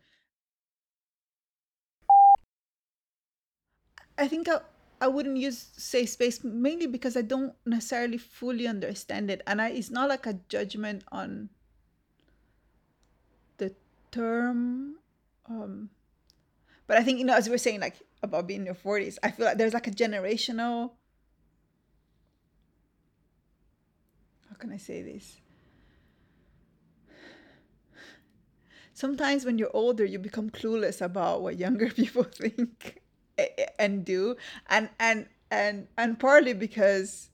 I 4.18 4.28
think 4.28 4.50
I, 4.50 4.60
I 5.02 5.08
wouldn't 5.08 5.38
use 5.38 5.70
safe 5.78 6.10
space 6.10 6.44
mainly 6.44 6.86
because 6.86 7.16
I 7.16 7.22
don't 7.22 7.54
necessarily 7.66 8.18
fully 8.18 8.68
understand 8.68 9.32
it. 9.32 9.42
And 9.48 9.62
I, 9.62 9.70
it's 9.70 9.90
not 9.90 10.10
like 10.10 10.26
a 10.26 10.40
judgment 10.50 11.04
on 11.12 11.50
the 13.58 13.74
term. 14.12 14.96
Um, 15.48 15.90
but 16.86 16.98
I 16.98 17.04
think, 17.04 17.20
you 17.20 17.26
know, 17.26 17.36
as 17.36 17.48
we 17.48 17.52
were 17.52 17.58
saying, 17.58 17.80
like 17.80 17.96
about 18.22 18.48
being 18.48 18.62
in 18.62 18.66
your 18.66 18.76
40s, 18.76 19.18
I 19.24 19.32
feel 19.32 19.46
like 19.46 19.58
there's 19.58 19.74
like 19.74 19.88
a 19.88 19.92
generational. 19.92 20.92
How 24.50 24.56
can 24.58 24.72
I 24.72 24.78
say 24.78 25.02
this? 25.02 25.38
Sometimes 28.94 29.46
when 29.46 29.58
you're 29.58 29.74
older, 29.74 30.04
you 30.04 30.20
become 30.20 30.50
clueless 30.50 31.02
about 31.02 31.42
what 31.42 31.58
younger 31.58 31.90
people 32.02 32.24
think 32.24 33.02
and 33.78 34.04
do 34.04 34.36
and 34.68 34.90
and 35.00 35.28
and 35.50 35.88
and 35.98 36.20
partly 36.20 36.54
because 36.54 37.30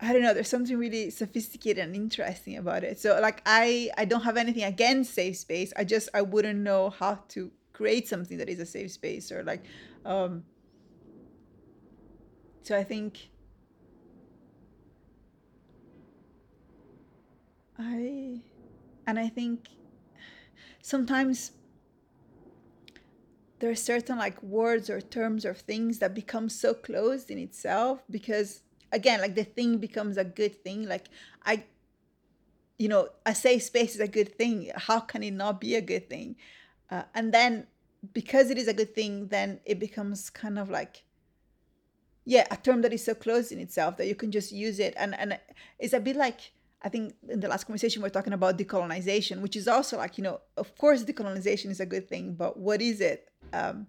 I 0.00 0.12
don't 0.12 0.22
know, 0.22 0.32
there's 0.32 0.48
something 0.48 0.78
really 0.78 1.10
sophisticated 1.10 1.84
and 1.84 1.94
interesting 1.94 2.56
about 2.56 2.84
it. 2.84 3.00
So 3.00 3.18
like 3.20 3.42
I 3.44 3.90
I 3.98 4.04
don't 4.04 4.22
have 4.22 4.36
anything 4.36 4.62
against 4.64 5.12
safe 5.12 5.36
space. 5.36 5.72
I 5.76 5.84
just 5.84 6.08
I 6.14 6.22
wouldn't 6.22 6.60
know 6.60 6.90
how 6.90 7.24
to 7.30 7.50
create 7.78 8.08
something 8.08 8.38
that 8.38 8.48
is 8.48 8.58
a 8.58 8.66
safe 8.66 8.90
space 8.90 9.30
or 9.30 9.44
like 9.44 9.62
um 10.04 10.42
so 12.64 12.76
I 12.76 12.82
think 12.82 13.30
I 17.78 18.40
and 19.06 19.16
I 19.18 19.28
think 19.28 19.68
sometimes 20.82 21.52
there 23.60 23.70
are 23.70 23.76
certain 23.76 24.18
like 24.18 24.42
words 24.42 24.90
or 24.90 25.00
terms 25.00 25.46
or 25.46 25.54
things 25.54 26.00
that 26.00 26.14
become 26.14 26.48
so 26.48 26.74
closed 26.74 27.30
in 27.30 27.38
itself 27.38 28.02
because 28.10 28.62
again 28.92 29.20
like 29.20 29.36
the 29.36 29.44
thing 29.44 29.78
becomes 29.78 30.16
a 30.16 30.24
good 30.24 30.62
thing. 30.64 30.88
Like 30.88 31.06
i 31.44 31.62
you 32.76 32.88
know 32.88 33.08
a 33.24 33.34
safe 33.34 33.62
space 33.62 33.94
is 33.94 34.00
a 34.00 34.08
good 34.08 34.36
thing. 34.36 34.72
How 34.74 34.98
can 34.98 35.22
it 35.22 35.32
not 35.44 35.60
be 35.60 35.76
a 35.76 35.80
good 35.80 36.10
thing 36.10 36.34
uh, 36.90 37.02
and 37.14 37.32
then 37.32 37.66
because 38.12 38.50
it 38.50 38.58
is 38.58 38.68
a 38.68 38.74
good 38.74 38.94
thing 38.94 39.28
then 39.28 39.60
it 39.64 39.78
becomes 39.78 40.30
kind 40.30 40.58
of 40.58 40.70
like 40.70 41.02
yeah 42.28 42.46
a 42.50 42.56
term 42.56 42.82
that 42.82 42.92
is 42.92 43.02
so 43.02 43.14
closed 43.14 43.50
in 43.50 43.58
itself 43.58 43.96
that 43.96 44.06
you 44.06 44.14
can 44.14 44.30
just 44.30 44.52
use 44.52 44.78
it. 44.78 44.94
And 44.96 45.18
and 45.18 45.38
it's 45.78 45.94
a 45.94 46.00
bit 46.00 46.14
like 46.14 46.52
I 46.82 46.90
think 46.90 47.14
in 47.28 47.40
the 47.40 47.48
last 47.48 47.64
conversation 47.64 48.02
we 48.02 48.06
are 48.06 48.10
talking 48.18 48.34
about 48.34 48.58
decolonization, 48.58 49.40
which 49.40 49.56
is 49.56 49.66
also 49.66 49.96
like 49.96 50.18
you 50.18 50.24
know, 50.24 50.40
of 50.56 50.76
course, 50.76 51.02
decolonization 51.04 51.70
is 51.70 51.80
a 51.80 51.86
good 51.86 52.06
thing, 52.06 52.34
but 52.34 52.58
what 52.58 52.82
is 52.82 53.00
it? 53.00 53.30
Um, 53.52 53.86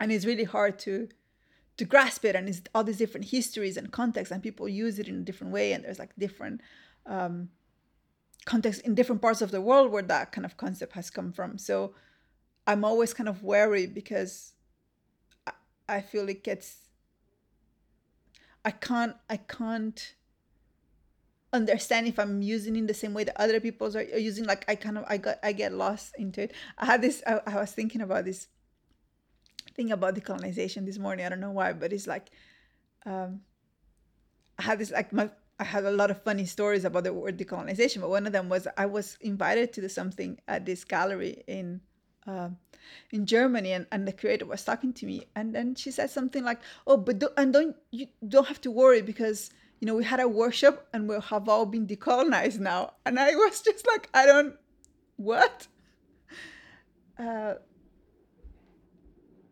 and 0.00 0.10
it's 0.10 0.26
really 0.26 0.44
hard 0.44 0.78
to 0.80 1.08
to 1.76 1.84
grasp 1.84 2.24
it, 2.24 2.34
and 2.34 2.48
it's 2.48 2.62
all 2.74 2.82
these 2.82 2.98
different 2.98 3.26
histories 3.26 3.76
and 3.76 3.92
contexts, 3.92 4.32
and 4.32 4.42
people 4.42 4.68
use 4.68 4.98
it 4.98 5.06
in 5.06 5.16
a 5.16 5.24
different 5.24 5.52
way, 5.52 5.72
and 5.72 5.84
there's 5.84 6.00
like 6.00 6.10
different 6.18 6.60
um, 7.06 7.50
contexts 8.46 8.82
in 8.82 8.94
different 8.94 9.20
parts 9.20 9.42
of 9.42 9.50
the 9.50 9.60
world 9.60 9.92
where 9.92 10.02
that 10.02 10.32
kind 10.32 10.46
of 10.46 10.56
concept 10.56 10.94
has 10.94 11.10
come 11.10 11.32
from. 11.32 11.58
So 11.58 11.92
I'm 12.66 12.84
always 12.84 13.12
kind 13.12 13.28
of 13.28 13.42
wary 13.42 13.86
because 13.86 14.54
I, 15.46 15.52
I 15.88 16.00
feel 16.00 16.28
it 16.30 16.42
gets. 16.42 16.78
I 18.64 18.70
can't. 18.70 19.16
I 19.28 19.36
can't 19.36 20.14
understand 21.52 22.06
if 22.06 22.18
I'm 22.18 22.42
using 22.42 22.76
in 22.76 22.86
the 22.86 22.94
same 22.94 23.14
way 23.14 23.24
that 23.24 23.40
other 23.40 23.60
people 23.60 23.94
are 23.96 24.02
using. 24.02 24.44
Like 24.44 24.64
I 24.68 24.76
kind 24.76 24.96
of 24.96 25.04
I 25.08 25.18
got 25.18 25.38
I 25.42 25.52
get 25.52 25.72
lost 25.72 26.14
into 26.16 26.42
it. 26.42 26.52
I 26.78 26.86
had 26.86 27.02
this 27.02 27.22
I, 27.26 27.40
I 27.46 27.56
was 27.56 27.72
thinking 27.72 28.00
about 28.00 28.24
this 28.24 28.48
thing 29.74 29.92
about 29.92 30.14
decolonization 30.14 30.86
this 30.86 30.98
morning. 30.98 31.26
I 31.26 31.28
don't 31.28 31.40
know 31.40 31.50
why, 31.50 31.72
but 31.72 31.92
it's 31.92 32.06
like 32.06 32.30
um 33.04 33.40
I 34.58 34.62
had 34.62 34.78
this 34.78 34.90
like 34.90 35.12
my 35.12 35.30
I 35.58 35.64
had 35.64 35.84
a 35.84 35.90
lot 35.90 36.10
of 36.10 36.22
funny 36.22 36.44
stories 36.44 36.84
about 36.84 37.04
the 37.04 37.12
word 37.12 37.38
decolonization, 37.38 38.00
but 38.00 38.10
one 38.10 38.26
of 38.26 38.32
them 38.32 38.48
was 38.48 38.68
I 38.76 38.86
was 38.86 39.16
invited 39.20 39.72
to 39.74 39.80
do 39.80 39.88
something 39.88 40.38
at 40.46 40.66
this 40.66 40.84
gallery 40.84 41.42
in 41.46 41.80
uh, 42.26 42.50
in 43.10 43.24
Germany, 43.24 43.72
and, 43.72 43.86
and 43.90 44.06
the 44.06 44.12
curator 44.12 44.46
was 44.46 44.64
talking 44.64 44.92
to 44.92 45.06
me, 45.06 45.24
and 45.34 45.54
then 45.54 45.74
she 45.74 45.90
said 45.90 46.10
something 46.10 46.44
like, 46.44 46.60
"Oh, 46.86 46.96
but 46.96 47.18
do, 47.18 47.28
and 47.36 47.52
don't 47.52 47.76
you 47.90 48.08
don't 48.28 48.48
have 48.48 48.60
to 48.62 48.70
worry 48.70 49.00
because 49.00 49.50
you 49.80 49.86
know, 49.86 49.94
we 49.94 50.04
had 50.04 50.20
a 50.20 50.28
workshop 50.28 50.86
and 50.92 51.08
we 51.08 51.16
have 51.20 51.48
all 51.48 51.66
been 51.66 51.86
decolonized 51.86 52.58
now. 52.58 52.94
And 53.04 53.18
I 53.18 53.34
was 53.34 53.60
just 53.60 53.86
like, 53.86 54.08
I 54.14 54.26
don't, 54.26 54.54
what? 55.16 55.66
Uh, 57.18 57.54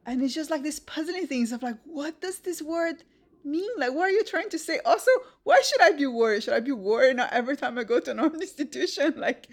and 0.07 0.23
it's 0.23 0.35
just 0.35 0.51
like 0.51 0.63
these 0.63 0.81
puzzling 0.81 1.27
things 1.27 1.53
of 1.53 1.63
like, 1.63 1.77
what 1.85 2.21
does 2.21 2.41
this 2.41 2.63
word 2.63 3.05
mean? 3.45 3.71
Like, 3.77 3.93
what 3.93 4.09
are 4.09 4.11
you 4.11 4.25
trying 4.25 4.51
to 4.51 4.59
say? 4.59 4.81
Also, 4.85 5.11
why 5.43 5.61
should 5.63 5.81
I 5.83 5.93
be 5.93 6.07
worried? 6.07 6.43
Should 6.43 6.55
I 6.55 6.61
be 6.61 6.73
worried 6.73 7.17
now 7.17 7.29
every 7.31 7.57
time 7.57 7.79
I 7.79 7.85
go 7.85 8.01
to 8.01 8.11
an 8.11 8.19
institution? 8.41 9.15
Like, 9.17 9.49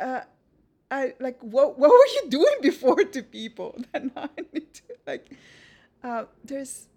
uh, 0.00 0.20
I 0.90 1.14
like 1.18 1.40
what 1.40 1.78
what 1.78 1.90
were 1.90 2.22
you 2.22 2.30
doing 2.30 2.56
before 2.60 3.02
to 3.02 3.22
people 3.22 3.76
that 3.92 4.04
now 4.14 4.30
I 4.38 4.42
need 4.52 4.72
to 4.74 4.82
like 5.06 5.30
uh, 6.02 6.24
there's 6.44 6.88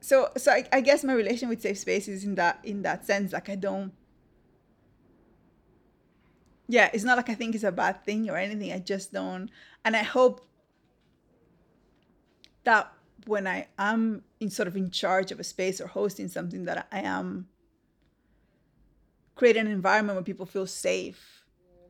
so 0.00 0.30
so 0.36 0.52
I, 0.52 0.64
I 0.72 0.80
guess 0.80 1.04
my 1.04 1.12
relation 1.12 1.48
with 1.48 1.60
safe 1.60 1.78
space 1.78 2.08
is 2.08 2.24
in 2.24 2.36
that 2.36 2.60
in 2.62 2.82
that 2.82 3.04
sense 3.04 3.32
like 3.32 3.48
i 3.48 3.56
don't 3.56 3.92
yeah 6.68 6.88
it's 6.92 7.02
not 7.02 7.16
like 7.16 7.28
i 7.28 7.34
think 7.34 7.56
it's 7.56 7.64
a 7.64 7.72
bad 7.72 8.04
thing 8.04 8.30
or 8.30 8.36
anything 8.36 8.72
i 8.72 8.78
just 8.78 9.12
don't 9.12 9.50
and 9.84 9.96
i 9.96 10.04
hope 10.04 10.46
that 12.62 12.92
when 13.28 13.46
i 13.46 13.66
am 13.78 14.22
in 14.40 14.50
sort 14.50 14.68
of 14.68 14.76
in 14.76 14.90
charge 14.90 15.30
of 15.30 15.38
a 15.38 15.44
space 15.44 15.80
or 15.80 15.86
hosting 15.86 16.28
something 16.28 16.64
that 16.64 16.88
i 16.92 17.00
am 17.00 17.46
create 19.34 19.56
an 19.56 19.66
environment 19.66 20.16
where 20.16 20.24
people 20.24 20.46
feel 20.46 20.66
safe 20.66 21.44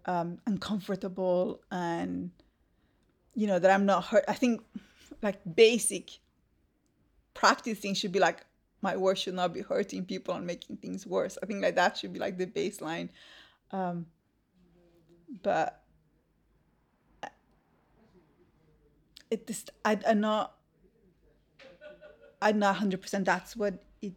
um, 0.05 0.39
and 0.47 0.61
comfortable 0.61 1.61
and 1.70 2.30
you 3.34 3.47
know 3.47 3.59
that 3.59 3.70
i'm 3.70 3.86
not 3.86 4.05
hurt 4.05 4.24
i 4.28 4.34
think 4.34 4.61
like 5.22 5.39
basic 5.55 6.18
practicing 7.34 7.95
should 7.95 8.12
be 8.12 8.18
like 8.18 8.45
my 8.82 8.97
work 8.97 9.16
should 9.16 9.34
not 9.34 9.53
be 9.53 9.61
hurting 9.61 10.05
people 10.05 10.34
and 10.34 10.47
making 10.47 10.76
things 10.76 11.07
worse. 11.07 11.36
I 11.43 11.47
think 11.47 11.62
like 11.62 11.74
that 11.74 11.97
should 11.97 12.12
be 12.12 12.18
like 12.18 12.39
the 12.39 12.47
baseline. 12.47 13.09
Um, 13.72 14.07
but 15.43 15.82
it 19.30 19.47
just 19.47 19.70
I, 19.84 19.99
I'm 20.07 20.20
not 20.20 20.58
I'm 22.41 22.59
not 22.59 22.76
hundred 22.76 23.03
percent 23.03 23.24
that's 23.24 23.57
what 23.57 23.82
it 24.01 24.12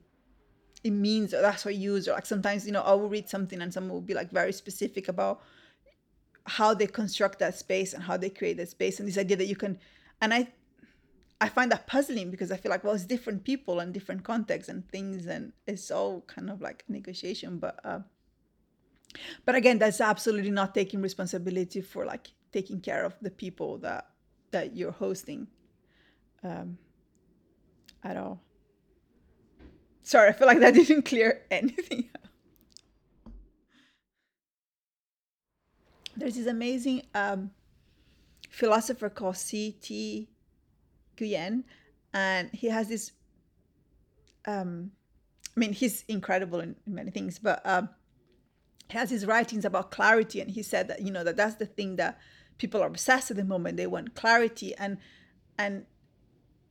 it 0.84 0.92
means 0.92 1.34
or 1.34 1.42
that's 1.42 1.66
what 1.66 1.76
you 1.76 1.94
use 1.94 2.08
or 2.08 2.14
like 2.14 2.26
sometimes 2.26 2.66
you 2.66 2.72
know 2.72 2.82
I 2.82 2.94
will 2.94 3.10
read 3.10 3.30
something 3.30 3.62
and 3.62 3.74
someone 3.74 3.94
will 3.94 4.02
be 4.02 4.14
like 4.14 4.32
very 4.32 4.54
specific 4.54 5.08
about 5.08 5.42
how 6.46 6.74
they 6.74 6.88
construct 6.88 7.40
that 7.40 7.58
space 7.58 7.94
and 7.94 8.04
how 8.04 8.18
they 8.18 8.30
create 8.30 8.58
that 8.58 8.70
space 8.70 9.00
and 9.00 9.08
this 9.08 9.18
idea 9.18 9.38
that 9.38 9.46
you 9.46 9.56
can 9.56 9.80
and 10.22 10.34
I 10.34 10.48
I 11.40 11.50
find 11.50 11.72
that 11.72 11.88
puzzling 11.88 12.30
because 12.30 12.52
I 12.52 12.58
feel 12.58 12.70
like 12.70 12.84
well 12.84 12.94
it's 12.94 13.06
different 13.06 13.44
people 13.44 13.80
and 13.80 13.94
different 13.94 14.24
contexts 14.24 14.70
and 14.70 14.88
things 14.90 15.26
and 15.26 15.54
it's 15.68 15.90
all 15.92 16.22
kind 16.22 16.50
of 16.50 16.62
like 16.62 16.84
negotiation 16.88 17.58
but 17.58 17.80
uh, 17.84 18.00
but 19.46 19.56
again 19.56 19.78
that's 19.80 20.02
absolutely 20.02 20.52
not 20.52 20.74
taking 20.74 21.02
responsibility 21.02 21.82
for 21.82 22.06
like 22.06 22.28
taking 22.52 22.82
care 22.82 23.06
of 23.06 23.16
the 23.22 23.32
people 23.32 23.78
that 23.80 24.08
that 24.52 24.76
you're 24.76 24.92
hosting. 24.92 25.48
Um, 26.44 26.78
at 28.04 28.18
all 28.18 28.42
sorry 30.04 30.30
I 30.30 30.34
feel 30.34 30.48
like 30.48 30.60
that 30.60 30.74
didn't 30.76 31.04
clear 31.04 31.42
anything 31.50 32.10
there's 36.22 36.36
this 36.36 36.48
amazing 36.48 37.04
um, 37.16 37.52
philosopher 38.50 39.10
called 39.10 39.38
C.T. 39.38 40.30
Nguyen, 41.18 41.64
and 42.14 42.50
he 42.54 42.68
has 42.68 42.88
this. 42.90 43.12
Um, 44.46 44.92
I 45.56 45.60
mean, 45.60 45.74
he's 45.74 46.04
incredible 46.08 46.60
in, 46.60 46.76
in 46.88 46.96
many 46.96 47.12
things, 47.12 47.40
but 47.40 47.62
um, 47.66 47.90
he 48.90 48.98
has 48.98 49.10
his 49.10 49.26
writings 49.26 49.66
about 49.66 49.92
clarity, 49.92 50.42
and 50.42 50.52
he 50.52 50.64
said 50.64 50.88
that 50.88 51.02
you 51.02 51.12
know 51.12 51.24
that 51.24 51.38
that's 51.38 51.56
the 51.56 51.66
thing 51.66 51.96
that 51.98 52.20
people 52.58 52.82
are 52.82 52.88
obsessed 52.88 53.32
at 53.32 53.38
the 53.38 53.44
moment. 53.44 53.78
They 53.78 53.88
want 53.88 54.16
clarity, 54.16 54.76
and 54.76 54.98
and 55.58 55.86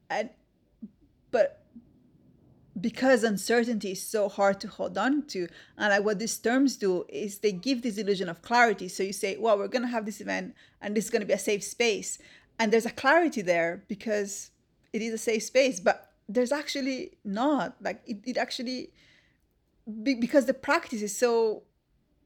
and 0.08 0.30
but 1.30 1.60
because 2.80 3.24
uncertainty 3.24 3.92
is 3.92 4.02
so 4.02 4.28
hard 4.28 4.60
to 4.60 4.68
hold 4.68 4.96
on 4.96 5.22
to 5.26 5.48
and 5.76 5.90
like 5.92 6.04
what 6.04 6.18
these 6.18 6.38
terms 6.38 6.76
do 6.76 7.04
is 7.08 7.38
they 7.38 7.52
give 7.52 7.82
this 7.82 7.98
illusion 7.98 8.28
of 8.28 8.42
clarity. 8.42 8.88
So 8.88 9.02
you 9.02 9.12
say 9.12 9.36
well 9.36 9.58
we're 9.58 9.68
going 9.68 9.82
to 9.82 9.88
have 9.88 10.06
this 10.06 10.20
event 10.20 10.54
and 10.80 10.96
this 10.96 11.04
is 11.04 11.10
going 11.10 11.20
to 11.20 11.26
be 11.26 11.32
a 11.32 11.38
safe 11.38 11.64
space. 11.64 12.18
And 12.58 12.72
there's 12.72 12.86
a 12.86 12.90
clarity 12.90 13.42
there 13.42 13.82
because 13.88 14.50
it 14.92 15.02
is 15.02 15.12
a 15.12 15.18
safe 15.18 15.42
space 15.42 15.80
but 15.80 16.12
there's 16.28 16.52
actually 16.52 17.18
not. 17.24 17.76
Like 17.80 18.02
it, 18.06 18.18
it 18.24 18.36
actually 18.36 18.90
because 20.02 20.46
the 20.46 20.54
practice 20.54 21.02
is 21.02 21.16
so 21.16 21.62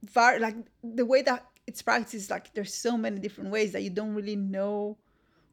far 0.07 0.39
like 0.39 0.57
the 0.83 1.07
way 1.07 1.23
that 1.23 1.47
it's 1.67 1.81
practiced 1.81 2.31
like 2.31 2.53
there's 2.53 2.75
so 2.75 2.99
many 2.99 3.19
different 3.19 3.51
ways 3.51 3.73
that 3.73 3.83
you 3.83 3.89
don't 3.89 4.15
really 4.15 4.37
know 4.37 4.99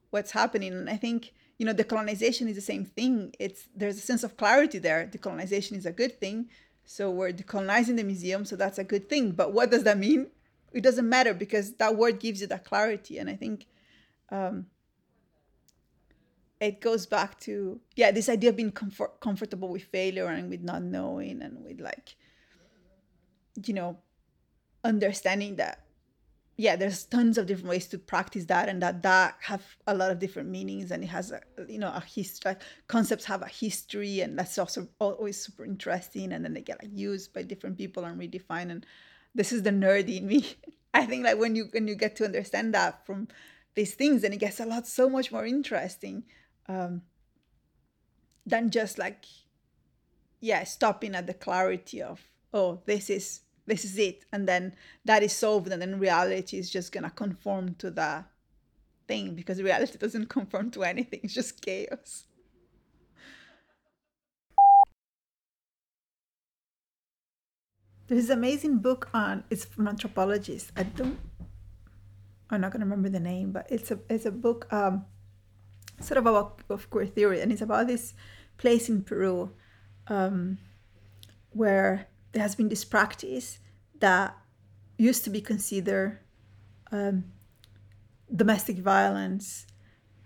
what's 0.09 0.31
happening. 0.31 0.73
And 0.73 0.89
i 0.89 0.97
think 0.97 1.33
you 1.61 1.65
know 1.67 1.75
decolonization 1.75 2.47
is 2.49 2.55
the 2.55 2.69
same 2.73 2.85
thing. 2.85 3.35
It's 3.37 3.69
there's 3.75 3.97
a 3.97 4.01
sense 4.01 4.23
of 4.23 4.35
clarity 4.35 4.79
there. 4.79 5.05
Decolonization 5.05 5.73
is 5.73 5.85
a 5.85 5.91
good 5.91 6.19
thing. 6.19 6.49
So 6.85 7.11
we're 7.11 7.31
decolonizing 7.31 7.97
the 7.97 8.03
museum 8.03 8.45
so 8.45 8.55
that's 8.55 8.79
a 8.79 8.83
good 8.83 9.07
thing. 9.07 9.33
But 9.33 9.53
what 9.53 9.69
does 9.69 9.83
that 9.83 9.99
mean? 9.99 10.31
It 10.73 10.81
doesn't 10.81 11.07
matter 11.07 11.35
because 11.35 11.73
that 11.73 11.95
word 11.95 12.19
gives 12.19 12.41
you 12.41 12.47
that 12.47 12.65
clarity. 12.65 13.19
And 13.19 13.29
i 13.29 13.35
think 13.35 13.67
um, 14.31 14.65
it 16.59 16.81
goes 16.81 17.05
back 17.05 17.39
to 17.41 17.79
yeah 17.95 18.09
this 18.09 18.27
idea 18.27 18.49
of 18.49 18.55
being 18.55 18.71
comfort, 18.71 19.19
comfortable 19.19 19.69
with 19.69 19.83
failure 19.83 20.29
and 20.29 20.49
with 20.49 20.63
not 20.63 20.81
knowing 20.81 21.43
and 21.43 21.63
with 21.63 21.79
like 21.79 22.15
you 23.67 23.75
know 23.75 23.99
understanding 24.83 25.57
that 25.57 25.80
yeah 26.61 26.75
there's 26.75 27.05
tons 27.05 27.39
of 27.39 27.47
different 27.47 27.69
ways 27.69 27.87
to 27.87 27.97
practice 27.97 28.45
that 28.45 28.69
and 28.69 28.83
that 28.83 29.01
that 29.01 29.35
have 29.41 29.65
a 29.87 29.95
lot 29.95 30.11
of 30.11 30.19
different 30.19 30.47
meanings 30.47 30.91
and 30.91 31.03
it 31.03 31.07
has 31.07 31.31
a 31.31 31.41
you 31.67 31.79
know 31.79 31.87
a 31.87 32.01
history 32.01 32.55
concepts 32.87 33.25
have 33.25 33.41
a 33.41 33.47
history 33.47 34.21
and 34.21 34.37
that's 34.37 34.59
also 34.59 34.87
always 34.99 35.41
super 35.41 35.65
interesting 35.65 36.31
and 36.31 36.45
then 36.45 36.53
they 36.53 36.61
get 36.61 36.81
like 36.83 36.91
used 36.93 37.33
by 37.33 37.41
different 37.41 37.79
people 37.79 38.05
and 38.05 38.21
redefined 38.21 38.69
and 38.69 38.85
this 39.33 39.51
is 39.51 39.63
the 39.63 39.71
nerdy 39.71 40.17
in 40.17 40.27
me. 40.27 40.45
I 40.93 41.05
think 41.05 41.23
like 41.23 41.39
when 41.39 41.55
you 41.55 41.69
when 41.71 41.87
you 41.87 41.95
get 41.95 42.15
to 42.17 42.25
understand 42.25 42.75
that 42.75 43.07
from 43.07 43.27
these 43.73 43.95
things 43.95 44.21
then 44.21 44.33
it 44.33 44.39
gets 44.39 44.59
a 44.59 44.65
lot 44.65 44.85
so 44.85 45.09
much 45.09 45.31
more 45.31 45.45
interesting 45.45 46.25
um 46.67 47.01
than 48.45 48.69
just 48.69 48.99
like 48.99 49.25
yeah 50.41 50.63
stopping 50.63 51.15
at 51.15 51.25
the 51.25 51.33
clarity 51.33 52.01
of 52.03 52.29
oh 52.53 52.81
this 52.85 53.09
is 53.09 53.41
this 53.71 53.85
is 53.85 53.97
it 53.97 54.25
and 54.33 54.47
then 54.47 54.75
that 55.05 55.23
is 55.23 55.33
solved 55.33 55.71
and 55.71 55.81
then 55.81 55.97
reality 55.97 56.57
is 56.57 56.69
just 56.69 56.91
gonna 56.91 57.09
conform 57.09 57.73
to 57.75 57.89
that 57.89 58.25
thing 59.07 59.33
because 59.33 59.61
reality 59.61 59.97
doesn't 60.05 60.27
conform 60.27 60.69
to 60.71 60.83
anything 60.83 61.21
it's 61.23 61.33
just 61.33 61.61
chaos. 61.61 62.25
There's 68.07 68.29
an 68.29 68.39
amazing 68.39 68.79
book 68.79 69.09
on 69.13 69.45
it's 69.49 69.63
from 69.63 69.87
anthropologists. 69.87 70.71
I 70.75 70.83
don't 70.83 71.17
i'm 72.49 72.59
not 72.59 72.71
gonna 72.71 72.83
remember 72.83 73.07
the 73.07 73.19
name 73.19 73.51
but 73.51 73.65
it's 73.69 73.89
a 73.91 73.99
it's 74.09 74.25
a 74.25 74.31
book 74.31 74.67
um 74.73 75.05
sort 76.01 76.17
of 76.17 76.25
about 76.25 76.61
of 76.69 76.89
queer 76.89 77.05
theory 77.05 77.39
and 77.41 77.51
it's 77.51 77.61
about 77.61 77.87
this 77.87 78.13
place 78.57 78.89
in 78.89 79.01
peru 79.01 79.51
um 80.07 80.57
where 81.51 82.07
there 82.33 82.41
has 82.41 82.55
been 82.55 82.69
this 82.69 82.85
practice 82.85 83.59
that 84.01 84.37
used 84.97 85.23
to 85.23 85.29
be 85.29 85.41
considered 85.41 86.19
um, 86.91 87.23
domestic 88.33 88.77
violence, 88.77 89.65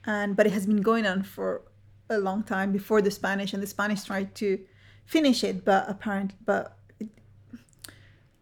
and 0.05 0.35
but 0.35 0.45
it 0.47 0.53
has 0.53 0.65
been 0.65 0.81
going 0.81 1.05
on 1.05 1.23
for 1.23 1.61
a 2.09 2.17
long 2.17 2.43
time 2.43 2.71
before 2.71 3.01
the 3.01 3.11
Spanish, 3.11 3.53
and 3.53 3.61
the 3.61 3.67
Spanish 3.67 4.03
tried 4.03 4.35
to 4.35 4.59
finish 5.05 5.43
it, 5.43 5.63
but 5.63 5.85
apparently, 5.87 6.37
but 6.45 6.77
it, 6.99 7.09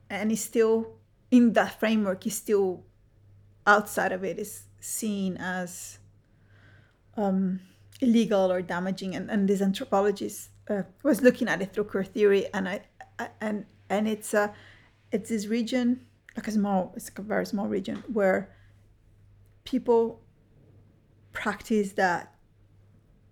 and 0.09 0.31
it's 0.31 0.41
still 0.41 0.95
in 1.31 1.53
that 1.53 1.79
framework. 1.79 2.25
Is 2.25 2.36
still 2.36 2.84
outside 3.67 4.11
of 4.11 4.23
it 4.23 4.39
is 4.39 4.63
seen 4.79 5.38
as 5.38 5.99
um, 7.15 7.59
illegal 8.01 8.51
or 8.51 8.61
damaging, 8.61 9.15
and 9.15 9.29
and 9.29 9.47
this 9.47 9.61
anthropologist 9.61 10.49
uh, 10.69 10.84
was 11.03 11.21
looking 11.21 11.47
at 11.47 11.61
it 11.61 11.73
through 11.73 11.86
queer 11.86 12.03
theory, 12.03 12.47
and 12.53 12.67
I 12.67 12.81
and 13.39 13.65
and 13.89 14.07
it's 14.07 14.34
a 14.34 14.53
it's 15.14 15.30
this 15.30 15.47
region 15.47 16.01
like 16.36 16.47
a 16.47 16.51
small 16.51 16.91
it's 16.95 17.09
a 17.16 17.22
very 17.22 17.45
small 17.45 17.68
region 17.68 18.03
where 18.11 18.49
people 19.64 20.20
practice 21.32 21.93
that 21.93 22.36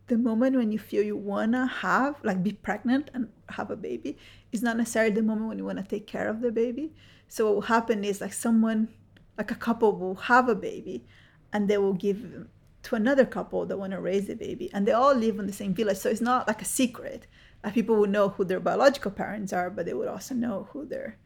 the 0.08 0.18
moment 0.18 0.56
when 0.56 0.72
you 0.72 0.80
feel 0.80 1.04
you 1.04 1.18
wanna 1.18 1.66
have 1.66 2.16
like 2.24 2.44
be 2.44 2.52
pregnant 2.52 3.10
and 3.14 3.28
have 3.50 3.72
a 3.72 3.76
baby 3.76 4.18
is 4.52 4.62
not 4.62 4.78
necessarily 4.78 5.14
the 5.14 5.22
moment 5.22 5.48
when 5.48 5.58
you 5.58 5.66
want 5.66 5.78
to 5.78 5.84
take 5.84 6.08
care 6.08 6.28
of 6.28 6.42
the 6.42 6.52
baby. 6.52 6.94
So 7.28 7.46
what 7.46 7.56
will 7.56 7.62
happen 7.62 8.04
is 8.04 8.22
like 8.22 8.34
someone 8.34 8.90
like 9.38 9.52
a 9.52 9.56
couple 9.56 9.96
will 9.96 10.16
have 10.16 10.50
a 10.50 10.56
baby 10.56 11.06
and 11.54 11.70
they 11.70 11.78
will 11.78 11.94
give 11.94 12.46
to 12.84 12.96
another 12.96 13.26
couple 13.26 13.66
that 13.66 13.78
want 13.78 13.94
to 13.94 14.02
raise 14.02 14.28
the 14.28 14.36
baby 14.36 14.70
and 14.74 14.86
they 14.86 14.92
all 14.92 15.14
live 15.14 15.40
in 15.40 15.48
the 15.48 15.54
same 15.54 15.74
village. 15.74 15.98
So 15.98 16.10
it's 16.10 16.22
not 16.22 16.48
like 16.48 16.62
a 16.62 16.66
secret 16.66 17.28
like 17.64 17.74
people 17.74 17.96
would 17.98 18.10
know 18.10 18.30
who 18.30 18.44
their 18.44 18.60
biological 18.60 19.12
parents 19.12 19.54
are, 19.54 19.70
but 19.70 19.86
they 19.86 19.94
would 19.94 20.08
also 20.08 20.34
know 20.34 20.68
who 20.72 20.86
they're 20.86 21.18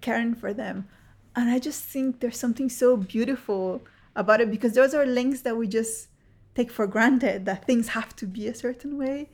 caring 0.00 0.34
for 0.34 0.52
them. 0.52 0.88
And 1.36 1.50
I 1.50 1.58
just 1.58 1.82
think 1.84 2.20
there's 2.20 2.38
something 2.38 2.68
so 2.68 2.96
beautiful 2.96 3.84
about 4.14 4.40
it 4.40 4.50
because 4.50 4.74
those 4.74 4.94
are 4.94 5.04
links 5.04 5.40
that 5.42 5.56
we 5.56 5.66
just 5.66 6.08
take 6.54 6.70
for 6.70 6.86
granted 6.86 7.44
that 7.46 7.66
things 7.66 7.88
have 7.88 8.14
to 8.16 8.26
be 8.26 8.46
a 8.46 8.54
certain 8.54 8.96
way. 8.96 9.30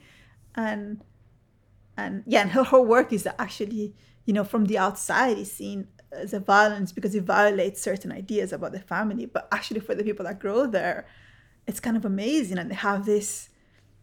And 0.55 1.03
and 1.97 2.23
yeah, 2.27 2.41
and 2.43 2.53
her 2.53 2.63
whole 2.63 2.85
work 2.85 3.13
is 3.13 3.29
actually, 3.39 3.95
you 4.25 4.33
know, 4.33 4.45
from 4.45 4.67
the 4.67 4.79
outside 4.79 5.37
is 5.37 5.53
seen 5.53 5.89
as 6.13 6.33
a 6.33 6.41
violence 6.41 6.93
because 6.93 7.15
it 7.15 7.25
violates 7.25 7.83
certain 7.83 8.11
ideas 8.11 8.53
about 8.53 8.73
the 8.73 8.81
family. 8.81 9.27
But 9.27 9.49
actually 9.53 9.81
for 9.81 9.95
the 9.95 10.03
people 10.03 10.25
that 10.25 10.41
grow 10.41 10.67
there, 10.67 11.07
it's 11.67 11.81
kind 11.81 11.97
of 11.97 12.05
amazing 12.05 12.59
and 12.59 12.71
they 12.71 12.75
have 12.75 13.05
this 13.05 13.51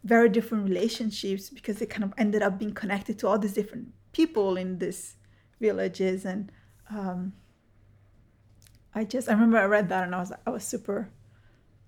very 0.04 0.30
different 0.30 0.64
relationships 0.64 1.50
because 1.50 1.80
they 1.80 1.86
kind 1.86 2.04
of 2.04 2.14
ended 2.18 2.42
up 2.42 2.58
being 2.58 2.74
connected 2.74 3.20
to 3.20 3.28
all 3.28 3.38
these 3.38 3.54
different 3.54 3.90
people 4.14 4.56
in 4.56 4.78
these 4.78 5.17
villages 5.60 6.26
and 6.26 6.52
um, 6.90 7.34
I 8.94 9.04
just 9.04 9.30
I 9.30 9.34
remember 9.34 9.58
I 9.58 9.66
read 9.66 9.90
that 9.90 10.04
and 10.04 10.16
I 10.16 10.20
was 10.20 10.32
I 10.46 10.50
was 10.50 10.64
super 10.64 11.10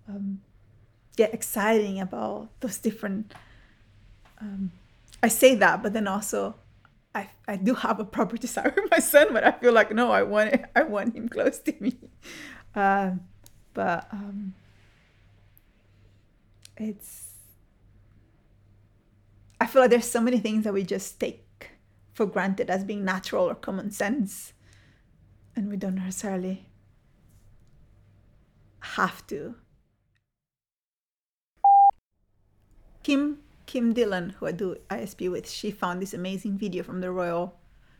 um, 0.07 0.41
yeah 1.17 1.27
exciting 1.31 1.99
about 1.99 2.49
those 2.59 2.77
different 2.77 3.33
um, 4.41 4.71
I 5.21 5.27
say 5.27 5.55
that 5.55 5.81
but 5.83 5.93
then 5.93 6.07
also 6.07 6.55
I, 7.15 7.29
I 7.47 7.55
do 7.55 7.73
have 7.73 7.99
a 7.99 8.05
proper 8.05 8.37
desire 8.45 8.71
for 8.71 8.83
my 8.91 8.99
son 8.99 9.27
but 9.33 9.43
I 9.43 9.51
feel 9.51 9.73
like 9.73 9.91
no 9.93 10.11
I 10.11 10.23
want 10.23 10.53
it, 10.53 10.65
I 10.75 10.83
want 10.83 11.15
him 11.15 11.29
close 11.29 11.59
to 11.59 11.73
me. 11.79 11.97
Uh, 12.75 13.11
but 13.73 14.07
um, 14.11 14.53
it's 16.77 17.25
I 19.61 19.65
feel 19.67 19.81
like 19.81 19.91
there's 19.91 20.09
so 20.09 20.21
many 20.21 20.39
things 20.39 20.63
that 20.63 20.73
we 20.73 20.83
just 20.83 21.19
take 21.19 21.45
for 22.19 22.25
granted 22.25 22.69
as 22.69 22.83
being 22.83 23.05
natural 23.05 23.49
or 23.49 23.55
common 23.55 23.89
sense, 23.91 24.51
and 25.55 25.69
we 25.69 25.77
don't 25.77 25.95
necessarily 25.95 26.67
have 28.97 29.25
to. 29.27 29.55
Kim 33.03 33.37
Kim 33.67 33.93
Dhillon, 33.93 34.33
who 34.33 34.47
I 34.47 34.51
do 34.51 34.75
ISP 34.89 35.31
with, 35.31 35.49
she 35.49 35.71
found 35.71 36.01
this 36.01 36.13
amazing 36.13 36.57
video 36.57 36.83
from 36.83 36.99
the 36.99 37.09
Royal 37.09 37.57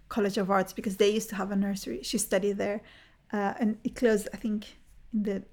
College 0.10 0.38
of 0.38 0.52
Arts 0.52 0.74
because 0.74 0.98
they 0.98 1.12
used 1.12 1.30
to 1.30 1.36
have 1.36 1.52
a 1.52 1.56
nursery. 1.56 2.04
She 2.04 2.18
studied 2.18 2.58
there, 2.58 2.82
uh, 3.32 3.54
and 3.58 3.78
it 3.86 3.96
closed, 3.96 4.28
I 4.34 4.38
think, 4.38 4.80
in 5.14 5.24
the 5.24 5.44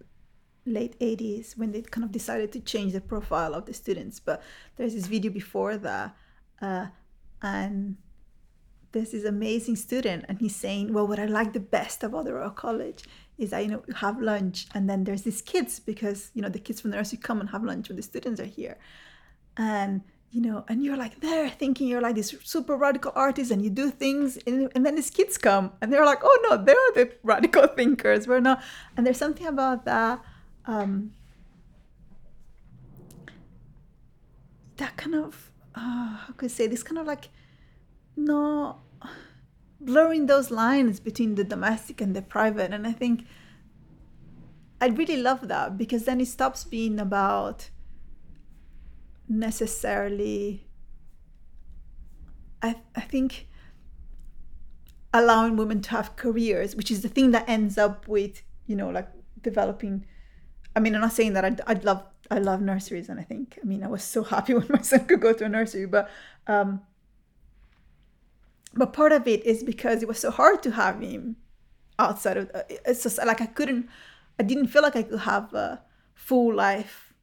late 0.64 0.98
80s 0.98 1.56
when 1.56 1.70
they 1.70 1.82
kind 1.82 2.04
of 2.04 2.10
decided 2.10 2.50
to 2.54 2.58
change 2.58 2.94
the 2.94 3.00
profile 3.00 3.54
of 3.54 3.66
the 3.66 3.72
students 3.72 4.18
but 4.18 4.42
there's 4.74 4.94
this 4.94 5.06
video 5.06 5.30
before 5.30 5.76
that 5.76 6.16
uh, 6.60 6.86
and 7.40 7.96
there's 8.92 9.10
this 9.10 9.24
amazing 9.24 9.76
student 9.76 10.24
and 10.28 10.38
he's 10.38 10.56
saying 10.56 10.92
well 10.92 11.06
what 11.06 11.18
i 11.18 11.26
like 11.26 11.52
the 11.52 11.60
best 11.60 12.02
about 12.02 12.24
the 12.24 12.32
royal 12.32 12.50
college 12.50 13.04
is 13.38 13.50
that 13.50 13.62
you 13.62 13.70
know 13.70 13.82
have 13.96 14.20
lunch 14.20 14.66
and 14.74 14.88
then 14.88 15.04
there's 15.04 15.22
these 15.22 15.42
kids 15.42 15.78
because 15.78 16.30
you 16.34 16.42
know 16.42 16.48
the 16.48 16.58
kids 16.58 16.80
from 16.80 16.90
the 16.90 16.96
nursery 16.96 17.18
come 17.18 17.40
and 17.40 17.50
have 17.50 17.62
lunch 17.62 17.88
when 17.88 17.96
the 17.96 18.02
students 18.02 18.40
are 18.40 18.46
here. 18.46 18.78
And 19.56 20.02
you 20.30 20.40
know 20.40 20.64
and 20.68 20.84
you're 20.84 20.96
like 20.96 21.20
there 21.20 21.48
thinking 21.48 21.88
you're 21.88 22.00
like 22.00 22.14
this 22.14 22.34
super 22.44 22.76
radical 22.76 23.12
artist 23.14 23.50
and 23.50 23.62
you 23.62 23.70
do 23.70 23.90
things 23.90 24.38
and, 24.46 24.70
and 24.74 24.84
then 24.84 24.96
these 24.96 25.10
kids 25.10 25.38
come 25.38 25.72
and 25.80 25.92
they're 25.92 26.04
like 26.04 26.20
oh 26.22 26.38
no 26.48 26.62
they're 26.62 26.76
the 26.94 27.12
radical 27.22 27.66
thinkers. 27.66 28.26
We're 28.26 28.40
not. 28.40 28.62
And 28.96 29.06
there's 29.06 29.18
something 29.18 29.46
about 29.46 29.84
that 29.84 30.22
um, 30.66 31.12
that 34.78 34.96
kind 34.96 35.14
of 35.14 35.50
uh, 35.74 36.16
how 36.16 36.32
could 36.36 36.50
I 36.50 36.52
say 36.52 36.66
this 36.66 36.82
kind 36.82 36.98
of 36.98 37.06
like 37.06 37.28
no 38.16 38.80
blurring 39.80 40.26
those 40.26 40.50
lines 40.50 40.98
between 41.00 41.34
the 41.34 41.44
domestic 41.44 42.00
and 42.00 42.16
the 42.16 42.22
private 42.22 42.72
and 42.72 42.86
I 42.86 42.92
think 42.92 43.26
I'd 44.80 44.98
really 44.98 45.16
love 45.16 45.48
that 45.48 45.78
because 45.78 46.04
then 46.04 46.20
it 46.20 46.28
stops 46.28 46.64
being 46.64 46.98
about 46.98 47.70
necessarily 49.28 50.66
I, 52.62 52.76
I 52.94 53.00
think 53.02 53.48
allowing 55.12 55.56
women 55.56 55.80
to 55.82 55.90
have 55.90 56.16
careers, 56.16 56.76
which 56.76 56.90
is 56.90 57.02
the 57.02 57.08
thing 57.08 57.30
that 57.30 57.48
ends 57.48 57.78
up 57.78 58.06
with, 58.08 58.42
you 58.66 58.76
know, 58.76 58.90
like 58.90 59.08
developing. 59.40 60.06
I 60.74 60.80
mean, 60.80 60.94
I'm 60.94 61.00
not 61.00 61.12
saying 61.12 61.32
that 61.34 61.44
I'd, 61.44 61.60
I'd 61.66 61.84
love 61.84 62.02
I 62.30 62.38
love 62.38 62.60
nurseries, 62.60 63.08
and 63.08 63.20
I 63.20 63.22
think 63.22 63.58
I 63.62 63.66
mean 63.66 63.82
I 63.82 63.88
was 63.88 64.02
so 64.02 64.22
happy 64.34 64.54
when 64.54 64.66
my 64.68 64.82
son 64.82 65.06
could 65.06 65.20
go 65.20 65.32
to 65.32 65.44
a 65.44 65.48
nursery, 65.48 65.86
but 65.86 66.10
um, 66.46 66.82
but 68.76 68.92
part 68.92 69.12
of 69.12 69.26
it 69.26 69.44
is 69.44 69.64
because 69.64 70.02
it 70.02 70.08
was 70.08 70.18
so 70.18 70.30
hard 70.30 70.62
to 70.62 70.70
have 70.72 71.00
him 71.00 71.36
outside 71.98 72.36
of 72.36 72.50
uh, 72.54 72.62
it's 72.68 73.02
just 73.02 73.18
like 73.24 73.40
I 73.40 73.46
couldn't 73.46 73.88
I 74.38 74.42
didn't 74.42 74.68
feel 74.68 74.82
like 74.82 74.96
I 74.96 75.02
could 75.02 75.20
have 75.20 75.52
a 75.54 75.82
full 76.14 76.54
life 76.54 77.14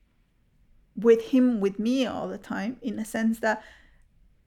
with 0.96 1.22
him 1.22 1.60
with 1.60 1.80
me 1.80 2.06
all 2.06 2.28
the 2.28 2.38
time 2.38 2.78
in 2.82 3.00
a 3.00 3.06
sense 3.06 3.40
that 3.40 3.64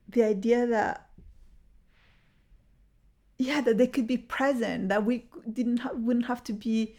the 0.07 0.23
idea 0.23 0.65
that 0.67 1.09
yeah 3.37 3.61
that 3.61 3.77
they 3.77 3.87
could 3.87 4.07
be 4.07 4.17
present 4.17 4.89
that 4.89 5.05
we 5.05 5.29
didn't 5.51 5.81
wouldn't 5.93 6.25
have 6.25 6.43
to 6.43 6.53
be 6.53 6.95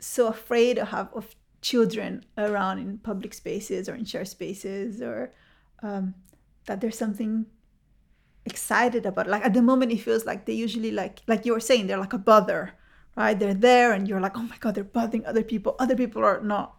so 0.00 0.28
afraid 0.28 0.78
of 0.78 0.88
have 0.88 1.08
of 1.14 1.34
children 1.60 2.24
around 2.36 2.78
in 2.78 2.98
public 2.98 3.32
spaces 3.32 3.88
or 3.88 3.94
in 3.94 4.04
shared 4.04 4.28
spaces 4.28 5.00
or 5.00 5.32
um, 5.82 6.14
that 6.66 6.80
there's 6.80 6.98
something 6.98 7.46
excited 8.46 9.06
about 9.06 9.26
like 9.26 9.44
at 9.44 9.54
the 9.54 9.62
moment 9.62 9.92
it 9.92 10.00
feels 10.00 10.26
like 10.26 10.44
they 10.44 10.52
usually 10.52 10.90
like 10.90 11.20
like 11.26 11.46
you 11.46 11.52
were 11.52 11.60
saying 11.60 11.86
they're 11.86 11.98
like 11.98 12.12
a 12.12 12.18
bother 12.18 12.74
right? 13.16 13.38
They're 13.38 13.54
there 13.54 13.92
and 13.92 14.08
you're 14.08 14.20
like 14.20 14.36
oh 14.36 14.42
my 14.42 14.56
god 14.58 14.74
they're 14.74 14.84
bothering 14.84 15.26
other 15.26 15.42
people. 15.42 15.76
Other 15.78 15.96
people 15.96 16.24
are 16.24 16.40
not. 16.40 16.76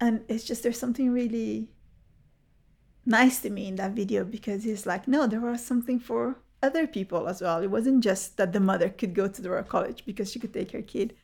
And 0.00 0.24
it's 0.28 0.44
just 0.44 0.62
there's 0.62 0.78
something 0.78 1.10
really 1.10 1.68
nice 3.04 3.40
to 3.40 3.50
me 3.50 3.68
in 3.68 3.76
that 3.76 3.92
video 3.92 4.24
because 4.24 4.64
he's 4.64 4.86
like 4.86 5.08
no 5.08 5.26
there 5.26 5.40
was 5.40 5.64
something 5.64 5.98
for 5.98 6.38
other 6.62 6.86
people 6.86 7.28
as 7.28 7.40
well. 7.40 7.62
It 7.62 7.70
wasn't 7.70 8.02
just 8.02 8.36
that 8.36 8.52
the 8.52 8.60
mother 8.60 8.88
could 8.88 9.14
go 9.14 9.28
to 9.28 9.42
the 9.42 9.50
royal 9.50 9.62
college 9.62 10.04
because 10.04 10.32
she 10.32 10.38
could 10.38 10.52
take 10.52 10.72
her 10.72 10.82
kid. 10.82 11.14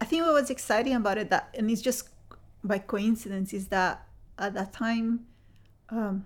I 0.00 0.04
think 0.04 0.24
what 0.24 0.34
was 0.34 0.50
exciting 0.50 0.94
about 0.94 1.18
it 1.18 1.30
that 1.30 1.54
and 1.54 1.70
it's 1.70 1.82
just 1.82 2.08
by 2.62 2.78
coincidence 2.78 3.52
is 3.54 3.68
that 3.68 4.06
at 4.38 4.54
that 4.54 4.72
time 4.72 5.26
um, 5.88 6.24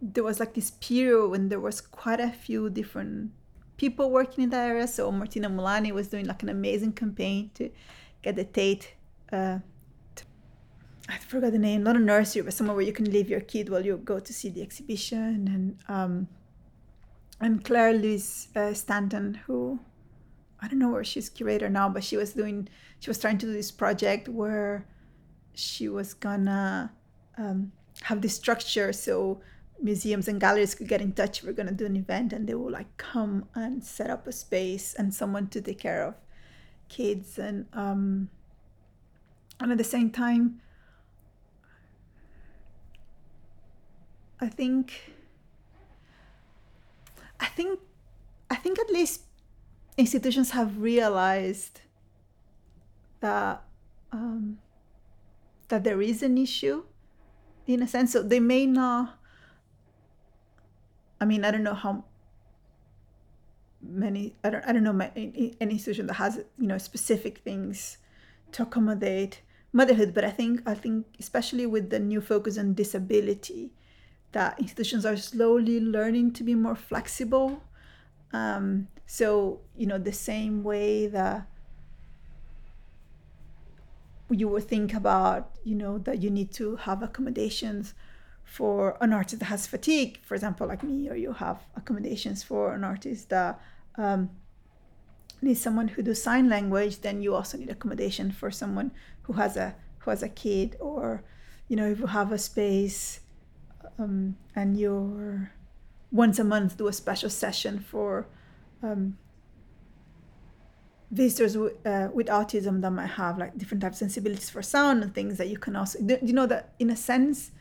there 0.00 0.24
was 0.24 0.40
like 0.40 0.54
this 0.54 0.70
period 0.70 1.28
when 1.28 1.48
there 1.48 1.60
was 1.60 1.80
quite 1.80 2.20
a 2.20 2.30
few 2.30 2.70
different 2.70 3.32
people 3.76 4.10
working 4.10 4.44
in 4.44 4.50
that 4.50 4.68
area. 4.68 4.86
So 4.86 5.10
Martina 5.10 5.48
Mulani 5.48 5.92
was 5.92 6.08
doing 6.08 6.26
like 6.26 6.42
an 6.42 6.48
amazing 6.48 6.92
campaign 6.92 7.50
to 7.54 7.70
get 8.22 8.36
the 8.36 8.44
Tate. 8.44 8.94
Uh, 9.32 9.58
to, 10.16 10.24
I 11.08 11.18
forgot 11.18 11.52
the 11.52 11.58
name, 11.58 11.82
not 11.82 11.96
a 11.96 11.98
nursery, 11.98 12.42
but 12.42 12.54
somewhere 12.54 12.76
where 12.76 12.84
you 12.84 12.92
can 12.92 13.10
leave 13.10 13.28
your 13.28 13.40
kid 13.40 13.68
while 13.68 13.84
you 13.84 13.96
go 13.98 14.20
to 14.20 14.32
see 14.32 14.48
the 14.48 14.62
exhibition. 14.62 15.48
And 15.48 15.78
um, 15.88 16.28
and 17.40 17.64
Claire 17.64 17.94
Louise 17.94 18.48
uh, 18.54 18.74
Stanton, 18.74 19.34
who 19.46 19.80
I 20.60 20.68
don't 20.68 20.78
know 20.78 20.90
where 20.90 21.04
she's 21.04 21.30
curator 21.30 21.70
now, 21.70 21.88
but 21.88 22.04
she 22.04 22.16
was 22.16 22.34
doing, 22.34 22.68
she 22.98 23.08
was 23.08 23.18
trying 23.18 23.38
to 23.38 23.46
do 23.46 23.52
this 23.52 23.70
project 23.70 24.28
where 24.28 24.86
she 25.54 25.88
was 25.88 26.12
gonna 26.12 26.92
um, 27.38 27.72
have 28.02 28.20
this 28.20 28.34
structure 28.34 28.92
so 28.92 29.40
museums 29.82 30.28
and 30.28 30.40
galleries 30.40 30.74
could 30.74 30.88
get 30.88 31.00
in 31.00 31.12
touch 31.12 31.42
we're 31.42 31.52
going 31.52 31.68
to 31.68 31.74
do 31.74 31.86
an 31.86 31.96
event 31.96 32.32
and 32.32 32.48
they 32.48 32.54
will 32.54 32.70
like 32.70 32.96
come 32.96 33.48
and 33.54 33.84
set 33.84 34.10
up 34.10 34.26
a 34.26 34.32
space 34.32 34.94
and 34.94 35.14
someone 35.14 35.46
to 35.46 35.60
take 35.60 35.78
care 35.78 36.04
of 36.04 36.14
kids 36.88 37.38
and 37.38 37.66
um 37.72 38.28
and 39.60 39.72
at 39.72 39.78
the 39.78 39.84
same 39.84 40.10
time 40.10 40.60
i 44.40 44.48
think 44.48 45.12
i 47.38 47.46
think 47.46 47.78
i 48.50 48.56
think 48.56 48.78
at 48.78 48.90
least 48.90 49.22
institutions 49.96 50.50
have 50.50 50.78
realized 50.78 51.80
that 53.20 53.62
um, 54.12 54.58
that 55.68 55.84
there 55.84 56.02
is 56.02 56.22
an 56.22 56.36
issue 56.36 56.82
in 57.66 57.82
a 57.82 57.88
sense. 57.88 58.12
So 58.12 58.22
they 58.22 58.40
may 58.40 58.66
not 58.66 59.18
I 61.20 61.24
mean, 61.24 61.44
I 61.44 61.50
don't 61.50 61.62
know 61.62 61.74
how 61.74 62.04
many. 63.82 64.36
I 64.42 64.50
don't. 64.50 64.64
I 64.66 64.72
don't 64.72 64.82
know 64.82 64.92
my, 64.92 65.10
any 65.14 65.54
institution 65.60 66.06
that 66.06 66.14
has 66.14 66.38
you 66.58 66.66
know 66.66 66.78
specific 66.78 67.38
things 67.38 67.98
to 68.52 68.62
accommodate 68.62 69.42
motherhood. 69.72 70.14
But 70.14 70.24
I 70.24 70.30
think 70.30 70.62
I 70.66 70.74
think 70.74 71.06
especially 71.18 71.66
with 71.66 71.90
the 71.90 71.98
new 71.98 72.20
focus 72.20 72.58
on 72.58 72.74
disability, 72.74 73.72
that 74.32 74.58
institutions 74.58 75.04
are 75.04 75.16
slowly 75.16 75.80
learning 75.80 76.32
to 76.34 76.44
be 76.44 76.54
more 76.54 76.76
flexible. 76.76 77.62
Um, 78.32 78.88
so 79.06 79.60
you 79.76 79.86
know 79.86 79.98
the 79.98 80.12
same 80.12 80.62
way 80.62 81.06
that 81.08 81.46
you 84.30 84.46
would 84.46 84.64
think 84.64 84.94
about 84.94 85.50
you 85.64 85.74
know 85.74 85.98
that 85.98 86.22
you 86.22 86.30
need 86.30 86.52
to 86.52 86.76
have 86.76 87.02
accommodations 87.02 87.94
for 88.50 88.96
an 89.00 89.12
artist 89.12 89.38
that 89.38 89.46
has 89.46 89.68
fatigue, 89.68 90.18
for 90.24 90.34
example, 90.34 90.66
like 90.66 90.82
me, 90.82 91.08
or 91.08 91.14
you 91.14 91.32
have 91.32 91.62
accommodations 91.76 92.42
for 92.42 92.74
an 92.74 92.82
artist 92.82 93.28
that 93.28 93.60
um, 93.96 94.28
needs 95.40 95.60
someone 95.60 95.86
who 95.86 96.02
does 96.02 96.20
sign 96.20 96.48
language, 96.48 97.00
then 97.02 97.22
you 97.22 97.32
also 97.32 97.56
need 97.56 97.70
accommodation 97.70 98.32
for 98.32 98.50
someone 98.50 98.90
who 99.22 99.34
has 99.34 99.56
a 99.56 99.76
who 100.00 100.10
has 100.10 100.24
a 100.24 100.28
kid, 100.28 100.76
or 100.80 101.22
you 101.68 101.76
know, 101.76 101.88
if 101.88 102.00
you 102.00 102.06
have 102.06 102.32
a 102.32 102.38
space 102.38 103.20
um, 104.00 104.36
and 104.56 104.76
you're 104.76 105.52
once 106.10 106.40
a 106.40 106.44
month 106.44 106.76
do 106.76 106.88
a 106.88 106.92
special 106.92 107.30
session 107.30 107.78
for 107.78 108.26
um, 108.82 109.16
visitors 111.12 111.54
w- 111.54 111.76
uh, 111.86 112.08
with 112.12 112.26
autism 112.26 112.80
that 112.80 112.90
might 112.90 113.06
have 113.06 113.38
like 113.38 113.56
different 113.56 113.80
types 113.80 113.98
of 113.98 114.10
sensibilities 114.10 114.50
for 114.50 114.60
sound 114.60 115.04
and 115.04 115.14
things 115.14 115.38
that 115.38 115.48
you 115.48 115.56
can 115.56 115.76
also 115.76 116.00
you 116.20 116.32
know 116.32 116.46
that 116.46 116.74
in 116.80 116.90
a 116.90 116.96
sense 116.96 117.52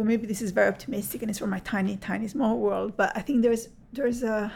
but 0.00 0.06
maybe 0.06 0.26
this 0.26 0.40
is 0.40 0.50
very 0.50 0.66
optimistic 0.66 1.20
and 1.20 1.28
it's 1.28 1.40
for 1.40 1.46
my 1.46 1.58
tiny, 1.58 1.94
tiny, 1.98 2.26
small 2.26 2.56
world. 2.56 2.96
But 2.96 3.14
I 3.14 3.20
think 3.20 3.42
there's 3.42 3.68
there's 3.92 4.22
a 4.22 4.50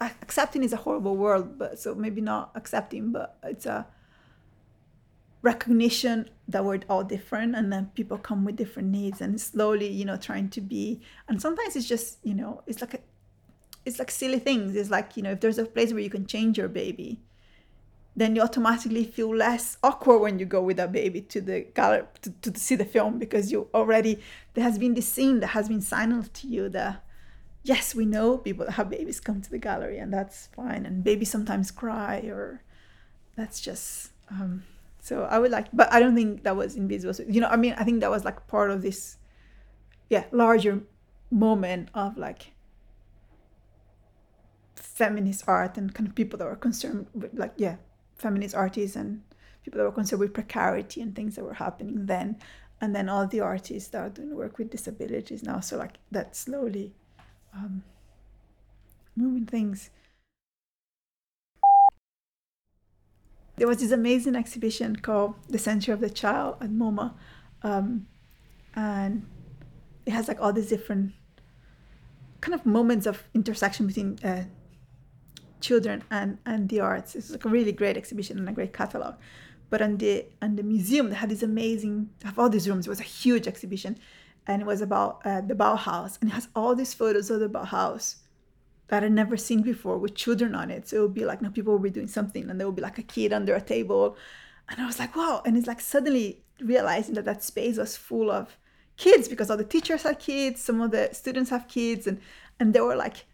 accepting 0.00 0.62
is 0.62 0.72
a 0.72 0.76
horrible 0.76 1.16
world, 1.16 1.58
but 1.58 1.76
so 1.76 1.92
maybe 1.92 2.20
not 2.20 2.52
accepting, 2.54 3.10
but 3.10 3.36
it's 3.42 3.66
a 3.66 3.84
recognition 5.42 6.30
that 6.46 6.64
we're 6.64 6.78
all 6.88 7.02
different 7.02 7.56
and 7.56 7.72
then 7.72 7.90
people 7.96 8.16
come 8.16 8.44
with 8.44 8.54
different 8.54 8.90
needs 8.90 9.20
and 9.20 9.40
slowly 9.40 9.86
you 9.86 10.04
know 10.04 10.16
trying 10.16 10.48
to 10.48 10.60
be 10.60 11.00
and 11.28 11.40
sometimes 11.40 11.76
it's 11.76 11.86
just 11.86 12.18
you 12.24 12.34
know 12.34 12.62
it's 12.66 12.80
like 12.80 12.94
a 12.94 12.98
it's 13.84 14.00
like 14.00 14.10
silly 14.10 14.40
things 14.40 14.74
it's 14.74 14.90
like 14.90 15.16
you 15.16 15.22
know 15.22 15.30
if 15.30 15.40
there's 15.40 15.58
a 15.58 15.64
place 15.64 15.92
where 15.92 16.02
you 16.02 16.10
can 16.10 16.26
change 16.26 16.58
your 16.58 16.66
baby 16.66 17.20
then 18.16 18.34
you 18.34 18.40
automatically 18.40 19.04
feel 19.04 19.34
less 19.34 19.76
awkward 19.82 20.20
when 20.20 20.38
you 20.38 20.46
go 20.46 20.62
with 20.62 20.80
a 20.80 20.88
baby 20.88 21.20
to 21.20 21.40
the 21.40 21.60
gallery 21.74 22.04
to, 22.22 22.30
to 22.30 22.58
see 22.58 22.74
the 22.74 22.84
film 22.84 23.18
because 23.18 23.52
you 23.52 23.68
already 23.74 24.18
there 24.54 24.64
has 24.64 24.78
been 24.78 24.94
this 24.94 25.08
scene 25.08 25.40
that 25.40 25.48
has 25.48 25.68
been 25.68 25.82
signaled 25.82 26.32
to 26.32 26.48
you 26.48 26.68
that 26.70 27.04
yes 27.62 27.94
we 27.94 28.06
know 28.06 28.38
people 28.38 28.64
that 28.64 28.72
have 28.80 28.88
babies 28.88 29.20
come 29.20 29.40
to 29.42 29.50
the 29.50 29.58
gallery 29.58 29.98
and 29.98 30.12
that's 30.12 30.48
fine 30.48 30.86
and 30.86 31.04
babies 31.04 31.30
sometimes 31.30 31.70
cry 31.70 32.18
or 32.20 32.62
that's 33.36 33.60
just 33.60 34.10
um, 34.30 34.62
so 35.00 35.24
i 35.24 35.38
would 35.38 35.50
like 35.50 35.66
but 35.72 35.92
i 35.92 36.00
don't 36.00 36.14
think 36.14 36.42
that 36.42 36.56
was 36.56 36.74
invisible. 36.74 37.14
You 37.30 37.40
know 37.42 37.48
i 37.48 37.56
mean 37.56 37.74
i 37.78 37.84
think 37.84 38.00
that 38.00 38.10
was 38.10 38.24
like 38.24 38.46
part 38.46 38.70
of 38.70 38.80
this 38.82 39.18
yeah 40.08 40.24
larger 40.32 40.82
moment 41.30 41.90
of 41.92 42.16
like 42.16 42.52
feminist 44.74 45.44
art 45.46 45.76
and 45.76 45.92
kind 45.92 46.08
of 46.08 46.14
people 46.14 46.38
that 46.38 46.46
were 46.46 46.56
concerned 46.56 47.06
with 47.12 47.34
like 47.34 47.52
yeah 47.56 47.76
feminist 48.16 48.54
artists 48.54 48.96
and 48.96 49.22
people 49.64 49.78
that 49.78 49.84
were 49.84 49.92
concerned 49.92 50.20
with 50.20 50.34
precarity 50.34 51.00
and 51.00 51.14
things 51.14 51.36
that 51.36 51.44
were 51.44 51.54
happening 51.54 52.06
then. 52.06 52.38
And 52.80 52.94
then 52.94 53.08
all 53.08 53.26
the 53.26 53.40
artists 53.40 53.88
that 53.90 53.98
are 53.98 54.10
doing 54.10 54.34
work 54.34 54.58
with 54.58 54.70
disabilities 54.70 55.42
now. 55.42 55.60
So 55.60 55.78
like 55.78 55.94
that 56.10 56.36
slowly 56.36 56.94
um, 57.54 57.82
moving 59.16 59.46
things. 59.46 59.90
There 63.56 63.66
was 63.66 63.78
this 63.78 63.90
amazing 63.90 64.36
exhibition 64.36 64.96
called 64.96 65.34
the 65.48 65.58
century 65.58 65.94
of 65.94 66.00
the 66.00 66.10
child 66.10 66.56
at 66.60 66.68
moma 66.68 67.14
um, 67.62 68.06
and 68.74 69.26
it 70.04 70.12
has 70.12 70.28
like 70.28 70.40
all 70.40 70.52
these 70.52 70.68
different 70.68 71.12
kind 72.40 72.54
of 72.54 72.66
moments 72.66 73.06
of 73.06 73.24
intersection 73.34 73.86
between 73.86 74.18
uh, 74.22 74.44
children 75.60 76.04
and, 76.10 76.38
and 76.46 76.68
the 76.68 76.80
arts. 76.80 77.14
It's 77.14 77.30
like 77.30 77.44
a 77.44 77.48
really 77.48 77.72
great 77.72 77.96
exhibition 77.96 78.38
and 78.38 78.48
a 78.48 78.52
great 78.52 78.72
catalog. 78.72 79.14
But 79.68 79.82
on 79.82 79.96
the 79.96 80.26
on 80.40 80.56
the 80.56 80.62
museum, 80.62 81.10
they 81.10 81.16
had 81.16 81.30
this 81.30 81.42
amazing, 81.42 82.10
have 82.22 82.38
all 82.38 82.48
these 82.48 82.68
rooms. 82.68 82.86
It 82.86 82.90
was 82.90 83.00
a 83.00 83.04
huge 83.04 83.48
exhibition, 83.48 83.98
and 84.46 84.62
it 84.62 84.66
was 84.66 84.80
about 84.80 85.22
uh, 85.24 85.40
the 85.40 85.54
Bauhaus, 85.54 86.20
and 86.20 86.30
it 86.30 86.34
has 86.34 86.48
all 86.54 86.76
these 86.76 86.94
photos 86.94 87.30
of 87.30 87.40
the 87.40 87.48
Bauhaus 87.48 88.16
that 88.88 89.02
I'd 89.02 89.10
never 89.10 89.36
seen 89.36 89.62
before 89.62 89.98
with 89.98 90.14
children 90.14 90.54
on 90.54 90.70
it. 90.70 90.88
So 90.88 90.96
it 90.96 91.00
would 91.00 91.14
be 91.14 91.24
like, 91.24 91.42
no, 91.42 91.50
people 91.50 91.72
will 91.72 91.80
be 91.80 91.90
doing 91.90 92.06
something, 92.06 92.48
and 92.48 92.60
there 92.60 92.68
would 92.68 92.76
be 92.76 92.82
like 92.82 92.98
a 92.98 93.02
kid 93.02 93.32
under 93.32 93.56
a 93.56 93.60
table, 93.60 94.16
And 94.68 94.80
I 94.80 94.86
was 94.86 94.98
like, 94.98 95.14
wow. 95.16 95.42
And 95.44 95.56
it's 95.56 95.66
like 95.66 95.80
suddenly 95.80 96.42
realizing 96.60 97.14
that 97.14 97.24
that 97.24 97.42
space 97.42 97.78
was 97.78 97.96
full 97.96 98.30
of 98.30 98.56
kids 98.96 99.28
because 99.28 99.50
all 99.50 99.56
the 99.56 99.64
teachers 99.64 100.02
had 100.02 100.18
kids, 100.18 100.62
some 100.62 100.80
of 100.80 100.90
the 100.90 101.10
students 101.12 101.50
have 101.50 101.68
kids, 101.68 102.06
and 102.06 102.20
and 102.58 102.74
they 102.74 102.80
were 102.80 102.96
like 102.96 103.26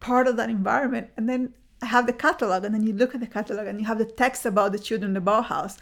part 0.00 0.26
of 0.26 0.36
that 0.36 0.50
environment. 0.50 1.10
And 1.16 1.28
then 1.28 1.54
I 1.82 1.86
have 1.86 2.06
the 2.06 2.12
catalog, 2.12 2.64
and 2.64 2.74
then 2.74 2.86
you 2.86 2.92
look 2.92 3.14
at 3.14 3.20
the 3.20 3.26
catalog 3.26 3.66
and 3.66 3.80
you 3.80 3.86
have 3.86 3.98
the 3.98 4.04
text 4.04 4.44
about 4.44 4.72
the 4.72 4.78
children 4.78 5.10
in 5.10 5.24
the 5.24 5.30
Bauhaus. 5.30 5.78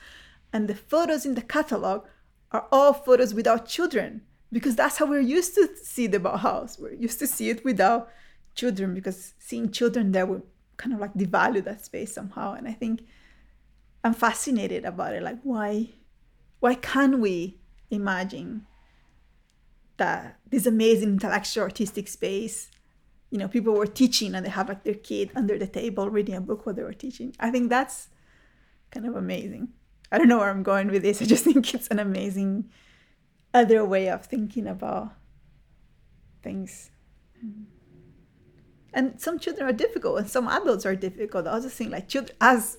And 0.53 0.69
the 0.69 0.75
photos 0.75 1.27
in 1.27 1.35
the 1.35 1.43
catalog 1.43 2.07
are 2.53 2.67
all 2.71 2.93
photos 2.93 3.35
without 3.35 3.67
children 3.67 4.23
because 4.53 4.77
that's 4.77 4.99
how 4.99 5.07
we're 5.07 5.21
used 5.21 5.55
to 5.55 5.69
see 5.83 6.07
the 6.07 6.19
Bauhaus. 6.19 6.79
We're 6.79 6.95
used 6.95 7.19
to 7.19 7.27
see 7.27 7.51
it 7.51 7.65
without 7.65 8.09
children 8.55 8.95
because 8.95 9.35
seeing 9.39 9.71
children 9.71 10.13
there 10.13 10.27
would 10.27 10.43
kind 10.77 10.95
of 10.95 11.01
like 11.01 11.15
devalue 11.15 11.65
that 11.65 11.85
space 11.85 12.13
somehow. 12.13 12.55
And 12.55 12.69
I 12.69 12.73
think 12.73 13.03
I'm 14.05 14.15
fascinated 14.15 14.85
about 14.85 15.15
it. 15.15 15.23
Like 15.23 15.41
why 15.43 15.91
why 16.61 16.75
can't 16.75 17.19
we 17.19 17.59
imagine 17.91 18.67
that 19.97 20.39
this 20.51 20.67
amazing 20.67 21.11
intellectual 21.11 21.65
artistic 21.65 22.09
space 22.09 22.71
you 23.31 23.39
know 23.39 23.49
people 23.49 23.75
were 23.75 23.87
teaching 23.87 24.35
and 24.35 24.45
they 24.45 24.51
have 24.51 24.69
like 24.69 24.85
their 24.85 24.95
kid 24.95 25.31
under 25.35 25.59
the 25.59 25.67
table 25.67 26.09
reading 26.11 26.35
a 26.35 26.41
book 26.41 26.65
while 26.65 26.75
they 26.75 26.83
were 26.83 26.93
teaching. 26.93 27.35
I 27.41 27.51
think 27.51 27.71
that's 27.71 28.09
kind 28.91 29.07
of 29.07 29.17
amazing. 29.17 29.69
I 30.13 30.19
don't 30.19 30.29
know 30.29 30.39
where 30.39 30.51
i'm 30.51 30.63
going 30.63 30.89
with 30.89 31.03
this. 31.03 31.21
I 31.23 31.25
just 31.25 31.45
think 31.45 31.75
it's 31.75 31.89
an 31.89 31.99
amazing 31.99 32.71
other 33.53 33.85
way 33.85 34.09
of 34.09 34.27
thinking 34.27 34.67
about 34.67 35.13
things. 36.43 36.91
Mm-hmm. 37.45 37.65
And 38.95 39.21
some 39.21 39.39
children 39.39 39.69
are 39.69 39.73
difficult 39.73 40.19
and 40.19 40.31
some 40.31 40.49
adults 40.49 40.87
are 40.87 40.97
difficult. 40.97 41.47
I 41.47 41.53
also 41.53 41.69
think 41.69 41.93
like 41.93 42.09
children 42.09 42.37
as 42.41 42.79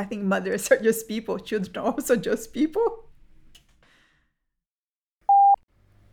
i 0.00 0.04
think 0.04 0.22
mothers 0.22 0.70
are 0.70 0.78
just 0.78 1.06
people 1.06 1.38
children 1.38 1.76
are 1.76 1.92
also 1.92 2.16
just 2.16 2.52
people 2.54 3.09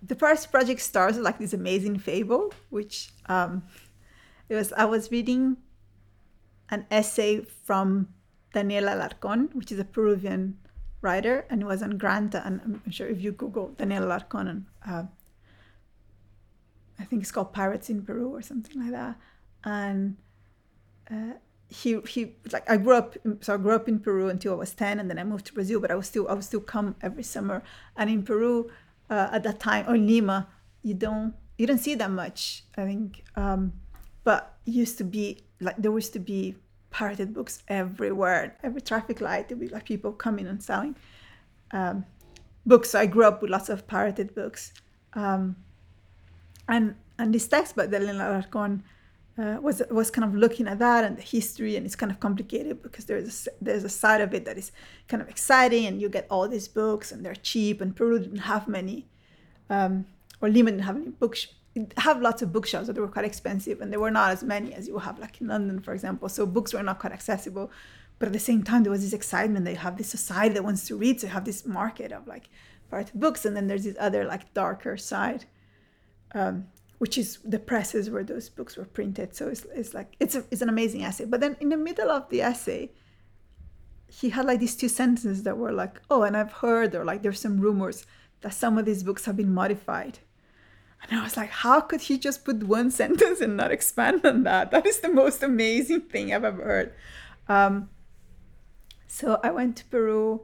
the 0.07 0.15
first 0.15 0.51
project 0.51 0.81
starts 0.81 1.17
like 1.17 1.37
this 1.37 1.53
amazing 1.53 1.99
fable, 1.99 2.53
which 2.69 3.11
um, 3.27 3.63
it 4.49 4.55
was 4.55 4.73
I 4.73 4.85
was 4.85 5.11
reading 5.11 5.57
an 6.69 6.85
essay 6.91 7.41
from 7.41 8.09
Daniel 8.53 8.85
Alarcón, 8.85 9.53
which 9.53 9.71
is 9.71 9.79
a 9.79 9.85
Peruvian 9.85 10.57
writer, 11.01 11.45
and 11.49 11.61
it 11.61 11.65
was 11.65 11.81
on 11.81 11.97
Granta. 11.97 12.45
And 12.45 12.81
I'm 12.85 12.91
sure 12.91 13.07
if 13.07 13.21
you 13.21 13.31
Google 13.31 13.69
Daniel 13.77 14.03
Alarcón, 14.03 14.49
and 14.49 14.65
uh, 14.87 15.03
I 16.99 17.03
think 17.03 17.21
it's 17.21 17.31
called 17.31 17.53
Pirates 17.53 17.89
in 17.89 18.03
Peru 18.03 18.29
or 18.29 18.41
something 18.41 18.81
like 18.81 18.91
that, 18.91 19.15
and 19.63 20.17
uh, 21.11 21.33
he 21.69 21.99
he 22.07 22.35
like 22.53 22.69
I 22.69 22.77
grew 22.77 22.93
up 22.93 23.17
so 23.41 23.53
I 23.53 23.57
grew 23.57 23.75
up 23.75 23.89
in 23.89 23.99
Peru 23.99 24.29
until 24.29 24.53
I 24.53 24.55
was 24.55 24.73
ten, 24.73 24.99
and 24.99 25.09
then 25.09 25.19
I 25.19 25.23
moved 25.25 25.45
to 25.47 25.53
Brazil. 25.53 25.79
But 25.81 25.91
I 25.91 25.95
was 25.95 26.07
still 26.07 26.27
I 26.29 26.33
was 26.33 26.45
still 26.45 26.61
come 26.61 26.95
every 27.01 27.23
summer, 27.23 27.61
and 27.97 28.09
in 28.09 28.23
Peru 28.23 28.71
uh, 29.09 29.29
at 29.31 29.43
that 29.43 29.59
time 29.59 29.85
or 29.87 29.97
Lima, 29.97 30.47
you 30.83 30.93
don't 30.93 31.33
you 31.57 31.65
don't 31.65 31.79
see 31.79 31.95
that 31.95 32.11
much. 32.11 32.63
I 32.77 32.85
think, 32.85 33.23
um, 33.35 33.73
but 34.23 34.57
used 34.65 34.97
to 34.99 35.03
be 35.03 35.39
like 35.59 35.77
there 35.77 35.91
used 35.91 36.13
to 36.13 36.19
be 36.19 36.55
pirated 36.89 37.33
books 37.33 37.63
everywhere. 37.67 38.57
Every 38.63 38.81
traffic 38.81 39.21
light, 39.21 39.49
there'd 39.49 39.59
be 39.59 39.67
like 39.69 39.85
people 39.85 40.11
coming 40.13 40.47
and 40.47 40.61
selling 40.61 40.95
um, 41.71 42.05
books. 42.65 42.91
So 42.91 42.99
I 42.99 43.05
grew 43.05 43.25
up 43.25 43.41
with 43.41 43.51
lots 43.51 43.69
of 43.69 43.87
pirated 43.87 44.35
books, 44.35 44.73
um, 45.13 45.55
and 46.67 46.95
and 47.19 47.33
this 47.33 47.47
text 47.47 47.75
by 47.75 47.87
Delena 47.87 48.25
Alarcón 48.27 48.83
uh, 49.37 49.57
was 49.61 49.81
was 49.91 50.09
kind 50.09 50.25
of 50.25 50.33
looking 50.33 50.67
at 50.67 50.79
that 50.79 51.03
and 51.03 51.17
the 51.17 51.21
history, 51.21 51.75
and 51.75 51.85
it's 51.85 51.95
kind 51.95 52.11
of 52.11 52.19
complicated 52.19 52.81
because 52.81 53.05
there's 53.05 53.47
a, 53.47 53.51
there's 53.61 53.83
a 53.83 53.89
side 53.89 54.21
of 54.21 54.33
it 54.33 54.45
that 54.45 54.57
is 54.57 54.71
kind 55.07 55.21
of 55.21 55.29
exciting, 55.29 55.85
and 55.85 56.01
you 56.01 56.09
get 56.09 56.25
all 56.29 56.47
these 56.47 56.67
books, 56.67 57.11
and 57.11 57.23
they're 57.23 57.35
cheap, 57.35 57.81
and 57.81 57.95
Peru 57.95 58.19
didn't 58.19 58.39
have 58.39 58.67
many, 58.67 59.07
um, 59.69 60.05
or 60.41 60.49
Lima 60.49 60.71
didn't 60.71 60.85
have 60.85 60.95
any 60.95 61.09
books. 61.09 61.47
Have 61.97 62.21
lots 62.21 62.41
of 62.41 62.51
bookshelves, 62.51 62.87
but 62.87 62.95
they 62.95 63.01
were 63.01 63.07
quite 63.07 63.25
expensive, 63.25 63.81
and 63.81 63.91
there 63.91 63.99
were 63.99 64.09
not 64.09 64.31
as 64.31 64.43
many 64.43 64.73
as 64.73 64.87
you 64.87 64.97
have 64.97 65.19
like 65.19 65.39
in 65.39 65.47
London, 65.47 65.79
for 65.79 65.93
example. 65.93 66.27
So 66.27 66.47
books 66.47 66.73
were 66.73 66.81
not 66.81 66.97
quite 66.97 67.13
accessible, 67.13 67.69
but 68.17 68.25
at 68.25 68.33
the 68.33 68.39
same 68.39 68.63
time, 68.63 68.81
there 68.81 68.91
was 68.91 69.03
this 69.03 69.13
excitement. 69.13 69.63
They 69.63 69.75
have 69.75 69.95
this 69.95 70.09
society 70.09 70.55
that 70.55 70.63
wants 70.63 70.87
to 70.87 70.97
read, 70.97 71.21
so 71.21 71.27
you 71.27 71.33
have 71.33 71.45
this 71.45 71.67
market 71.67 72.11
of 72.11 72.25
like 72.25 72.49
pirated 72.89 73.19
books, 73.19 73.45
and 73.45 73.55
then 73.55 73.67
there's 73.67 73.83
this 73.83 73.95
other 73.99 74.25
like 74.25 74.51
darker 74.55 74.97
side. 74.97 75.45
Um, 76.33 76.65
which 76.97 77.17
is 77.17 77.39
the 77.43 77.59
presses 77.59 78.09
where 78.09 78.23
those 78.23 78.49
books 78.49 78.75
were 78.75 78.85
printed. 78.85 79.35
So 79.35 79.47
it's, 79.47 79.65
it's 79.73 79.93
like 79.93 80.15
it's 80.19 80.35
a, 80.35 80.43
it's 80.49 80.61
an 80.61 80.69
amazing 80.69 81.03
essay. 81.03 81.25
But 81.25 81.41
then 81.41 81.55
in 81.59 81.69
the 81.69 81.77
middle 81.77 82.09
of 82.09 82.29
the 82.29 82.41
essay, 82.41 82.91
he 84.07 84.29
had 84.29 84.45
like 84.45 84.59
these 84.59 84.75
two 84.75 84.89
sentences 84.89 85.43
that 85.43 85.57
were 85.57 85.71
like, 85.71 86.01
oh, 86.09 86.23
and 86.23 86.35
I've 86.35 86.53
heard 86.53 86.95
or 86.95 87.05
like 87.05 87.21
there's 87.21 87.39
some 87.39 87.59
rumors 87.59 88.05
that 88.41 88.53
some 88.53 88.77
of 88.77 88.85
these 88.85 89.03
books 89.03 89.25
have 89.25 89.37
been 89.37 89.53
modified. 89.53 90.19
And 91.03 91.19
I 91.19 91.23
was 91.23 91.37
like, 91.37 91.49
how 91.49 91.81
could 91.81 92.01
he 92.01 92.17
just 92.17 92.43
put 92.43 92.63
one 92.63 92.89
sentence 93.01 93.41
and 93.41 93.55
not 93.55 93.71
expand 93.71 94.25
on 94.25 94.43
that? 94.43 94.71
That 94.71 94.85
is 94.85 94.99
the 94.99 95.09
most 95.09 95.43
amazing 95.43 96.01
thing 96.01 96.33
I've 96.33 96.43
ever 96.43 96.63
heard. 96.63 96.93
Um, 97.47 97.89
so 99.07 99.39
I 99.43 99.51
went 99.51 99.77
to 99.77 99.85
Peru. 99.85 100.41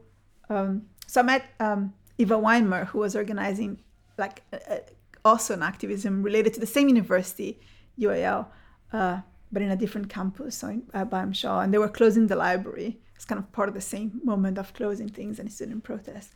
Um, 0.50 0.84
so 1.08 1.22
I 1.22 1.24
met 1.24 1.46
um, 1.60 1.94
Eva 2.18 2.36
Weinmayr, 2.36 2.88
who 2.88 3.00
was 3.00 3.16
organizing 3.16 3.80
like 4.18 4.44
a, 4.52 4.82
also 5.26 5.54
an 5.54 5.64
activism 5.64 6.24
related 6.24 6.54
to 6.54 6.60
the 6.60 6.66
same 6.66 6.88
university, 6.88 7.60
UAL, 8.00 8.48
uh, 8.92 9.22
but 9.52 9.62
in 9.62 9.72
a 9.72 9.76
different 9.76 10.10
campus, 10.10 10.58
so 10.58 10.70
in 10.70 10.84
uh, 10.94 11.06
Byam 11.06 11.34
and 11.44 11.74
they 11.74 11.78
were 11.78 11.90
closing 11.90 12.28
the 12.28 12.36
library. 12.36 13.00
It's 13.16 13.26
kind 13.26 13.40
of 13.40 13.52
part 13.52 13.70
of 13.70 13.76
the 13.76 13.82
same 13.82 14.20
moment 14.24 14.58
of 14.58 14.74
closing 14.74 15.08
things 15.08 15.40
and 15.40 15.52
student 15.52 15.84
protest. 15.84 16.32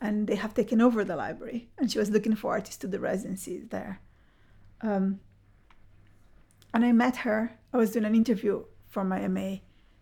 And 0.00 0.26
they 0.26 0.34
have 0.34 0.52
taken 0.52 0.80
over 0.80 1.04
the 1.04 1.16
library, 1.16 1.70
and 1.78 1.90
she 1.90 1.98
was 1.98 2.10
looking 2.10 2.34
for 2.34 2.52
artists 2.52 2.76
to 2.78 2.88
do 2.88 2.98
residencies 2.98 3.68
there. 3.70 4.00
Um, 4.82 5.20
and 6.74 6.84
I 6.84 6.92
met 6.92 7.16
her. 7.18 7.58
I 7.72 7.78
was 7.78 7.92
doing 7.92 8.04
an 8.04 8.14
interview 8.14 8.64
for 8.88 9.04
my 9.04 9.26
MA 9.28 9.56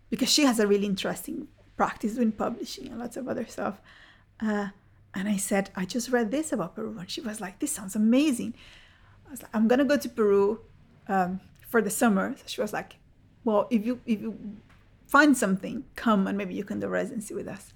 because 0.09 0.29
she 0.29 0.43
has 0.43 0.59
a 0.59 0.67
really 0.67 0.85
interesting 0.85 1.47
practice 1.77 2.15
doing 2.15 2.31
publishing 2.31 2.87
and 2.87 2.99
lots 2.99 3.15
of 3.15 3.27
other 3.27 3.45
stuff. 3.45 3.79
Uh, 4.41 4.69
and 5.15 5.29
I 5.29 5.37
said, 5.37 5.69
I 5.75 5.85
just 5.85 6.09
read 6.09 6.29
this 6.29 6.51
about 6.51 6.75
Peru. 6.75 6.97
And 6.99 7.09
she 7.09 7.21
was 7.21 7.39
like, 7.39 7.59
this 7.59 7.71
sounds 7.71 7.95
amazing. 7.95 8.53
I 9.25 9.31
was 9.31 9.41
like, 9.41 9.51
I'm 9.55 9.67
going 9.67 9.79
to 9.79 9.85
go 9.85 9.97
to 9.97 10.09
Peru 10.09 10.59
um, 11.07 11.39
for 11.67 11.81
the 11.81 11.89
summer. 11.89 12.35
So 12.37 12.43
she 12.47 12.61
was 12.61 12.73
like, 12.73 12.97
well, 13.45 13.67
if 13.69 13.85
you, 13.85 14.01
if 14.05 14.21
you 14.21 14.37
find 15.07 15.37
something, 15.37 15.85
come 15.95 16.27
and 16.27 16.37
maybe 16.37 16.53
you 16.53 16.65
can 16.65 16.81
do 16.81 16.87
residency 16.87 17.33
with 17.33 17.47
us. 17.47 17.73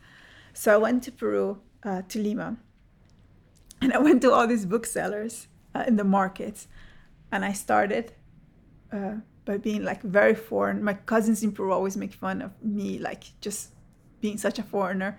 So 0.54 0.74
I 0.74 0.78
went 0.78 1.02
to 1.04 1.12
Peru, 1.14 1.62
uh, 1.84 2.02
to 2.10 2.20
Lima. 2.20 2.58
And 3.82 3.94
I 3.94 4.00
went 4.00 4.22
to 4.24 4.34
all 4.34 4.46
these 4.46 4.66
booksellers 4.66 5.48
uh, 5.74 5.86
in 5.88 5.96
the 5.96 6.04
markets. 6.04 6.68
And 7.32 7.46
I 7.46 7.54
started 7.54 8.12
uh, 8.92 9.16
by 9.46 9.58
being 9.58 9.86
like 9.86 10.02
very 10.02 10.36
foreign. 10.36 10.84
My 10.84 10.96
cousins 10.96 11.42
in 11.42 11.54
Peru 11.54 11.72
always 11.72 11.96
make 11.96 12.14
fun 12.14 12.42
of 12.42 12.52
me, 12.62 13.00
like 13.00 13.24
just 13.40 13.70
being 14.20 14.38
such 14.38 14.60
a 14.60 14.64
foreigner. 14.64 15.18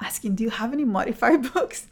Asking, 0.00 0.34
Do 0.34 0.44
you 0.44 0.50
have 0.50 0.72
any 0.72 0.84
modified 0.84 1.52
books? 1.54 1.88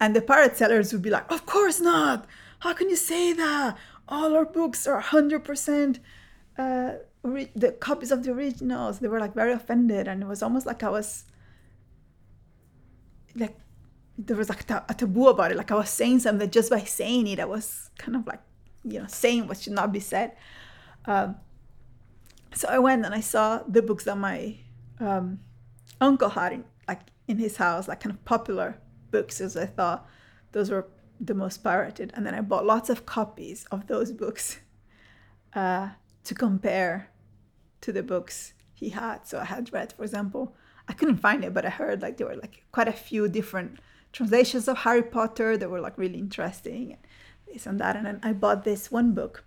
And 0.00 0.14
the 0.14 0.22
pirate 0.22 0.56
sellers 0.56 0.92
would 0.92 1.02
be 1.02 1.10
like, 1.10 1.30
Of 1.30 1.46
course 1.46 1.80
not. 1.80 2.26
How 2.60 2.72
can 2.72 2.88
you 2.88 2.96
say 2.96 3.32
that? 3.32 3.76
All 4.08 4.34
our 4.34 4.44
books 4.44 4.86
are 4.86 5.00
100% 5.00 5.98
uh, 6.58 6.92
the 7.22 7.76
copies 7.80 8.10
of 8.10 8.22
the 8.22 8.32
originals. 8.32 8.98
They 8.98 9.08
were 9.08 9.20
like 9.20 9.34
very 9.34 9.52
offended. 9.52 10.08
And 10.08 10.22
it 10.22 10.26
was 10.26 10.42
almost 10.42 10.66
like 10.66 10.82
I 10.82 10.90
was 10.90 11.24
like, 13.34 13.56
there 14.16 14.36
was 14.36 14.48
like 14.48 14.70
a 14.70 14.94
taboo 14.94 15.28
about 15.28 15.50
it. 15.50 15.56
Like 15.56 15.72
I 15.72 15.74
was 15.74 15.90
saying 15.90 16.20
something 16.20 16.50
just 16.50 16.70
by 16.70 16.80
saying 16.80 17.26
it, 17.26 17.40
I 17.40 17.44
was 17.44 17.90
kind 17.98 18.16
of 18.16 18.26
like, 18.26 18.40
you 18.84 19.00
know, 19.00 19.06
saying 19.08 19.46
what 19.48 19.58
should 19.58 19.72
not 19.72 19.92
be 19.92 20.00
said. 20.00 20.36
Um, 21.06 21.36
so 22.54 22.68
I 22.68 22.78
went 22.78 23.04
and 23.04 23.14
I 23.14 23.20
saw 23.20 23.62
the 23.66 23.82
books 23.82 24.04
that 24.04 24.16
my 24.16 24.56
um, 25.00 25.40
uncle 26.00 26.28
had 26.28 26.52
in, 26.52 26.64
in 27.26 27.38
his 27.38 27.56
house, 27.56 27.88
like 27.88 28.00
kind 28.00 28.14
of 28.14 28.24
popular 28.24 28.78
books, 29.10 29.40
as 29.40 29.56
I 29.56 29.66
thought 29.66 30.06
those 30.52 30.70
were 30.70 30.86
the 31.20 31.34
most 31.34 31.62
pirated. 31.62 32.12
And 32.14 32.26
then 32.26 32.34
I 32.34 32.40
bought 32.40 32.66
lots 32.66 32.90
of 32.90 33.06
copies 33.06 33.66
of 33.70 33.86
those 33.86 34.12
books 34.12 34.60
uh, 35.54 35.90
to 36.24 36.34
compare 36.34 37.10
to 37.80 37.92
the 37.92 38.02
books 38.02 38.54
he 38.74 38.90
had. 38.90 39.26
So 39.26 39.38
I 39.38 39.44
had 39.44 39.72
read, 39.72 39.92
for 39.92 40.02
example, 40.02 40.54
I 40.88 40.92
couldn't 40.92 41.18
find 41.18 41.44
it, 41.44 41.54
but 41.54 41.64
I 41.64 41.70
heard 41.70 42.02
like 42.02 42.16
there 42.16 42.26
were 42.26 42.36
like 42.36 42.64
quite 42.72 42.88
a 42.88 42.92
few 42.92 43.28
different 43.28 43.78
translations 44.12 44.68
of 44.68 44.78
Harry 44.78 45.02
Potter 45.02 45.56
that 45.56 45.70
were 45.70 45.80
like 45.80 45.96
really 45.96 46.18
interesting 46.18 46.92
and 46.92 47.00
this 47.52 47.66
and 47.66 47.80
that. 47.80 47.96
And 47.96 48.06
then 48.06 48.20
I 48.22 48.32
bought 48.32 48.64
this 48.64 48.90
one 48.90 49.12
book 49.12 49.44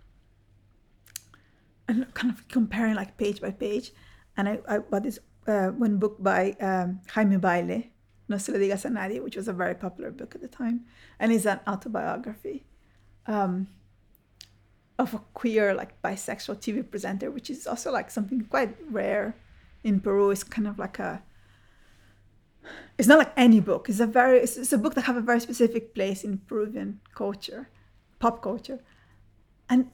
and 1.86 2.12
kind 2.14 2.32
of 2.32 2.46
comparing 2.48 2.94
like 2.94 3.16
page 3.16 3.40
by 3.40 3.50
page. 3.50 3.92
And 4.36 4.48
I, 4.48 4.58
I 4.68 4.78
bought 4.78 5.04
this 5.04 5.18
uh, 5.48 5.68
one 5.70 5.96
book 5.98 6.22
by 6.22 6.52
um, 6.60 7.00
Jaime 7.14 7.38
Bayly, 7.38 7.90
No 8.28 8.36
se 8.36 8.52
lo 8.52 8.58
digas 8.58 8.84
a 8.84 8.90
nadie, 8.90 9.22
which 9.22 9.36
was 9.36 9.48
a 9.48 9.52
very 9.52 9.74
popular 9.74 10.10
book 10.10 10.34
at 10.34 10.42
the 10.42 10.48
time, 10.48 10.84
and 11.18 11.32
it's 11.32 11.46
an 11.46 11.60
autobiography 11.66 12.64
um, 13.26 13.68
of 14.98 15.14
a 15.14 15.18
queer, 15.32 15.74
like 15.74 16.00
bisexual 16.02 16.56
TV 16.56 16.88
presenter, 16.88 17.30
which 17.30 17.48
is 17.48 17.66
also 17.66 17.90
like 17.90 18.10
something 18.10 18.42
quite 18.42 18.76
rare 18.90 19.34
in 19.82 20.00
Peru. 20.00 20.30
It's 20.30 20.44
kind 20.44 20.68
of 20.68 20.78
like 20.78 20.98
a 20.98 21.22
it's 22.98 23.08
not 23.08 23.18
like 23.18 23.32
any 23.36 23.60
book. 23.60 23.88
It's 23.88 24.00
a 24.00 24.06
very 24.06 24.40
it's, 24.40 24.58
it's 24.58 24.72
a 24.74 24.78
book 24.78 24.94
that 24.94 25.02
have 25.02 25.16
a 25.16 25.22
very 25.22 25.40
specific 25.40 25.94
place 25.94 26.22
in 26.22 26.38
Peruvian 26.46 27.00
culture, 27.14 27.70
pop 28.18 28.42
culture, 28.42 28.80
and 29.70 29.90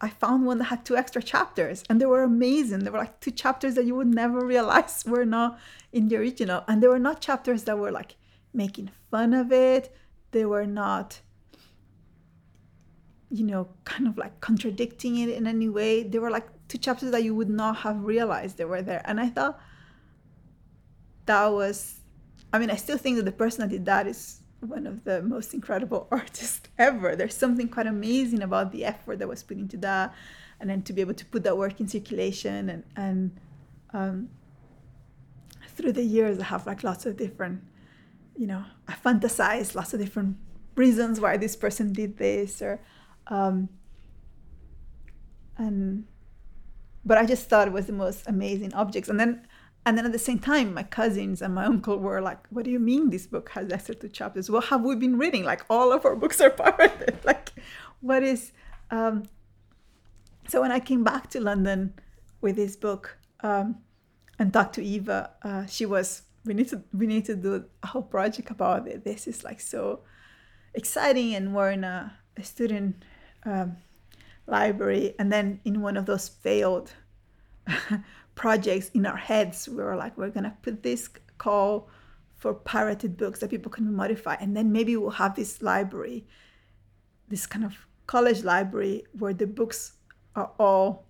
I 0.00 0.08
found 0.08 0.44
one 0.44 0.58
that 0.58 0.64
had 0.64 0.84
two 0.84 0.96
extra 0.96 1.22
chapters, 1.22 1.84
and 1.88 2.00
they 2.00 2.06
were 2.06 2.22
amazing. 2.22 2.80
They 2.80 2.90
were 2.90 2.98
like 2.98 3.20
two 3.20 3.30
chapters 3.30 3.74
that 3.74 3.84
you 3.84 3.94
would 3.94 4.14
never 4.14 4.44
realize 4.44 5.04
were 5.06 5.24
not 5.24 5.58
in 5.92 6.08
the 6.08 6.16
original, 6.16 6.64
and 6.68 6.82
they 6.82 6.88
were 6.88 6.98
not 6.98 7.20
chapters 7.20 7.64
that 7.64 7.78
were 7.78 7.92
like 7.92 8.16
making 8.52 8.90
fun 9.10 9.34
of 9.34 9.52
it. 9.52 9.94
They 10.32 10.44
were 10.44 10.66
not 10.66 11.20
you 13.34 13.44
know, 13.44 13.68
kind 13.84 14.06
of 14.06 14.16
like 14.16 14.40
contradicting 14.40 15.16
it 15.16 15.28
in 15.28 15.44
any 15.48 15.68
way. 15.68 16.04
They 16.04 16.20
were 16.20 16.30
like 16.30 16.46
two 16.68 16.78
chapters 16.78 17.10
that 17.10 17.24
you 17.24 17.34
would 17.34 17.50
not 17.50 17.78
have 17.78 18.04
realized 18.04 18.58
they 18.58 18.64
were 18.64 18.80
there. 18.80 19.02
And 19.04 19.18
I 19.18 19.28
thought 19.28 19.58
that 21.26 21.46
was, 21.48 22.00
I 22.52 22.60
mean, 22.60 22.70
I 22.70 22.76
still 22.76 22.96
think 22.96 23.16
that 23.16 23.24
the 23.24 23.32
person 23.32 23.62
that 23.62 23.70
did 23.70 23.86
that 23.86 24.06
is 24.06 24.40
one 24.68 24.86
of 24.86 25.04
the 25.04 25.22
most 25.22 25.54
incredible 25.54 26.08
artists 26.10 26.68
ever. 26.78 27.16
There's 27.16 27.36
something 27.36 27.68
quite 27.68 27.86
amazing 27.86 28.42
about 28.42 28.72
the 28.72 28.84
effort 28.84 29.18
that 29.18 29.28
was 29.28 29.42
put 29.42 29.56
into 29.56 29.76
that. 29.78 30.14
And 30.60 30.70
then 30.70 30.82
to 30.82 30.92
be 30.92 31.00
able 31.00 31.14
to 31.14 31.24
put 31.26 31.42
that 31.44 31.56
work 31.56 31.80
in 31.80 31.88
circulation 31.88 32.68
and, 32.70 32.84
and 32.96 33.40
um, 33.92 34.30
through 35.68 35.92
the 35.92 36.02
years, 36.02 36.38
I 36.38 36.44
have 36.44 36.66
like 36.66 36.84
lots 36.84 37.06
of 37.06 37.16
different, 37.16 37.62
you 38.36 38.46
know, 38.46 38.64
I 38.88 38.94
fantasize 38.94 39.74
lots 39.74 39.92
of 39.94 40.00
different 40.00 40.36
reasons 40.76 41.20
why 41.20 41.36
this 41.36 41.56
person 41.56 41.92
did 41.92 42.16
this 42.16 42.62
or 42.62 42.80
um, 43.28 43.68
and 45.56 46.04
but 47.04 47.18
I 47.18 47.26
just 47.26 47.48
thought 47.48 47.68
it 47.68 47.72
was 47.72 47.86
the 47.86 47.92
most 47.92 48.26
amazing 48.26 48.72
objects. 48.74 49.08
And 49.08 49.20
then 49.20 49.46
and 49.86 49.98
then 49.98 50.06
at 50.06 50.12
the 50.12 50.18
same 50.18 50.38
time, 50.38 50.72
my 50.72 50.82
cousins 50.82 51.42
and 51.42 51.54
my 51.54 51.66
uncle 51.66 51.98
were 51.98 52.20
like, 52.22 52.38
"What 52.50 52.64
do 52.64 52.70
you 52.70 52.80
mean 52.80 53.10
this 53.10 53.26
book 53.26 53.50
has 53.50 53.70
extra 53.70 53.94
two 53.94 54.08
chapters? 54.08 54.50
What 54.50 54.64
have 54.66 54.82
we 54.82 54.96
been 54.96 55.18
reading? 55.18 55.44
Like 55.44 55.62
all 55.68 55.92
of 55.92 56.04
our 56.06 56.16
books 56.16 56.40
are 56.40 56.50
pirated. 56.50 57.18
like, 57.24 57.52
what 58.00 58.22
is?" 58.22 58.52
Um, 58.90 59.24
so 60.48 60.60
when 60.62 60.72
I 60.72 60.80
came 60.80 61.04
back 61.04 61.28
to 61.30 61.40
London 61.40 61.94
with 62.40 62.56
this 62.56 62.76
book 62.76 63.18
um, 63.40 63.76
and 64.38 64.52
talked 64.52 64.74
to 64.76 64.84
Eva, 64.84 65.30
uh, 65.42 65.66
she 65.66 65.84
was, 65.84 66.22
"We 66.46 66.54
need 66.54 66.68
to 66.68 66.82
we 66.92 67.06
need 67.06 67.26
to 67.26 67.36
do 67.36 67.64
a 67.82 67.86
whole 67.86 68.02
project 68.02 68.50
about 68.50 68.88
it. 68.88 69.04
This 69.04 69.26
is 69.26 69.44
like 69.44 69.60
so 69.60 70.00
exciting, 70.72 71.34
and 71.34 71.54
we're 71.54 71.72
in 71.72 71.84
a, 71.84 72.14
a 72.38 72.42
student 72.42 73.04
um, 73.44 73.76
library, 74.46 75.14
and 75.18 75.30
then 75.30 75.60
in 75.64 75.82
one 75.82 75.98
of 75.98 76.06
those 76.06 76.28
failed 76.28 76.92
projects 78.34 78.90
in 78.90 79.06
our 79.06 79.16
heads, 79.16 79.68
we 79.68 79.76
were 79.76 79.96
like, 79.96 80.16
we're 80.16 80.30
gonna 80.30 80.56
put 80.62 80.82
this 80.82 81.08
call 81.38 81.88
for 82.34 82.54
pirated 82.54 83.16
books 83.16 83.40
that 83.40 83.50
people 83.50 83.70
can 83.70 83.94
modify, 83.94 84.34
and 84.34 84.56
then 84.56 84.72
maybe 84.72 84.96
we'll 84.96 85.10
have 85.10 85.34
this 85.34 85.62
library, 85.62 86.26
this 87.28 87.46
kind 87.46 87.64
of 87.64 87.74
college 88.06 88.44
library 88.44 89.04
where 89.18 89.32
the 89.32 89.46
books 89.46 89.92
are 90.36 90.50
all 90.58 91.06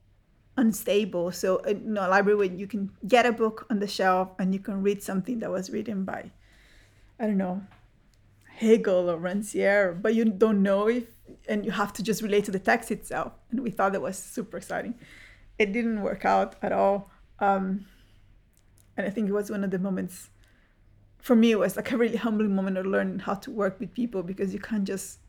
unstable. 0.56 1.32
So, 1.32 1.56
uh, 1.66 1.70
you 1.70 1.80
know, 1.80 2.06
a 2.06 2.10
library 2.10 2.36
where 2.36 2.52
you 2.52 2.66
can 2.66 2.90
get 3.08 3.26
a 3.26 3.32
book 3.32 3.66
on 3.70 3.80
the 3.80 3.88
shelf 3.88 4.30
and 4.38 4.52
you 4.54 4.60
can 4.60 4.82
read 4.82 5.02
something 5.02 5.40
that 5.40 5.50
was 5.50 5.70
written 5.70 6.04
by, 6.04 6.30
I 7.18 7.26
don't 7.26 7.38
know, 7.38 7.62
Hegel 8.56 9.10
or 9.10 9.18
Rancière, 9.18 10.00
but 10.00 10.14
you 10.14 10.24
don't 10.24 10.62
know 10.62 10.88
if 10.88 11.04
and 11.48 11.64
you 11.64 11.70
have 11.72 11.92
to 11.94 12.02
just 12.02 12.22
relate 12.22 12.44
to 12.44 12.50
the 12.50 12.58
text 12.58 12.90
itself. 12.90 13.32
And 13.50 13.60
we 13.60 13.70
thought 13.70 13.92
that 13.92 14.02
was 14.02 14.18
super 14.18 14.56
exciting. 14.56 14.94
It 15.58 15.72
didn't 15.72 16.02
work 16.02 16.24
out 16.24 16.56
at 16.62 16.72
all. 16.72 17.10
Um, 17.45 17.86
and 18.97 19.07
I 19.07 19.11
think 19.11 19.28
it 19.28 19.32
was 19.32 19.51
one 19.51 19.64
of 19.64 19.70
the 19.70 19.78
moments 19.78 20.30
for 21.24 21.34
me, 21.34 21.53
it 21.53 21.59
was 21.59 21.74
like 21.74 21.90
a 21.90 21.97
really 21.97 22.18
humbling 22.18 22.55
moment 22.55 22.76
of 22.76 22.84
learning 22.84 23.20
how 23.20 23.32
to 23.32 23.51
work 23.51 23.80
with 23.80 23.95
people 23.95 24.22
because 24.22 24.53
you 24.53 24.61
can't 24.61 24.84
just 24.84 25.20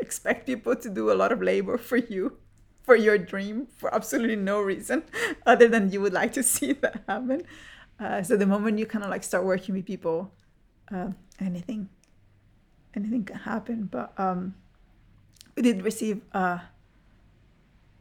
expect 0.00 0.46
people 0.46 0.76
to 0.76 0.88
do 0.88 1.10
a 1.10 1.16
lot 1.22 1.32
of 1.32 1.42
labor 1.42 1.76
for 1.76 1.96
you, 1.96 2.38
for 2.84 2.94
your 2.94 3.18
dream, 3.18 3.66
for 3.66 3.92
absolutely 3.92 4.36
no 4.36 4.60
reason 4.60 5.02
other 5.44 5.66
than 5.66 5.90
you 5.90 6.00
would 6.00 6.12
like 6.12 6.32
to 6.34 6.42
see 6.54 6.72
that 6.74 7.02
happen. 7.08 7.42
Uh, 7.98 8.22
so 8.22 8.36
the 8.36 8.46
moment 8.46 8.78
you 8.78 8.86
kind 8.86 9.04
of 9.04 9.10
like 9.10 9.24
start 9.24 9.44
working 9.44 9.74
with 9.74 9.86
people, 9.86 10.32
uh, 10.94 11.08
anything, 11.40 11.88
anything 12.94 13.24
can 13.24 13.38
happen. 13.38 13.88
But 13.90 14.12
um, 14.16 14.54
we 15.56 15.62
did 15.62 15.82
receive 15.82 16.20
uh, 16.32 16.58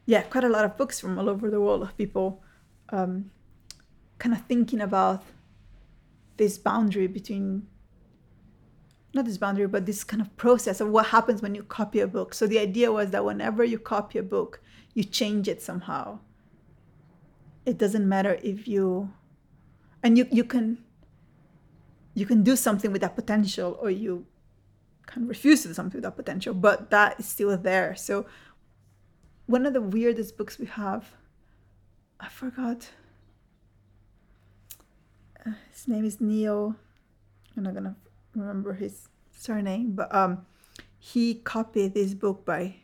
yeah 0.06 0.22
quite 0.22 0.44
a 0.44 0.50
lot 0.50 0.66
of 0.66 0.78
books 0.78 1.00
from 1.00 1.18
all 1.18 1.30
over 1.30 1.50
the 1.50 1.60
world 1.60 1.82
of 1.82 1.98
people 1.98 2.44
um, 2.92 3.32
kind 4.20 4.36
of 4.36 4.42
thinking 4.46 4.82
about 4.82 5.24
this 6.38 6.58
boundary 6.58 7.08
between 7.08 7.68
not 9.14 9.26
this 9.26 9.38
boundary 9.38 9.68
but 9.68 9.86
this 9.86 10.04
kind 10.04 10.22
of 10.22 10.36
process 10.38 10.80
of 10.80 10.88
what 10.90 11.08
happens 11.08 11.42
when 11.42 11.54
you 11.54 11.64
copy 11.64 12.00
a 12.00 12.08
book 12.08 12.34
so 12.34 12.48
the 12.48 12.58
idea 12.58 12.92
was 12.92 13.12
that 13.12 13.26
whenever 13.26 13.64
you 13.64 13.78
copy 13.78 14.18
a 14.18 14.24
book 14.24 14.62
you 14.94 15.04
change 15.04 15.48
it 15.48 15.62
somehow 15.62 16.18
it 17.66 17.78
doesn't 17.78 18.08
matter 18.08 18.40
if 18.42 18.68
you 18.68 19.12
and 20.02 20.18
you 20.18 20.28
you 20.32 20.44
can 20.44 20.78
you 22.14 22.26
can 22.26 22.44
do 22.44 22.56
something 22.56 22.92
with 22.92 23.02
that 23.02 23.16
potential 23.16 23.78
or 23.82 23.90
you 23.90 24.26
of 25.18 25.28
refuse 25.30 25.62
to 25.64 25.70
do 25.70 25.74
something 25.74 25.98
with 25.98 26.04
that 26.04 26.16
potential, 26.16 26.54
but 26.54 26.90
that 26.90 27.20
is 27.20 27.28
still 27.28 27.56
there. 27.58 27.96
So 27.96 28.26
one 29.46 29.66
of 29.66 29.74
the 29.74 29.82
weirdest 29.82 30.38
books 30.38 30.58
we 30.58 30.68
have, 30.68 31.12
I 32.22 32.30
forgot. 32.30 32.90
Uh, 35.44 35.54
his 35.72 35.88
name 35.88 36.06
is 36.06 36.22
Neil. 36.22 36.76
I'm 37.58 37.64
not 37.64 37.74
gonna 37.74 37.96
remember 38.36 38.74
his 38.74 39.10
surname, 39.32 39.94
but 39.94 40.14
um, 40.14 40.46
he 41.00 41.36
copied 41.36 41.96
this 41.96 42.14
book 42.14 42.46
by 42.46 42.76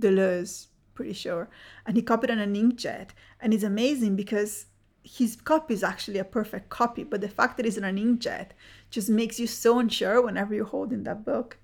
Deleuze, 0.00 0.66
pretty 0.94 1.12
sure, 1.12 1.48
and 1.86 1.96
he 1.96 2.02
copied 2.02 2.32
on 2.32 2.40
an 2.40 2.54
inkjet, 2.54 3.10
and 3.40 3.54
it's 3.54 3.62
amazing 3.62 4.16
because 4.16 4.66
his 5.04 5.36
copy 5.36 5.74
is 5.74 5.84
actually 5.84 6.18
a 6.18 6.24
perfect 6.24 6.68
copy, 6.68 7.04
but 7.04 7.20
the 7.20 7.28
fact 7.28 7.56
that 7.56 7.66
it's 7.66 7.76
in 7.76 7.84
an 7.84 7.96
inkjet 7.96 8.48
just 8.90 9.08
makes 9.08 9.38
you 9.38 9.46
so 9.46 9.78
unsure 9.78 10.20
whenever 10.20 10.54
you're 10.54 10.64
holding 10.64 11.04
that 11.04 11.24
book. 11.24 11.58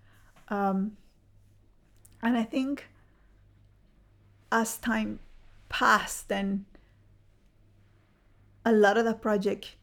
Um, 0.49 0.97
and 2.23 2.37
I 2.37 2.43
think 2.45 2.87
as 4.51 4.79
time 4.79 5.21
passed, 5.69 6.29
then 6.29 6.65
a 8.65 8.73
lot 8.73 8.99
of 8.99 9.05
the 9.05 9.15
project, 9.15 9.77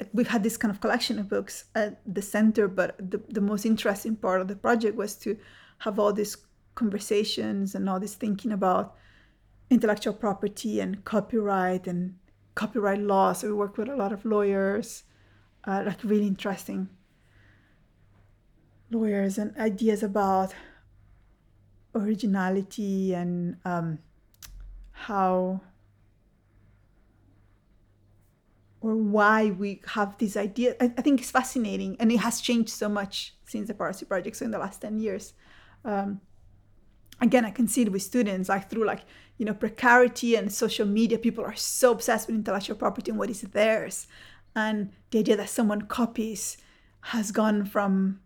like 0.00 0.10
we 0.12 0.24
had 0.24 0.42
this 0.42 0.56
kind 0.56 0.72
of 0.72 0.80
collection 0.80 1.18
of 1.18 1.28
books 1.28 1.64
at 1.74 2.00
the 2.06 2.22
center, 2.22 2.68
but 2.68 2.96
the, 2.98 3.20
the 3.28 3.40
most 3.40 3.64
interesting 3.64 4.16
part 4.16 4.40
of 4.40 4.48
the 4.48 4.56
project 4.56 4.96
was 4.96 5.14
to 5.16 5.36
have 5.78 5.98
all 5.98 6.12
these 6.12 6.36
conversations 6.74 7.74
and 7.74 7.88
all 7.88 8.00
this 8.00 8.14
thinking 8.14 8.52
about 8.52 8.94
intellectual 9.70 10.14
property 10.14 10.80
and 10.80 11.04
copyright 11.04 11.86
and 11.86 12.14
copyright 12.54 13.00
law. 13.00 13.32
So 13.32 13.48
we 13.48 13.54
work 13.54 13.76
with 13.76 13.88
a 13.88 13.96
lot 13.96 14.12
of 14.12 14.24
lawyers, 14.24 15.04
uh, 15.64 15.84
like 15.86 16.02
really 16.02 16.26
interesting 16.26 16.88
lawyers 18.90 19.38
and 19.38 19.56
ideas 19.58 20.02
about 20.02 20.54
originality 21.94 23.14
and 23.14 23.56
um, 23.64 23.98
how 24.92 25.60
or 28.88 28.96
why 28.96 29.50
we 29.50 29.82
have 29.88 30.16
this 30.16 30.34
idea. 30.34 30.74
I, 30.80 30.86
I, 30.96 31.02
think 31.02 31.20
it's 31.20 31.30
fascinating 31.30 31.94
and 32.00 32.10
it 32.10 32.20
has 32.20 32.40
changed 32.40 32.70
so 32.70 32.88
much 32.88 33.34
since 33.44 33.68
the 33.68 33.74
Piracy 33.74 34.06
Project, 34.06 34.36
so 34.36 34.46
in 34.46 34.50
the 34.50 34.58
last 34.58 34.80
10 34.80 34.98
years. 34.98 35.34
Um, 35.84 36.22
again, 37.20 37.44
I 37.44 37.50
can 37.50 37.68
see 37.68 37.82
it 37.82 37.92
with 37.92 38.00
students, 38.00 38.48
like 38.48 38.70
through 38.70 38.86
like, 38.86 39.02
you 39.36 39.44
know, 39.44 39.52
precarity 39.52 40.36
and 40.36 40.50
social 40.50 40.86
media, 40.86 41.18
people 41.18 41.44
are 41.44 41.54
so 41.54 41.92
obsessed 41.92 42.28
with 42.28 42.36
intellectual 42.36 42.76
property 42.76 43.10
and 43.10 43.18
what 43.18 43.28
is 43.28 43.42
theirs. 43.42 44.06
And 44.56 44.92
the 45.10 45.18
idea 45.18 45.36
that 45.36 45.50
someone 45.50 45.82
copies 45.82 46.56
has 47.00 47.30
gone 47.30 47.66
from 47.66 48.20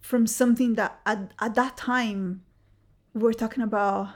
from 0.00 0.26
something 0.26 0.74
that 0.74 0.98
at, 1.04 1.32
at 1.38 1.54
that 1.54 1.76
time 1.76 2.42
we 3.12 3.20
were 3.20 3.34
talking 3.34 3.62
about 3.62 4.08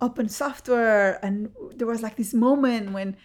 open 0.00 0.28
software 0.28 1.18
and 1.24 1.50
there 1.74 1.88
was 1.88 2.02
like 2.02 2.16
this 2.16 2.32
moment 2.32 2.92
when 2.92 3.16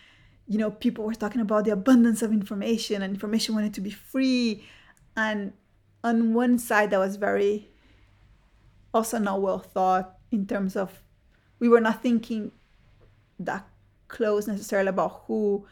you 0.47 0.57
know 0.57 0.71
people 0.71 1.05
were 1.05 1.13
talking 1.13 1.41
about 1.41 1.65
the 1.65 1.71
abundance 1.71 2.21
of 2.21 2.31
information 2.31 3.01
and 3.01 3.13
information 3.13 3.55
wanted 3.55 3.73
to 3.73 3.81
be 3.81 3.89
free 3.89 4.63
and 5.15 5.53
on 6.03 6.33
one 6.33 6.57
side 6.57 6.89
that 6.89 6.99
was 6.99 7.15
very 7.15 7.69
also 8.93 9.17
not 9.17 9.41
well 9.41 9.59
thought 9.59 10.17
in 10.31 10.45
terms 10.45 10.75
of 10.75 11.01
we 11.59 11.69
were 11.69 11.81
not 11.81 12.01
thinking 12.01 12.51
that 13.39 13.67
close 14.07 14.47
necessarily 14.47 14.89
about 14.89 15.23
who 15.27 15.65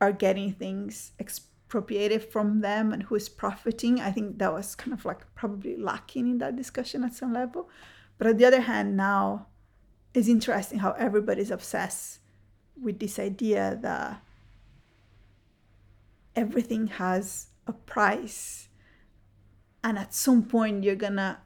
are 0.00 0.12
getting 0.12 0.52
things 0.52 1.12
expropriated 1.20 2.22
from 2.22 2.60
them 2.60 2.92
and 2.92 3.04
who 3.04 3.14
is 3.14 3.28
profiting. 3.28 4.00
I 4.00 4.10
think 4.10 4.38
that 4.38 4.52
was 4.52 4.74
kind 4.74 4.92
of 4.92 5.04
like 5.04 5.22
probably 5.34 5.76
lacking 5.76 6.28
in 6.28 6.38
that 6.38 6.56
discussion 6.56 7.04
at 7.04 7.14
some 7.14 7.32
level. 7.32 7.68
But 8.18 8.26
on 8.26 8.36
the 8.36 8.44
other 8.44 8.60
hand, 8.60 8.96
now 8.96 9.46
it's 10.12 10.28
interesting 10.28 10.78
how 10.78 10.92
everybody's 10.92 11.50
obsessed 11.50 12.20
with 12.80 12.98
this 12.98 13.18
idea 13.18 13.78
that 13.82 14.20
everything 16.36 16.88
has 16.88 17.48
a 17.66 17.72
price 17.72 18.68
and 19.82 19.98
at 19.98 20.14
some 20.14 20.42
point 20.42 20.82
you're 20.82 20.96
gonna 20.96 21.38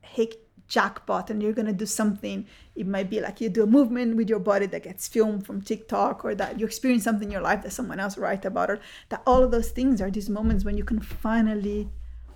hit 0.00 0.46
jackpot 0.66 1.30
and 1.30 1.42
you're 1.42 1.52
gonna 1.52 1.72
do 1.72 1.84
something. 1.84 2.46
It 2.74 2.86
might 2.86 3.10
be 3.10 3.20
like 3.20 3.40
you 3.40 3.48
do 3.48 3.64
a 3.64 3.66
movement 3.66 4.16
with 4.16 4.30
your 4.30 4.38
body 4.38 4.66
that 4.66 4.84
gets 4.84 5.08
filmed 5.08 5.44
from 5.44 5.60
tiktok 5.60 6.24
or 6.24 6.34
that 6.36 6.58
you 6.58 6.64
experience 6.64 7.04
something 7.04 7.28
in 7.28 7.32
your 7.32 7.42
life 7.42 7.62
that 7.62 7.72
someone 7.72 8.00
else 8.00 8.16
write 8.16 8.44
about 8.44 8.70
or 8.70 8.78
that 9.10 9.22
all 9.26 9.42
of 9.42 9.50
those 9.50 9.70
things 9.70 10.00
are 10.00 10.10
these 10.10 10.30
moments 10.30 10.64
when 10.64 10.78
you 10.78 10.84
can 10.84 11.00
finally 11.00 11.90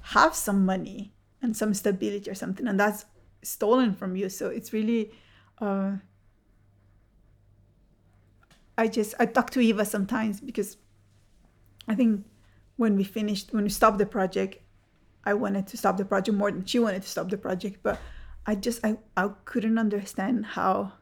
have 0.09 0.35
some 0.35 0.67
money 0.67 1.15
and 1.41 1.57
some 1.57 1.73
stability 1.73 2.31
or 2.31 2.35
something 2.35 2.67
and 2.67 2.79
that's 2.79 3.07
stolen 3.43 3.95
from 3.95 4.17
you. 4.17 4.29
So 4.29 4.49
it's 4.49 4.73
really 4.73 5.13
uh, 5.61 5.93
i 8.77 8.89
just 8.89 9.15
i 9.19 9.27
talk 9.27 9.51
to 9.51 9.61
eva 9.61 9.85
sometimes 9.85 10.41
because 10.41 10.77
i 11.89 11.95
think 11.95 12.25
when 12.77 12.97
we 12.97 13.05
finished 13.05 13.53
when 13.53 13.65
we 13.65 13.71
stopped 13.71 13.99
the 13.99 14.07
project 14.07 14.63
i 15.25 15.33
wanted 15.35 15.67
to 15.67 15.77
stop 15.77 15.97
the 15.97 16.05
project 16.05 16.37
more 16.37 16.51
than 16.51 16.65
she 16.65 16.79
wanted 16.79 17.03
to 17.03 17.09
stop 17.09 17.29
the 17.29 17.39
project 17.39 17.79
but 17.83 17.99
i 18.47 18.55
just 18.55 18.85
i, 18.85 18.97
I 19.17 19.31
couldn't 19.45 19.79
understand 19.79 20.47
how 20.47 20.93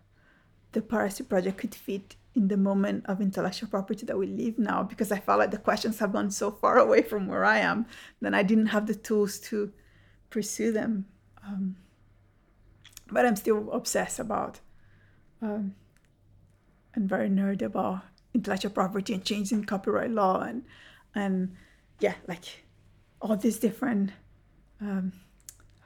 the 0.72 0.82
piracy 0.82 1.24
project 1.24 1.58
could 1.58 1.74
fit 1.74 2.16
in 2.34 2.48
the 2.48 2.56
moment 2.56 3.04
of 3.06 3.20
intellectual 3.20 3.68
property 3.68 4.06
that 4.06 4.18
we 4.18 4.26
live 4.26 4.58
now 4.58 4.82
because 4.82 5.12
i 5.12 5.18
felt 5.18 5.38
like 5.38 5.50
the 5.50 5.58
questions 5.58 5.98
have 5.98 6.12
gone 6.12 6.30
so 6.30 6.50
far 6.50 6.78
away 6.78 7.02
from 7.02 7.26
where 7.26 7.44
i 7.44 7.58
am 7.58 7.86
that 8.20 8.34
i 8.34 8.42
didn't 8.42 8.66
have 8.66 8.86
the 8.86 8.94
tools 8.94 9.38
to 9.38 9.72
pursue 10.30 10.72
them. 10.72 11.04
Um, 11.46 11.76
but 13.10 13.26
i'm 13.26 13.36
still 13.36 13.70
obsessed 13.70 14.18
about 14.18 14.60
um, 15.42 15.74
and 16.94 17.08
very 17.08 17.28
nerd 17.28 17.62
about 17.62 18.02
intellectual 18.34 18.70
property 18.70 19.14
and 19.14 19.24
changing 19.24 19.64
copyright 19.64 20.10
law 20.10 20.40
and 20.40 20.64
and 21.14 21.54
yeah 22.00 22.14
like 22.26 22.64
all 23.20 23.36
these 23.36 23.58
different 23.58 24.10
um, 24.80 25.12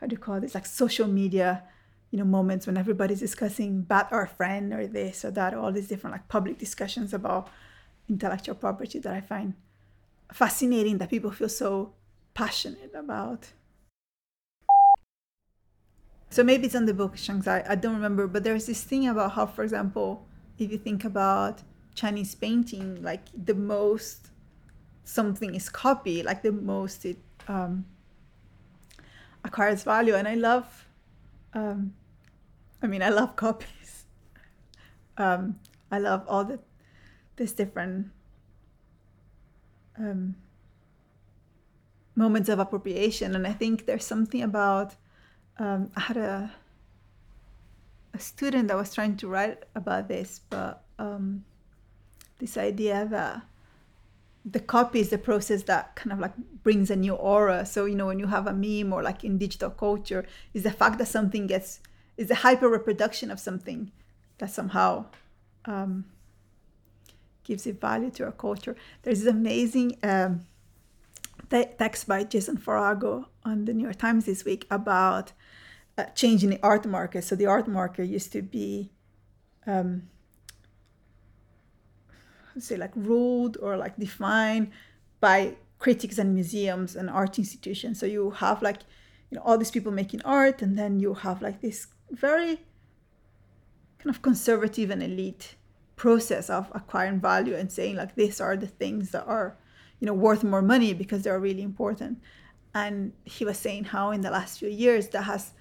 how 0.00 0.06
do 0.06 0.14
you 0.14 0.18
call 0.18 0.40
this 0.40 0.54
like 0.54 0.66
social 0.66 1.06
media 1.08 1.62
you 2.10 2.18
know 2.18 2.24
moments 2.24 2.66
when 2.66 2.76
everybody's 2.76 3.20
discussing 3.20 3.82
bat 3.82 4.08
or 4.10 4.26
friend 4.26 4.72
or 4.72 4.86
this 4.86 5.24
or 5.24 5.30
that 5.30 5.54
all 5.54 5.72
these 5.72 5.88
different 5.88 6.14
like 6.14 6.28
public 6.28 6.58
discussions 6.58 7.12
about 7.12 7.48
intellectual 8.08 8.54
property 8.54 8.98
that 8.98 9.12
i 9.12 9.20
find 9.20 9.54
fascinating 10.32 10.98
that 10.98 11.10
people 11.10 11.30
feel 11.30 11.48
so 11.48 11.92
passionate 12.34 12.92
about. 12.94 13.48
So 16.30 16.42
maybe 16.42 16.66
it's 16.66 16.74
on 16.74 16.86
the 16.86 16.92
book 16.92 17.16
shanghai 17.16 17.64
i 17.68 17.74
don't 17.74 17.94
remember 17.94 18.26
but 18.26 18.44
there's 18.44 18.66
this 18.66 18.82
thing 18.82 19.08
about 19.08 19.32
how 19.32 19.46
for 19.46 19.62
example 19.62 20.26
if 20.58 20.70
you 20.70 20.78
think 20.78 21.04
about 21.04 21.62
chinese 21.94 22.34
painting 22.34 23.02
like 23.02 23.22
the 23.34 23.54
most 23.54 24.30
something 25.04 25.54
is 25.54 25.68
copied 25.68 26.24
like 26.24 26.42
the 26.42 26.52
most 26.52 27.04
it 27.04 27.18
um, 27.48 27.86
acquires 29.44 29.82
value. 29.84 30.14
And 30.14 30.28
i 30.28 30.34
love 30.34 30.88
um, 31.54 31.94
i 32.82 32.86
mean 32.86 33.02
i 33.02 33.08
love 33.08 33.36
copies. 33.44 34.04
Um, 35.16 35.58
i 35.90 35.98
love 35.98 36.24
all 36.28 36.44
the 36.44 36.58
this 37.36 37.52
different 37.52 38.10
um, 39.98 40.34
moments 42.14 42.48
of 42.48 42.58
appropriation. 42.58 43.34
And 43.34 43.46
i 43.46 43.52
think 43.52 43.86
there's 43.86 44.04
something 44.04 44.42
about 44.42 44.94
um, 45.58 45.90
i 45.96 46.00
had 46.00 46.16
a 46.16 46.52
a 48.16 48.20
student 48.20 48.68
that 48.68 48.76
was 48.76 48.94
trying 48.94 49.16
to 49.16 49.28
write 49.28 49.64
about 49.74 50.08
this 50.08 50.40
but 50.50 50.82
um, 50.98 51.44
this 52.38 52.56
idea 52.56 53.06
that 53.10 53.42
the 54.48 54.60
copy 54.60 55.00
is 55.00 55.08
the 55.10 55.18
process 55.18 55.64
that 55.64 55.96
kind 55.96 56.12
of 56.12 56.20
like 56.20 56.32
brings 56.62 56.88
a 56.88 56.96
new 56.96 57.14
aura. 57.14 57.66
So, 57.66 57.84
you 57.84 57.96
know, 57.96 58.06
when 58.06 58.20
you 58.20 58.28
have 58.28 58.46
a 58.46 58.52
meme 58.52 58.92
or 58.92 59.02
like 59.02 59.24
in 59.24 59.38
digital 59.38 59.70
culture, 59.70 60.24
is 60.54 60.62
the 60.62 60.70
fact 60.70 60.98
that 60.98 61.08
something 61.08 61.48
gets, 61.48 61.80
is 62.16 62.28
the 62.28 62.36
hyper 62.36 62.68
reproduction 62.68 63.32
of 63.32 63.40
something 63.40 63.90
that 64.38 64.50
somehow 64.50 65.06
um, 65.64 66.04
gives 67.42 67.66
it 67.66 67.80
value 67.80 68.10
to 68.10 68.24
our 68.26 68.32
culture. 68.32 68.76
There's 69.02 69.24
this 69.24 69.34
amazing 69.34 69.96
um, 70.04 70.42
te- 71.50 71.72
text 71.76 72.06
by 72.06 72.22
Jason 72.22 72.56
Farago 72.56 73.26
on 73.44 73.64
the 73.64 73.74
New 73.74 73.84
York 73.84 73.98
Times 73.98 74.26
this 74.26 74.44
week 74.44 74.64
about 74.70 75.32
uh, 75.98 76.04
changing 76.14 76.50
the 76.50 76.60
art 76.62 76.86
market. 76.86 77.24
So, 77.24 77.36
the 77.36 77.46
art 77.46 77.68
market 77.68 78.06
used 78.06 78.32
to 78.32 78.42
be, 78.42 78.92
um, 79.66 80.08
say 82.58 82.76
like 82.76 82.92
ruled 82.94 83.56
or 83.60 83.76
like 83.76 83.96
defined 83.96 84.70
by 85.20 85.56
critics 85.78 86.18
and 86.18 86.34
museums 86.34 86.96
and 86.96 87.10
art 87.10 87.38
institutions 87.38 88.00
so 88.00 88.06
you 88.06 88.30
have 88.30 88.62
like 88.62 88.78
you 89.30 89.36
know 89.36 89.42
all 89.44 89.58
these 89.58 89.70
people 89.70 89.92
making 89.92 90.22
art 90.24 90.62
and 90.62 90.78
then 90.78 90.98
you 91.00 91.14
have 91.14 91.42
like 91.42 91.60
this 91.60 91.88
very 92.10 92.56
kind 93.98 94.08
of 94.08 94.22
conservative 94.22 94.90
and 94.90 95.02
elite 95.02 95.56
process 95.96 96.48
of 96.48 96.70
acquiring 96.74 97.20
value 97.20 97.54
and 97.54 97.70
saying 97.70 97.96
like 97.96 98.14
these 98.14 98.40
are 98.40 98.56
the 98.56 98.66
things 98.66 99.10
that 99.10 99.24
are 99.26 99.56
you 100.00 100.06
know 100.06 100.14
worth 100.14 100.44
more 100.44 100.62
money 100.62 100.94
because 100.94 101.22
they're 101.22 101.40
really 101.40 101.62
important 101.62 102.18
and 102.74 103.12
he 103.24 103.44
was 103.44 103.58
saying 103.58 103.84
how 103.84 104.10
in 104.10 104.20
the 104.20 104.30
last 104.30 104.58
few 104.58 104.68
years 104.68 105.08
that 105.08 105.22
has 105.22 105.52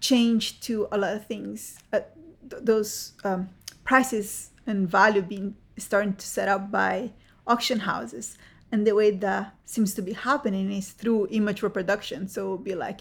changed 0.00 0.62
to 0.64 0.88
a 0.92 0.98
lot 0.98 1.14
of 1.14 1.26
things. 1.26 1.78
Uh, 1.92 2.00
th- 2.48 2.62
those 2.62 3.12
um, 3.24 3.48
prices 3.84 4.50
and 4.66 4.88
value 4.88 5.22
being 5.22 5.56
starting 5.78 6.14
to 6.14 6.26
set 6.26 6.48
up 6.48 6.70
by 6.70 7.10
auction 7.46 7.80
houses. 7.80 8.38
And 8.72 8.86
the 8.86 8.94
way 8.94 9.10
that 9.10 9.54
seems 9.64 9.94
to 9.94 10.02
be 10.02 10.12
happening 10.12 10.72
is 10.72 10.90
through 10.90 11.28
image 11.30 11.62
reproduction. 11.62 12.28
So 12.28 12.40
it'll 12.42 12.58
be 12.58 12.74
like 12.74 13.00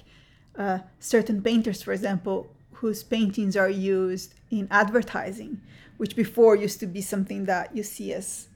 uh, 0.57 0.79
certain 0.99 1.41
painters 1.41 1.81
for 1.81 1.91
example 1.91 2.47
whose 2.73 3.03
paintings 3.03 3.55
are 3.57 3.69
used 3.69 4.33
in 4.51 4.67
advertising 4.71 5.61
which 5.97 6.15
before 6.15 6.55
used 6.55 6.79
to 6.79 6.87
be 6.87 7.01
something 7.01 7.45
that 7.45 7.75
you 7.75 7.83
see 7.83 8.13
as 8.13 8.47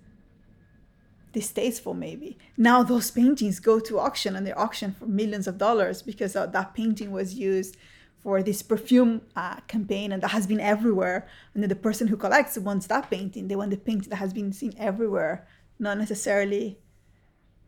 distasteful 1.31 1.93
maybe. 1.93 2.37
Now 2.57 2.83
those 2.83 3.11
paintings 3.11 3.59
go 3.59 3.79
to 3.79 3.99
auction 3.99 4.35
and 4.35 4.45
they're 4.45 4.59
auctioned 4.59 4.97
for 4.97 5.05
millions 5.05 5.47
of 5.47 5.57
dollars 5.57 6.01
because 6.01 6.35
uh, 6.35 6.47
that 6.47 6.73
painting 6.73 7.11
was 7.11 7.35
used 7.35 7.77
for 8.23 8.43
this 8.43 8.61
perfume 8.61 9.21
uh, 9.35 9.61
campaign 9.67 10.11
and 10.11 10.21
that 10.23 10.31
has 10.31 10.45
been 10.45 10.59
everywhere. 10.59 11.27
And 11.53 11.63
then 11.63 11.69
the 11.69 11.75
person 11.75 12.07
who 12.07 12.17
collects 12.17 12.57
wants 12.57 12.87
that 12.87 13.09
painting. 13.09 13.47
They 13.47 13.55
want 13.55 13.71
the 13.71 13.77
painting 13.77 14.09
that 14.09 14.17
has 14.17 14.33
been 14.33 14.51
seen 14.51 14.73
everywhere 14.77 15.47
not 15.79 15.97
necessarily 15.97 16.77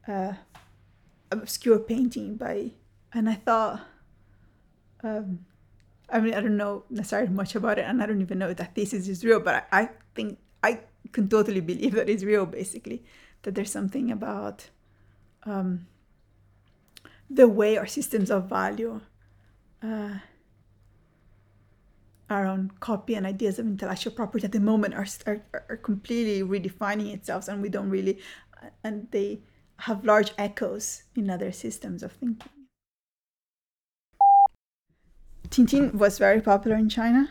uh, 0.08 0.34
obscure 1.32 1.80
painting 1.80 2.36
by 2.36 2.72
and 3.14 3.30
i 3.30 3.34
thought 3.34 3.82
um, 5.04 5.40
i 6.10 6.20
mean 6.20 6.34
i 6.34 6.42
don't 6.42 6.58
know 6.58 6.84
necessarily 6.90 7.30
much 7.30 7.56
about 7.56 7.80
it 7.80 7.86
and 7.86 8.04
i 8.04 8.06
don't 8.06 8.22
even 8.22 8.38
know 8.38 8.50
if 8.50 8.58
that 8.58 8.76
thesis 8.76 9.08
is 9.08 9.24
real 9.24 9.40
but 9.40 9.68
i, 9.72 9.82
I 9.84 9.90
think 10.14 10.38
i 10.62 10.80
can 11.14 11.30
totally 11.30 11.62
believe 11.62 11.94
that 11.94 12.10
it's 12.10 12.24
real 12.24 12.46
basically 12.46 13.04
that 13.44 13.56
there's 13.56 13.72
something 13.72 14.12
about 14.12 14.70
um, 15.44 15.88
the 17.30 17.48
way 17.48 17.78
our 17.78 17.88
systems 17.88 18.30
of 18.30 18.50
value 18.50 19.02
uh, 19.82 20.20
our 22.32 22.46
own 22.46 22.72
copy 22.80 23.16
and 23.16 23.26
ideas 23.26 23.60
of 23.60 23.66
intellectual 23.66 24.14
property 24.14 24.46
at 24.46 24.52
the 24.52 24.60
moment 24.60 24.94
are, 24.94 25.06
are, 25.28 25.44
are 25.70 25.78
completely 25.78 26.42
redefining 26.42 27.14
itself 27.14 27.48
and 27.48 27.62
we 27.62 27.70
don't 27.70 27.90
really 27.90 28.18
and 28.84 29.08
they 29.12 29.42
have 29.78 30.06
large 30.06 30.32
echoes 30.38 31.04
in 31.16 31.30
other 31.30 31.52
systems 31.52 32.04
of 32.04 32.12
thinking. 32.14 32.50
Tintin 35.50 35.94
was 35.94 36.18
very 36.18 36.40
popular 36.40 36.78
in 36.78 36.88
china 36.88 37.30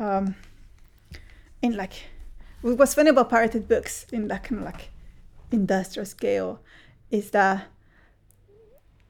um, 0.00 0.34
in 1.60 1.76
like 1.76 2.04
what's 2.62 2.94
funny 2.94 3.10
about 3.10 3.28
pirated 3.28 3.68
books 3.68 4.06
in 4.12 4.28
that 4.28 4.44
kind 4.44 4.60
of 4.60 4.64
like 4.64 4.90
industrial 5.52 6.06
scale 6.06 6.60
is 7.10 7.30
that 7.30 7.66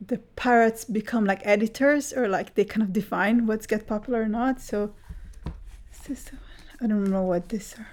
the 0.01 0.18
pirates 0.36 0.84
become 0.84 1.24
like 1.24 1.41
editors 1.45 2.12
or 2.12 2.28
like 2.28 2.55
they 2.55 2.64
kind 2.64 2.82
of 2.82 2.93
define 2.93 3.47
what's 3.47 3.66
get 3.66 3.86
popular 3.86 4.22
or 4.22 4.28
not. 4.28 4.61
So 4.61 4.95
this 6.09 6.30
I 6.80 6.86
don't 6.86 7.04
know 7.04 7.22
what 7.22 7.48
this 7.48 7.74
are 7.78 7.88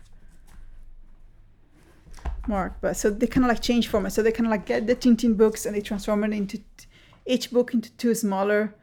mark, 2.48 2.74
but 2.82 2.96
so 2.96 3.10
they 3.10 3.28
kind 3.28 3.46
of 3.46 3.50
like 3.50 3.62
change 3.62 3.88
format. 3.88 4.14
So 4.14 4.22
they 4.22 4.32
kind 4.32 4.48
of 4.48 4.52
like 4.52 4.66
get 4.66 4.88
the 4.88 4.96
Tintin 4.96 5.38
books 5.38 5.66
and 5.66 5.76
they 5.76 5.82
transform 5.82 6.24
it 6.24 6.34
into 6.34 6.58
t- 6.58 6.88
each 7.26 7.52
book 7.52 7.74
into 7.74 7.92
two 7.94 8.14
smaller 8.14 8.76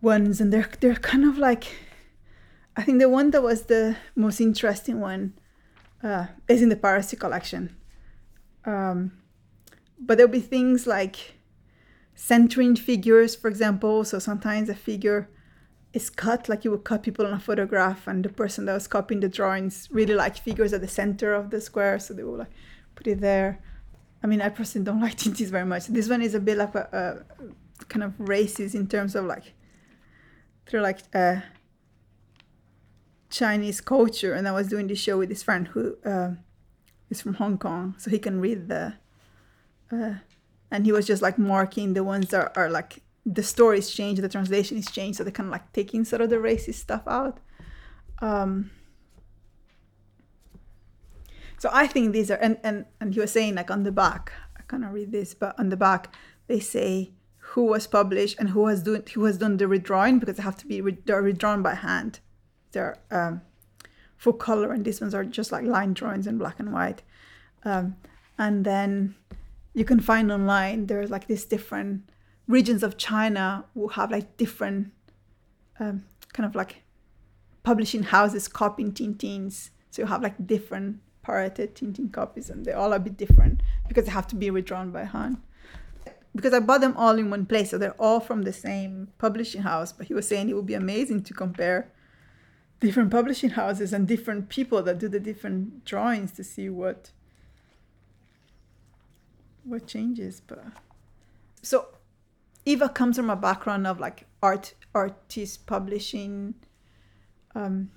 ones, 0.00 0.40
and 0.40 0.52
they're 0.52 0.68
they're 0.80 0.94
kind 0.94 1.24
of 1.24 1.38
like 1.38 1.64
I 2.76 2.82
think 2.82 3.00
the 3.00 3.08
one 3.08 3.30
that 3.30 3.42
was 3.42 3.62
the 3.64 3.96
most 4.14 4.40
interesting 4.40 5.00
one 5.00 5.34
uh, 6.02 6.26
is 6.48 6.62
in 6.62 6.68
the 6.68 6.76
Piracy 6.76 7.16
collection. 7.16 7.76
Um, 8.64 9.12
but 9.98 10.16
there'll 10.16 10.32
be 10.32 10.40
things 10.40 10.86
like 10.86 11.34
centering 12.14 12.76
figures, 12.76 13.34
for 13.34 13.48
example. 13.48 14.04
So 14.04 14.18
sometimes 14.18 14.68
a 14.68 14.74
figure 14.74 15.28
is 15.92 16.08
cut 16.08 16.48
like 16.48 16.64
you 16.64 16.70
would 16.70 16.84
cut 16.84 17.02
people 17.02 17.26
on 17.26 17.32
a 17.32 17.38
photograph 17.38 18.06
and 18.06 18.24
the 18.24 18.28
person 18.28 18.64
that 18.64 18.72
was 18.72 18.88
copying 18.88 19.20
the 19.20 19.28
drawings 19.28 19.88
really 19.90 20.14
liked 20.14 20.38
figures 20.38 20.72
at 20.72 20.80
the 20.80 20.88
center 20.88 21.34
of 21.34 21.50
the 21.50 21.60
square 21.60 21.98
so 21.98 22.14
they 22.14 22.24
will 22.24 22.38
like 22.38 22.50
put 22.94 23.06
it 23.06 23.20
there 23.20 23.60
I 24.22 24.26
mean, 24.26 24.40
I 24.40 24.48
personally 24.48 24.84
don't 24.84 25.00
like 25.06 25.16
Tintin 25.16 25.48
very 25.48 25.66
much. 25.66 25.86
This 25.86 26.08
one 26.08 26.22
is 26.22 26.34
a 26.34 26.40
bit 26.40 26.58
like 26.58 26.74
a, 26.74 27.24
a 27.80 27.84
kind 27.86 28.02
of 28.04 28.12
racist 28.18 28.74
in 28.74 28.86
terms 28.86 29.14
of 29.14 29.24
like 29.24 29.54
through 30.66 30.80
like 30.80 31.00
uh, 31.14 31.40
Chinese 33.30 33.80
culture. 33.80 34.34
And 34.34 34.46
I 34.46 34.52
was 34.52 34.68
doing 34.68 34.86
this 34.86 35.00
show 35.00 35.18
with 35.18 35.28
this 35.28 35.42
friend 35.42 35.68
who 35.68 35.96
uh, 36.04 36.32
is 37.10 37.20
from 37.20 37.34
Hong 37.34 37.58
Kong, 37.58 37.94
so 37.98 38.10
he 38.10 38.18
can 38.18 38.40
read 38.40 38.68
the. 38.68 38.94
Uh, 39.90 40.14
and 40.70 40.86
he 40.86 40.92
was 40.92 41.06
just 41.06 41.20
like 41.20 41.38
marking 41.38 41.92
the 41.92 42.02
ones 42.02 42.30
that 42.30 42.40
are, 42.40 42.52
are 42.56 42.70
like 42.70 43.02
the 43.24 43.42
story 43.42 43.78
is 43.78 43.90
changed, 43.90 44.22
the 44.22 44.28
translation 44.28 44.76
is 44.76 44.90
changed, 44.90 45.18
so 45.18 45.24
they 45.24 45.30
kind 45.30 45.48
of 45.48 45.52
like 45.52 45.72
taking 45.72 46.04
sort 46.04 46.22
of 46.22 46.30
the 46.30 46.36
racist 46.36 46.74
stuff 46.74 47.02
out. 47.06 47.38
Um, 48.20 48.70
so 51.58 51.70
I 51.72 51.86
think 51.86 52.12
these 52.12 52.30
are, 52.30 52.36
and, 52.36 52.58
and, 52.62 52.86
and 53.00 53.14
he 53.14 53.20
was 53.20 53.32
saying 53.32 53.54
like 53.54 53.70
on 53.70 53.84
the 53.84 53.92
back, 53.92 54.32
I 54.56 54.62
cannot 54.62 54.92
read 54.92 55.12
this, 55.12 55.34
but 55.34 55.58
on 55.58 55.68
the 55.68 55.76
back 55.76 56.12
they 56.48 56.60
say 56.60 57.12
who 57.52 57.64
was 57.64 57.86
published 57.86 58.38
and 58.38 58.50
who 58.50 58.66
has 58.66 58.82
doing 58.82 59.02
who 59.14 59.24
has 59.24 59.38
done 59.38 59.58
the 59.58 59.66
redrawing 59.66 60.18
because 60.18 60.36
they 60.36 60.42
have 60.42 60.56
to 60.56 60.66
be 60.66 60.80
they're 60.80 61.22
redrawn 61.22 61.62
by 61.62 61.74
hand. 61.74 62.20
They're 62.72 62.98
um, 63.10 63.42
full 64.16 64.32
color, 64.32 64.72
and 64.72 64.84
these 64.84 65.00
ones 65.00 65.14
are 65.14 65.24
just 65.24 65.52
like 65.52 65.64
line 65.64 65.92
drawings 65.92 66.26
in 66.26 66.38
black 66.38 66.58
and 66.58 66.72
white. 66.72 67.02
Um, 67.64 67.96
and 68.38 68.64
then 68.64 69.14
you 69.74 69.84
can 69.84 70.00
find 70.00 70.32
online 70.32 70.86
there's 70.86 71.10
like 71.10 71.26
these 71.26 71.44
different 71.44 72.08
regions 72.52 72.82
of 72.82 72.98
China 72.98 73.64
will 73.74 73.88
have 73.88 74.10
like 74.10 74.36
different 74.36 74.92
um, 75.80 76.04
kind 76.34 76.46
of 76.46 76.54
like 76.54 76.82
publishing 77.62 78.02
houses 78.02 78.46
copying 78.46 78.92
Tintins. 78.92 79.70
So 79.90 80.02
you 80.02 80.06
have 80.06 80.22
like 80.22 80.46
different 80.46 81.00
pirated 81.22 81.74
Tintin 81.74 82.12
copies, 82.12 82.50
and 82.50 82.64
they 82.64 82.72
all 82.72 82.92
are 82.92 82.96
a 82.96 83.00
bit 83.00 83.16
different 83.16 83.62
because 83.88 84.04
they 84.04 84.10
have 84.10 84.26
to 84.28 84.36
be 84.36 84.50
redrawn 84.50 84.90
by 84.90 85.04
hand. 85.04 85.38
Because 86.34 86.54
I 86.54 86.60
bought 86.60 86.80
them 86.80 86.96
all 86.96 87.18
in 87.18 87.30
one 87.30 87.46
place, 87.46 87.70
so 87.70 87.78
they're 87.78 88.00
all 88.00 88.20
from 88.20 88.42
the 88.42 88.52
same 88.52 89.08
publishing 89.18 89.62
house. 89.62 89.92
But 89.92 90.06
he 90.06 90.14
was 90.14 90.26
saying 90.26 90.48
it 90.48 90.54
would 90.54 90.66
be 90.66 90.74
amazing 90.74 91.22
to 91.24 91.34
compare 91.34 91.90
different 92.80 93.10
publishing 93.10 93.50
houses 93.50 93.92
and 93.92 94.08
different 94.08 94.48
people 94.48 94.82
that 94.82 94.98
do 94.98 95.08
the 95.08 95.20
different 95.20 95.84
drawings 95.84 96.32
to 96.32 96.44
see 96.44 96.68
what 96.68 97.10
what 99.64 99.86
changes. 99.86 100.40
But 100.40 100.64
so 101.62 101.88
Eva 102.64 102.88
comes 102.88 103.16
from 103.16 103.30
a 103.30 103.36
background 103.36 103.86
of 103.86 103.98
like 103.98 104.26
art, 104.42 104.74
artist 104.94 105.66
publishing. 105.66 106.54
Um, 107.54 107.90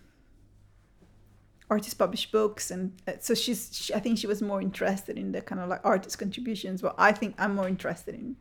artists 1.70 1.94
publish 1.94 2.32
books 2.32 2.70
and 2.70 2.94
uh, 3.08 3.14
so 3.20 3.34
she's 3.34 3.70
she, 3.74 3.94
i 3.94 4.00
think 4.00 4.18
she 4.18 4.28
was 4.28 4.42
more 4.42 4.62
interested 4.62 5.18
in 5.18 5.32
the 5.32 5.42
kind 5.42 5.60
of 5.60 5.68
like 5.68 5.82
artist 5.84 6.18
contributions 6.18 6.82
but 6.82 6.94
i 6.98 7.12
think 7.12 7.34
i'm 7.38 7.56
more 7.56 7.68
interested 7.68 8.14
in 8.14 8.36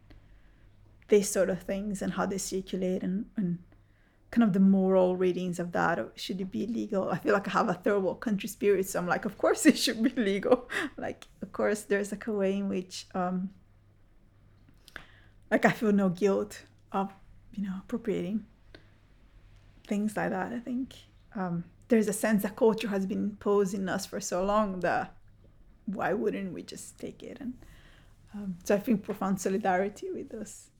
these 1.09 1.29
sort 1.29 1.51
of 1.51 1.63
things 1.63 2.03
and 2.03 2.15
how 2.15 2.27
they 2.27 2.39
circulate 2.39 3.03
and, 3.03 3.27
and 3.37 3.59
kind 4.31 4.43
of 4.43 4.53
the 4.53 4.61
moral 4.61 5.17
readings 5.17 5.59
of 5.59 5.73
that 5.73 5.99
should 6.17 6.41
it 6.41 6.51
be 6.51 6.67
legal 6.67 7.11
i 7.11 7.19
feel 7.19 7.33
like 7.33 7.49
i 7.49 7.51
have 7.51 7.69
a 7.69 7.75
third 7.75 8.03
world 8.03 8.21
country 8.21 8.49
spirit 8.49 8.87
so 8.87 8.99
i'm 8.99 9.07
like 9.07 9.25
of 9.25 9.39
course 9.39 9.65
it 9.73 9.79
should 9.79 10.03
be 10.03 10.11
legal 10.21 10.69
like 10.99 11.27
of 11.41 11.53
course 11.53 11.83
there's 11.83 12.13
like 12.13 12.27
a 12.27 12.33
way 12.33 12.57
in 12.59 12.69
which 12.69 13.07
um 13.15 13.51
like 15.51 15.65
i 15.65 15.71
feel 15.71 15.93
no 15.93 16.09
guilt 16.09 16.63
of 16.93 17.13
you 17.53 17.63
know 17.63 17.75
appropriating 17.81 18.45
things 19.87 20.17
like 20.17 20.31
that 20.31 20.53
i 20.53 20.59
think. 20.59 20.95
Um 21.35 21.65
there's 21.89 22.09
a 22.09 22.13
sense 22.15 22.43
that 22.43 22.57
culture 22.57 22.89
has 22.89 23.05
been 23.07 23.25
imposing 23.25 23.89
us 23.89 24.07
for 24.07 24.19
so 24.21 24.43
long 24.45 24.81
that 24.81 25.15
why 25.87 26.15
wouldn't 26.15 26.53
we 26.53 26.63
just 26.63 26.99
take 26.99 27.23
it? 27.23 27.37
And 27.41 27.53
um, 28.35 28.57
so 28.65 28.75
i 28.75 28.79
think 28.79 29.03
profound 29.03 29.41
solidarity 29.41 30.11
with 30.11 30.31
those 30.31 30.71